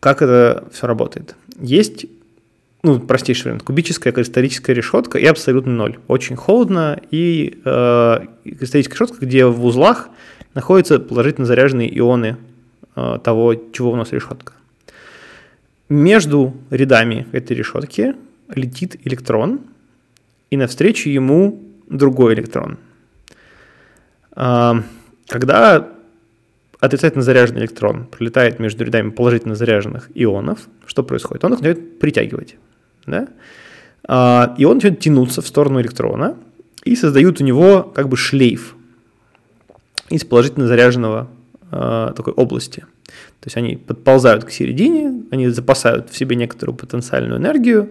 Как 0.00 0.22
это 0.22 0.64
все 0.72 0.86
работает? 0.86 1.36
Есть 1.58 2.06
ну, 2.82 2.98
простейший 2.98 3.44
вариант, 3.44 3.62
кубическая 3.62 4.12
кристаллическая 4.12 4.74
решетка 4.74 5.18
и 5.18 5.26
абсолютно 5.26 5.72
ноль. 5.72 5.98
Очень 6.08 6.36
холодно, 6.36 6.98
и 7.10 7.60
э, 7.62 8.18
кристаллическая 8.44 8.96
решетка, 8.96 9.26
где 9.26 9.44
в 9.44 9.64
узлах 9.64 10.08
находятся 10.54 10.98
положительно 10.98 11.46
заряженные 11.46 11.94
ионы 11.98 12.38
э, 12.96 13.18
того, 13.22 13.54
чего 13.54 13.92
у 13.92 13.96
нас 13.96 14.12
решетка. 14.12 14.54
Между 15.90 16.54
рядами 16.70 17.26
этой 17.32 17.54
решетки 17.54 18.14
летит 18.48 18.96
электрон, 19.04 19.60
и 20.50 20.56
навстречу 20.56 21.10
ему 21.10 21.62
другой 21.88 22.32
электрон. 22.32 22.78
Э, 24.34 24.72
когда 25.28 25.86
отрицательно 26.80 27.22
заряженный 27.22 27.60
электрон 27.60 28.06
пролетает 28.06 28.58
между 28.58 28.84
рядами 28.84 29.10
положительно 29.10 29.54
заряженных 29.54 30.10
ионов, 30.14 30.60
что 30.86 31.02
происходит? 31.02 31.44
Он 31.44 31.52
их 31.52 31.60
начинает 31.60 31.98
притягивать 31.98 32.56
Да? 33.06 33.28
А, 34.08 34.54
и 34.58 34.64
он 34.64 34.76
начинает 34.76 35.00
тянуться 35.00 35.42
в 35.42 35.46
сторону 35.46 35.80
электрона 35.80 36.36
и 36.84 36.96
создают 36.96 37.40
у 37.40 37.44
него 37.44 37.82
как 37.82 38.08
бы 38.08 38.16
шлейф 38.16 38.74
из 40.08 40.24
положительно 40.24 40.66
заряженного 40.66 41.28
а, 41.70 42.12
такой 42.14 42.32
области. 42.32 42.80
То 43.40 43.46
есть 43.46 43.56
они 43.56 43.76
подползают 43.76 44.44
к 44.44 44.50
середине, 44.50 45.24
они 45.30 45.48
запасают 45.48 46.10
в 46.10 46.16
себе 46.16 46.36
некоторую 46.36 46.76
потенциальную 46.76 47.38
энергию, 47.40 47.90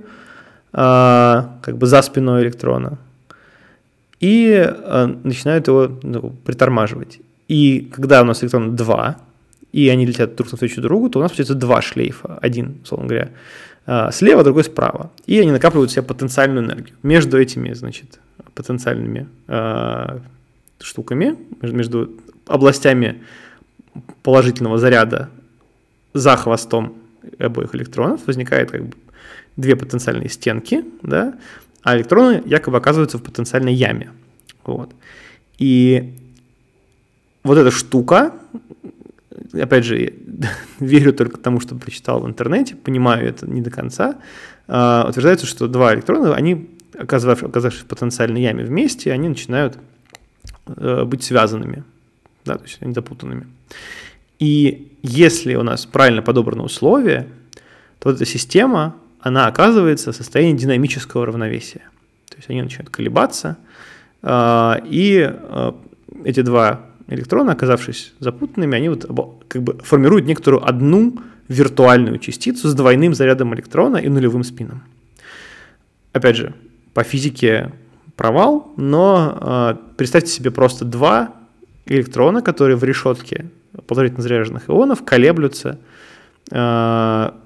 как 0.72 1.78
бы 1.78 1.88
за 1.88 2.02
спиной 2.04 2.44
электрона, 2.44 3.00
и 4.20 4.72
начинают 5.24 5.68
его 5.68 6.00
ну, 6.04 6.30
притормаживать. 6.46 7.20
И 7.50 7.90
когда 7.92 8.22
у 8.22 8.26
нас 8.26 8.42
электрон 8.44 8.76
2, 8.76 9.18
и 9.74 9.90
они 9.90 10.06
летят 10.06 10.36
друг 10.36 10.52
навстречу 10.52 10.82
другу, 10.82 11.10
то 11.10 11.20
у 11.20 11.22
нас 11.22 11.32
получается 11.32 11.56
два 11.56 11.82
шлейфа. 11.82 12.38
Один, 12.42 12.78
условно 12.84 13.08
говоря, 13.08 13.30
а, 13.86 14.12
слева, 14.12 14.44
другой 14.44 14.64
справа. 14.64 15.12
И 15.26 15.40
они 15.40 15.52
накапливают 15.52 15.92
в 15.92 15.94
себе 15.94 16.04
потенциальную 16.04 16.66
энергию. 16.66 16.96
Между 17.04 17.40
этими, 17.40 17.74
значит, 17.74 18.20
потенциальными 18.54 19.28
э, 19.48 20.20
штуками, 20.80 21.38
между 21.62 22.12
областями 22.46 23.24
положительного 24.22 24.78
заряда 24.78 25.30
за 26.14 26.36
хвостом 26.36 26.94
обоих 27.40 27.74
электронов 27.76 28.28
возникает 28.28 28.72
как 28.72 28.86
бы 28.86 28.94
две 29.56 29.76
потенциальные 29.76 30.30
стенки, 30.30 30.84
да, 31.02 31.34
а 31.82 31.98
электроны 31.98 32.44
якобы 32.46 32.78
оказываются 32.78 33.18
в 33.18 33.24
потенциальной 33.24 33.74
яме. 33.74 34.12
Вот. 34.66 34.92
И 35.58 36.16
вот 37.50 37.58
эта 37.58 37.72
штука, 37.72 38.34
опять 39.54 39.84
же, 39.84 40.14
верю 40.80 41.14
только 41.14 41.40
тому, 41.40 41.60
что 41.60 41.74
прочитал 41.74 42.22
в 42.22 42.28
интернете, 42.28 42.76
понимаю 42.76 43.28
это 43.28 43.50
не 43.50 43.62
до 43.62 43.72
конца, 43.72 44.18
а, 44.68 45.08
утверждается, 45.10 45.48
что 45.48 45.68
два 45.68 45.96
электрона, 45.96 46.36
они, 46.36 46.70
оказавшись, 46.96 47.82
в 47.82 47.86
потенциальной 47.86 48.44
яме 48.44 48.66
вместе, 48.66 49.12
они 49.12 49.30
начинают 49.30 49.80
э, 50.68 51.04
быть 51.06 51.24
связанными, 51.24 51.84
да, 52.46 52.58
то 52.58 52.66
есть 52.66 52.78
они 52.82 52.94
запутанными. 52.94 53.48
И 54.38 54.92
если 55.02 55.56
у 55.56 55.64
нас 55.64 55.88
правильно 55.88 56.22
подобраны 56.22 56.62
условия, 56.62 57.28
то 57.98 58.10
вот 58.10 58.18
эта 58.18 58.26
система, 58.26 58.96
она 59.22 59.48
оказывается 59.48 60.12
в 60.12 60.16
состоянии 60.16 60.56
динамического 60.56 61.26
равновесия. 61.26 61.82
То 62.30 62.38
есть 62.38 62.48
они 62.48 62.62
начинают 62.62 62.92
колебаться, 62.92 63.58
а, 64.22 64.80
и 64.86 65.28
э, 65.28 65.72
эти 66.26 66.42
два 66.42 66.86
электрона, 67.10 67.54
оказавшись 67.54 68.14
запутанными, 68.20 68.78
они 68.78 68.90
вот 68.90 69.06
как 69.48 69.64
бы 69.64 69.78
формируют 69.84 70.26
некоторую 70.26 70.68
одну 70.68 71.20
виртуальную 71.48 72.20
частицу 72.20 72.70
с 72.70 72.74
двойным 72.74 73.14
зарядом 73.14 73.54
электрона 73.54 73.98
и 73.98 74.10
нулевым 74.10 74.44
спином. 74.44 74.84
Опять 76.14 76.36
же, 76.36 76.54
по 76.94 77.04
физике 77.04 77.72
провал, 78.16 78.72
но 78.78 79.38
э, 79.42 79.96
представьте 79.98 80.32
себе 80.32 80.52
просто 80.52 80.86
два 80.86 81.34
электрона, 81.86 82.42
которые 82.42 82.76
в 82.76 82.84
решетке 82.84 83.46
положительно 83.88 84.22
заряженных 84.22 84.70
ионов 84.70 85.04
колеблются 85.04 85.80
э, 86.52 86.56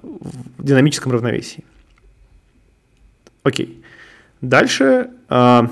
в 0.02 0.64
динамическом 0.64 1.12
равновесии. 1.12 1.64
Окей. 3.42 3.82
Дальше 4.40 5.10
э, 5.28 5.68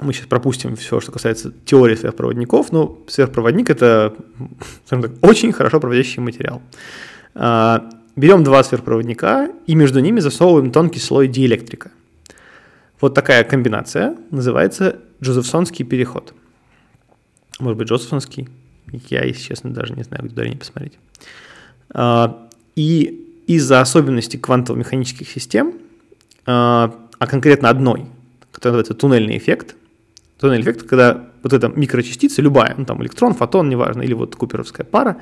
мы 0.00 0.12
сейчас 0.12 0.26
пропустим 0.26 0.76
все, 0.76 1.00
что 1.00 1.12
касается 1.12 1.52
теории 1.64 1.96
сверхпроводников, 1.96 2.72
но 2.72 2.98
сверхпроводник– 3.08 3.70
это 3.70 4.14
так, 4.88 5.10
очень 5.22 5.52
хорошо 5.52 5.80
проводящий 5.80 6.20
материал. 6.20 6.62
А, 7.34 7.88
берем 8.14 8.44
два 8.44 8.62
сверхпроводника 8.62 9.50
и 9.66 9.74
между 9.74 10.00
ними 10.00 10.20
засовываем 10.20 10.70
тонкий 10.70 11.00
слой 11.00 11.26
диэлектрика. 11.28 11.90
Вот 13.00 13.14
такая 13.14 13.44
комбинация 13.44 14.16
называется 14.30 15.00
Джозефсонский 15.22 15.84
переход. 15.84 16.34
Может 17.58 17.78
быть, 17.78 17.88
Джозефсонский. 17.88 18.48
Я, 19.08 19.24
если 19.24 19.42
честно, 19.42 19.70
даже 19.70 19.94
не 19.94 20.02
знаю, 20.02 20.24
где 20.24 20.32
ударение 20.32 20.58
посмотреть. 20.58 20.98
А, 21.90 22.48
и 22.76 23.42
из-за 23.46 23.80
особенностей 23.80 24.38
квантово-механических 24.38 25.28
систем, 25.28 25.74
а, 26.46 26.94
а 27.18 27.26
конкретно 27.26 27.68
одной, 27.68 28.06
которая 28.52 28.78
называется 28.78 28.94
туннельный 28.94 29.36
эффект, 29.36 29.74
Туннель 30.38 30.62
эффект, 30.62 30.84
когда 30.84 31.26
вот 31.42 31.52
эта 31.52 31.68
микрочастица, 31.68 32.42
любая, 32.42 32.74
ну 32.76 32.84
там 32.84 33.02
электрон, 33.02 33.34
фотон, 33.34 33.68
неважно, 33.68 34.02
или 34.02 34.14
вот 34.14 34.36
куперовская 34.36 34.86
пара, 34.86 35.18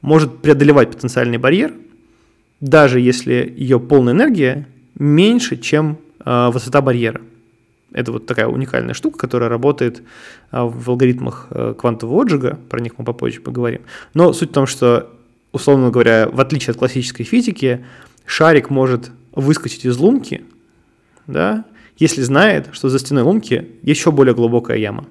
может 0.00 0.38
преодолевать 0.38 0.90
потенциальный 0.90 1.38
барьер, 1.38 1.72
даже 2.60 3.00
если 3.00 3.52
ее 3.56 3.78
полная 3.78 4.14
энергия 4.14 4.66
меньше, 4.98 5.56
чем 5.56 5.98
э, 6.24 6.50
высота 6.50 6.80
барьера. 6.80 7.20
Это 7.92 8.10
вот 8.10 8.26
такая 8.26 8.46
уникальная 8.46 8.94
штука, 8.94 9.18
которая 9.18 9.48
работает 9.48 10.02
э, 10.50 10.62
в 10.62 10.88
алгоритмах 10.90 11.48
э, 11.50 11.74
квантового 11.78 12.22
отжига, 12.22 12.58
про 12.68 12.80
них 12.80 12.98
мы 12.98 13.04
попозже 13.04 13.40
поговорим. 13.40 13.82
Но 14.14 14.32
суть 14.32 14.50
в 14.50 14.54
том, 14.54 14.66
что, 14.66 15.10
условно 15.52 15.90
говоря, 15.90 16.28
в 16.28 16.40
отличие 16.40 16.72
от 16.72 16.78
классической 16.78 17.24
физики, 17.24 17.84
шарик 18.24 18.70
может 18.70 19.10
выскочить 19.32 19.84
из 19.84 19.96
лунки, 19.98 20.44
да, 21.26 21.64
если 21.98 22.22
знает, 22.22 22.68
что 22.72 22.88
за 22.88 22.98
стеной 22.98 23.22
лунки 23.22 23.68
еще 23.82 24.10
более 24.10 24.34
глубокая 24.34 24.78
яма. 24.78 25.06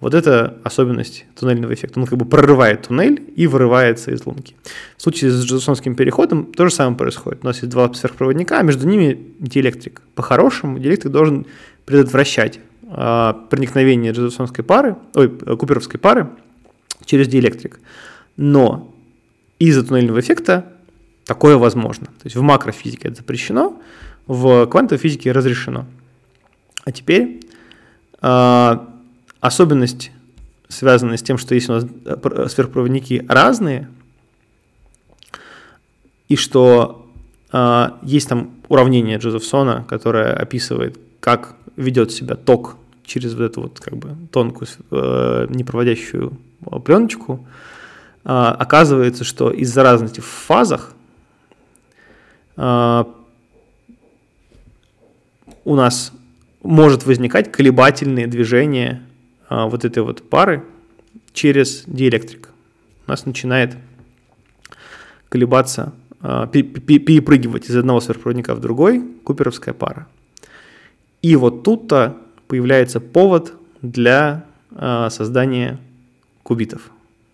Вот 0.00 0.12
это 0.12 0.58
особенность 0.64 1.24
туннельного 1.34 1.72
эффекта. 1.72 1.98
Он 1.98 2.06
как 2.06 2.18
бы 2.18 2.26
прорывает 2.26 2.88
туннель 2.88 3.22
и 3.36 3.46
вырывается 3.46 4.10
из 4.10 4.26
лунки. 4.26 4.54
В 4.96 5.02
случае 5.02 5.30
с 5.30 5.44
Джозефсонским 5.44 5.94
переходом 5.94 6.52
то 6.52 6.66
же 6.66 6.74
самое 6.74 6.98
происходит. 6.98 7.40
У 7.42 7.46
нас 7.46 7.58
есть 7.58 7.70
два 7.70 7.92
сверхпроводника, 7.94 8.58
а 8.58 8.62
между 8.62 8.86
ними 8.86 9.18
диэлектрик. 9.38 10.02
По-хорошему, 10.14 10.78
диэлектрик 10.78 11.12
должен 11.12 11.46
предотвращать 11.86 12.58
э, 12.82 13.34
проникновение 13.48 14.12
Джозефсонской 14.12 14.64
пары, 14.64 14.96
ой, 15.14 15.28
куперовской 15.28 15.98
пары 15.98 16.28
через 17.06 17.28
диэлектрик. 17.28 17.80
Но 18.36 18.94
из-за 19.58 19.86
туннельного 19.86 20.20
эффекта 20.20 20.72
такое 21.24 21.56
возможно. 21.56 22.06
То 22.06 22.24
есть 22.24 22.36
в 22.36 22.42
макрофизике 22.42 23.08
это 23.08 23.18
запрещено, 23.18 23.80
в 24.26 24.66
квантовой 24.66 24.98
физике 24.98 25.32
разрешено. 25.32 25.86
А 26.84 26.92
теперь 26.92 27.40
э, 28.22 28.78
особенность, 29.40 30.10
связанная 30.68 31.16
с 31.16 31.22
тем, 31.22 31.38
что 31.38 31.54
если 31.54 31.72
у 31.72 31.74
нас 31.76 31.86
э, 32.04 32.48
сверхпроводники 32.48 33.24
разные, 33.28 33.88
и 36.28 36.36
что 36.36 37.06
э, 37.52 37.88
есть 38.02 38.28
там 38.28 38.50
уравнение 38.68 39.18
Джозефсона, 39.18 39.84
которое 39.88 40.34
описывает, 40.34 40.98
как 41.20 41.56
ведет 41.76 42.12
себя 42.12 42.34
ток 42.34 42.76
через 43.04 43.34
вот 43.34 43.42
эту 43.42 43.62
вот 43.62 43.80
как 43.80 43.96
бы 43.96 44.16
тонкую 44.30 44.68
э, 44.90 45.46
непроводящую 45.50 46.38
пленочку, 46.84 47.46
э, 48.24 48.28
оказывается, 48.28 49.24
что 49.24 49.50
из-за 49.50 49.82
разности 49.82 50.20
в 50.20 50.26
фазах 50.26 50.92
э, 52.56 53.04
у 55.64 55.74
нас 55.74 56.12
может 56.62 57.04
возникать 57.04 57.52
колебательные 57.52 58.26
движения 58.26 59.02
а, 59.48 59.66
вот 59.66 59.84
этой 59.84 60.02
вот 60.02 60.28
пары 60.28 60.64
через 61.32 61.84
диэлектрик. 61.86 62.50
У 63.06 63.10
нас 63.10 63.26
начинает 63.26 63.76
колебаться, 65.28 65.92
а, 66.20 66.46
перепрыгивать 66.46 67.68
из 67.68 67.76
одного 67.76 68.00
сверхпроводника 68.00 68.54
в 68.54 68.60
другой 68.60 69.02
куперовская 69.24 69.74
пара. 69.74 70.06
И 71.22 71.36
вот 71.36 71.62
тут-то 71.62 72.16
появляется 72.48 73.00
повод 73.00 73.54
для 73.82 74.46
а, 74.70 75.10
создания 75.10 75.78
кубитов, 76.42 76.90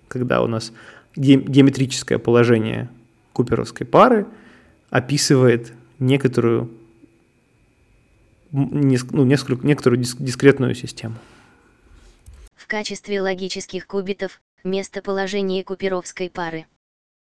когда 0.09 0.43
у 0.43 0.47
нас 0.47 0.73
геометрическое 1.17 2.19
положение 2.19 2.89
куперовской 3.33 3.87
пары 3.87 4.27
описывает 4.91 5.73
некоторую 5.99 6.71
ну, 8.53 9.25
несколько, 9.25 9.67
некоторую 9.67 10.01
дискретную 10.01 10.75
систему. 10.75 11.17
В 12.57 12.67
качестве 12.67 13.21
логических 13.21 13.87
кубитов– 13.87 14.41
местоположение 14.65 15.65
куперовской 15.65 16.31
пары. 16.31 16.67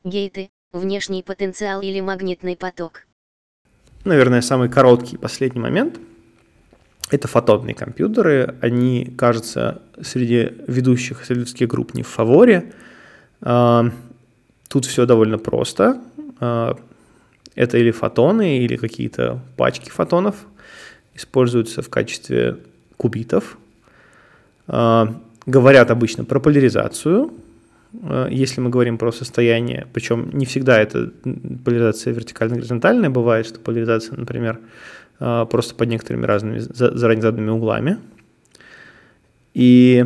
Гейты– 0.04 0.50
внешний 0.74 1.24
потенциал 1.24 1.82
или 1.82 2.00
магнитный 2.02 2.56
поток. 2.56 3.06
Наверное, 4.06 4.42
самый 4.42 4.70
короткий 4.70 5.18
последний 5.18 5.62
момент– 5.62 6.00
это 7.12 7.28
фотонные 7.28 7.76
компьютеры. 7.76 8.56
Они, 8.62 9.06
кажется, 9.18 9.82
среди 10.02 10.52
ведущих 10.68 11.24
исследовательских 11.24 11.68
групп 11.68 11.94
не 11.94 12.04
в 12.04 12.08
фаворе. 12.08 12.74
А, 13.42 13.86
тут 14.70 14.86
все 14.86 15.06
довольно 15.06 15.38
просто. 15.38 16.02
А, 16.40 16.78
это 17.56 17.78
или 17.78 17.92
фотоны, 17.92 18.60
или 18.60 18.78
какие-то 18.78 19.42
пачки 19.58 19.90
фотонов– 19.90 20.36
используются 21.20 21.82
в 21.82 21.90
качестве 21.90 22.58
кубитов. 22.98 23.58
А, 24.68 25.14
говорят 25.46 25.92
обычно 25.92 26.24
про 26.24 26.40
поляризацию, 26.40 27.32
э, 28.04 28.28
если 28.32 28.62
мы 28.62 28.70
говорим 28.70 28.98
про 28.98 29.12
состояние, 29.12 29.88
причем 29.94 30.30
не 30.32 30.46
всегда 30.46 30.80
это 30.80 31.12
поляризация 31.66 32.14
вертикально-горизонтальная, 32.14 33.10
бывает, 33.10 33.46
что 33.46 33.60
поляризация, 33.60 34.18
например, 34.18 34.60
э, 35.20 35.46
просто 35.50 35.76
под 35.76 35.90
некоторыми 35.90 36.26
разными 36.26 36.60
заранее 36.60 37.22
заданными 37.22 37.52
углами. 37.52 37.98
И 39.54 40.06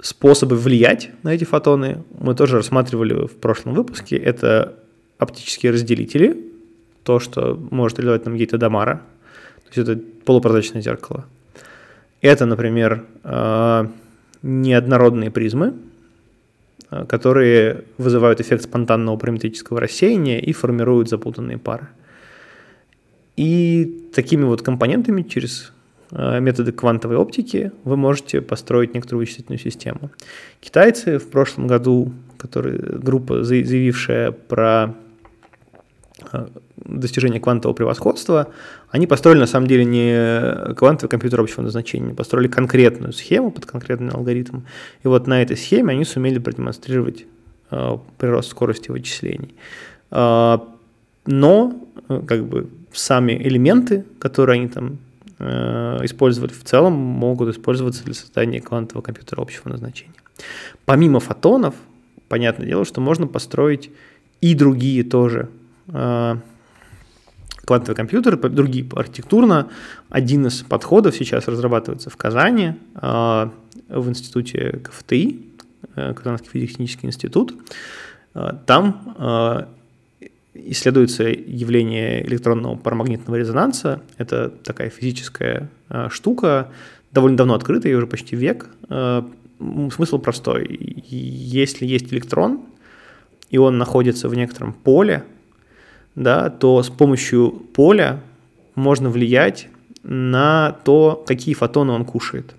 способы 0.00 0.56
влиять 0.56 1.10
на 1.22 1.34
эти 1.34 1.44
фотоны 1.44 2.04
мы 2.18 2.34
тоже 2.34 2.56
рассматривали 2.56 3.26
в 3.26 3.36
прошлом 3.36 3.74
выпуске. 3.74 4.16
Это 4.16 4.76
оптические 5.18 5.72
разделители, 5.72 6.46
то, 7.02 7.18
что 7.18 7.58
может 7.70 7.98
реализовать 7.98 8.26
нам 8.26 8.36
Гейта 8.36 8.58
Дамара, 8.58 9.02
то 9.72 9.80
есть 9.80 9.90
это 9.90 10.00
полупрозрачное 10.24 10.82
зеркало. 10.82 11.24
Это, 12.20 12.44
например, 12.44 13.06
э, 13.24 13.86
неоднородные 14.42 15.30
призмы, 15.30 15.74
э, 16.90 17.04
которые 17.06 17.84
вызывают 17.96 18.40
эффект 18.40 18.64
спонтанного 18.64 19.16
параметрического 19.16 19.80
рассеяния 19.80 20.40
и 20.40 20.52
формируют 20.52 21.08
запутанные 21.08 21.58
пары. 21.58 21.88
И 23.36 24.10
такими 24.14 24.44
вот 24.44 24.62
компонентами 24.62 25.22
через 25.22 25.72
э, 26.10 26.40
методы 26.40 26.72
квантовой 26.72 27.16
оптики 27.16 27.72
вы 27.84 27.96
можете 27.96 28.40
построить 28.40 28.92
некоторую 28.92 29.20
вычислительную 29.20 29.60
систему. 29.60 30.10
Китайцы 30.60 31.18
в 31.18 31.30
прошлом 31.30 31.68
году, 31.68 32.12
которые, 32.38 32.76
группа, 32.78 33.44
заявившая 33.44 34.32
про 34.32 34.94
достижения 36.76 37.40
квантового 37.40 37.74
превосходства, 37.76 38.48
они 38.90 39.06
построили 39.06 39.38
на 39.40 39.46
самом 39.46 39.66
деле 39.66 39.84
не 39.84 40.74
квантовый 40.74 41.08
компьютер 41.08 41.40
общего 41.40 41.62
назначения, 41.62 42.14
построили 42.14 42.48
конкретную 42.48 43.12
схему 43.12 43.50
под 43.50 43.66
конкретный 43.66 44.12
алгоритм. 44.12 44.60
И 45.02 45.08
вот 45.08 45.26
на 45.26 45.42
этой 45.42 45.56
схеме 45.56 45.92
они 45.92 46.04
сумели 46.04 46.38
продемонстрировать 46.38 47.26
э, 47.70 47.98
прирост 48.18 48.50
скорости 48.50 48.90
вычислений. 48.90 49.54
Э, 50.10 50.58
но 51.26 51.84
как 52.26 52.46
бы 52.46 52.68
сами 52.92 53.32
элементы, 53.32 54.04
которые 54.18 54.60
они 54.60 54.68
там 54.68 54.98
э, 55.38 55.98
использовали 56.02 56.52
в 56.52 56.64
целом, 56.64 56.94
могут 56.94 57.54
использоваться 57.54 58.04
для 58.04 58.14
создания 58.14 58.60
квантового 58.60 59.02
компьютера 59.02 59.40
общего 59.40 59.68
назначения. 59.68 60.14
Помимо 60.84 61.20
фотонов, 61.20 61.74
понятное 62.28 62.66
дело, 62.66 62.84
что 62.84 63.00
можно 63.00 63.26
построить 63.26 63.90
и 64.40 64.54
другие 64.54 65.04
тоже 65.04 65.48
Э, 65.92 66.36
квантовый 67.70 67.94
компьютер, 67.94 68.36
другие 68.36 68.84
архитектурно. 68.96 69.68
Один 70.08 70.44
из 70.44 70.62
подходов 70.62 71.14
сейчас 71.14 71.46
разрабатывается 71.46 72.10
в 72.10 72.16
Казани, 72.16 72.74
э, 73.00 73.48
в 73.88 74.08
институте 74.08 74.80
КФТИ, 74.82 75.40
э, 75.94 76.14
Казанский 76.14 76.50
физико-технический 76.50 77.06
институт. 77.06 77.54
Там 78.66 79.68
исследуется 80.54 81.24
явление 81.24 82.26
электронного 82.26 82.76
парамагнитного 82.76 83.36
резонанса. 83.36 84.02
Это 84.18 84.48
такая 84.48 84.90
физическая 84.90 85.68
штука, 86.10 86.68
довольно 87.12 87.36
давно 87.36 87.54
открытая, 87.54 87.96
уже 87.96 88.06
почти 88.06 88.36
век. 88.36 88.68
Смысл 89.58 90.18
простой. 90.18 90.66
Если 91.08 91.86
есть 91.86 92.12
электрон, 92.12 92.60
и 93.48 93.58
он 93.58 93.78
находится 93.78 94.28
в 94.28 94.34
некотором 94.34 94.72
поле, 94.72 95.24
да, 96.20 96.50
то 96.50 96.82
с 96.82 96.90
помощью 96.90 97.50
поля 97.50 98.20
можно 98.74 99.08
влиять 99.08 99.68
на 100.02 100.72
то, 100.84 101.24
какие 101.26 101.54
фотоны 101.54 101.92
он 101.92 102.04
кушает. 102.04 102.54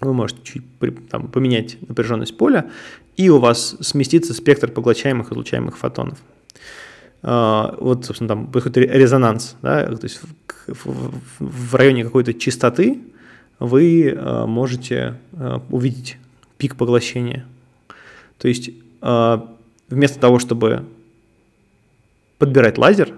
Вы 0.00 0.14
можете 0.14 0.40
чуть 0.42 0.62
там, 1.10 1.28
поменять 1.28 1.76
напряженность 1.86 2.38
поля, 2.38 2.70
и 3.18 3.28
у 3.28 3.38
вас 3.38 3.76
сместится 3.80 4.32
спектр 4.32 4.70
поглощаемых 4.70 5.28
и 5.28 5.34
излучаемых 5.34 5.76
фотонов. 5.76 6.18
А, 7.22 7.76
вот, 7.78 8.06
собственно, 8.06 8.28
там 8.28 8.46
происходит 8.46 8.78
резонанс, 8.78 9.56
да, 9.60 9.84
то 9.84 10.04
есть 10.04 10.22
в 10.66 11.74
районе 11.74 12.02
какой-то 12.02 12.32
частоты 12.32 12.98
вы 13.58 14.16
а, 14.16 14.46
можете 14.46 15.18
а, 15.34 15.62
увидеть 15.68 16.16
пик 16.56 16.76
поглощения. 16.76 17.44
То 18.38 18.48
есть 18.48 18.70
вместо 19.02 20.18
того, 20.18 20.38
чтобы 20.38 20.84
подбирать 22.40 22.78
лазер 22.78 23.12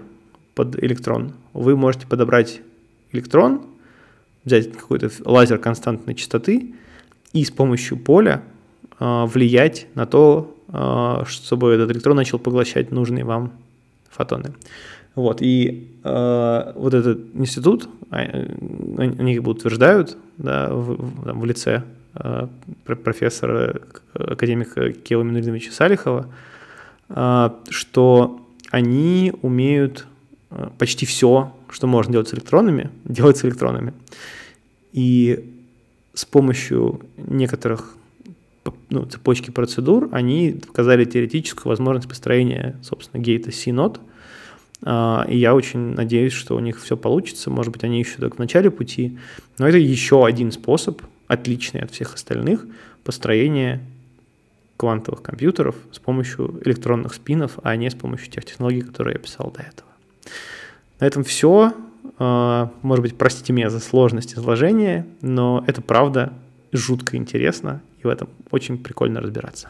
под 0.53 0.83
электрон, 0.83 1.31
вы 1.53 1.75
можете 1.75 2.05
подобрать 2.05 2.61
электрон, 3.13 3.61
взять 4.43 4.71
какой-то 4.71 5.09
лазер 5.23 5.57
константной 5.57 6.13
частоты 6.13 6.75
и 7.31 7.45
с 7.45 7.49
помощью 7.49 7.97
поля 7.97 8.43
э, 8.99 9.25
влиять 9.25 9.87
на 9.95 10.05
то, 10.05 10.53
э, 10.67 11.23
чтобы 11.25 11.71
этот 11.71 11.91
электрон 11.91 12.17
начал 12.17 12.37
поглощать 12.37 12.91
нужные 12.91 13.23
вам 13.23 13.53
фотоны. 14.09 14.53
Вот, 15.15 15.41
и 15.41 15.89
э, 16.03 16.73
вот 16.75 16.93
этот 16.93 17.19
институт, 17.33 17.87
они 18.09 19.35
как 19.35 19.43
бы 19.43 19.51
утверждают 19.51 20.17
да, 20.37 20.67
в, 20.69 20.95
в, 20.95 21.39
в 21.39 21.45
лице 21.45 21.83
э, 22.15 22.47
профессора, 22.83 23.79
академика 24.13 24.91
Кела 24.91 25.23
Минулиновича 25.23 25.71
Салихова, 25.71 26.27
э, 27.07 27.49
что 27.69 28.42
они 28.73 29.31
умеют 29.43 30.07
э, 30.49 30.69
почти 30.79 31.05
все, 31.05 31.55
что 31.69 31.85
можно 31.85 32.11
делать 32.11 32.29
с 32.29 32.33
электронами, 32.33 32.89
делать 33.05 33.37
с 33.37 33.45
электронами. 33.45 33.93
И 34.93 35.47
с 36.15 36.25
помощью 36.25 37.01
некоторых 37.17 37.95
ну, 38.89 39.05
цепочки 39.05 39.51
процедур 39.51 40.09
они 40.11 40.59
показали 40.65 41.05
теоретическую 41.05 41.69
возможность 41.69 42.09
построения, 42.09 42.75
собственно, 42.81 43.21
гейта 43.21 43.51
C-нод. 43.51 44.01
А, 44.81 45.23
и 45.29 45.37
я 45.37 45.53
очень 45.53 45.93
надеюсь, 45.93 46.33
что 46.33 46.55
у 46.55 46.59
них 46.59 46.81
все 46.81 46.97
получится. 46.97 47.51
Может 47.51 47.71
быть, 47.71 47.83
они 47.83 47.99
еще 47.99 48.17
только 48.17 48.37
в 48.37 48.39
начале 48.39 48.71
пути. 48.71 49.19
Но 49.59 49.67
это 49.67 49.77
еще 49.77 50.25
один 50.25 50.51
способ, 50.51 50.99
отличный 51.27 51.81
от 51.81 51.91
всех 51.91 52.15
остальных, 52.15 52.65
построения 53.03 53.85
квантовых 54.77 55.21
компьютеров 55.21 55.75
с 55.91 55.99
помощью 55.99 56.61
электронных 56.65 57.13
спинов, 57.13 57.59
а 57.63 57.75
не 57.75 57.89
с 57.89 57.95
помощью 57.95 58.31
тех 58.31 58.45
технологий, 58.45 58.81
которые 58.81 59.13
я 59.13 59.19
писал 59.19 59.51
до 59.51 59.61
этого. 59.61 59.89
На 60.99 61.05
этом 61.05 61.23
все. 61.23 61.73
А, 62.19 62.71
может 62.81 63.01
быть, 63.01 63.17
простите 63.17 63.53
меня 63.53 63.69
за 63.69 63.79
сложность 63.79 64.35
изложения, 64.35 65.07
но 65.21 65.63
это 65.67 65.81
правда 65.81 66.33
жутко 66.71 67.17
интересно, 67.17 67.81
и 67.99 68.07
в 68.07 68.09
этом 68.09 68.29
очень 68.51 68.77
прикольно 68.77 69.21
разбираться. 69.21 69.69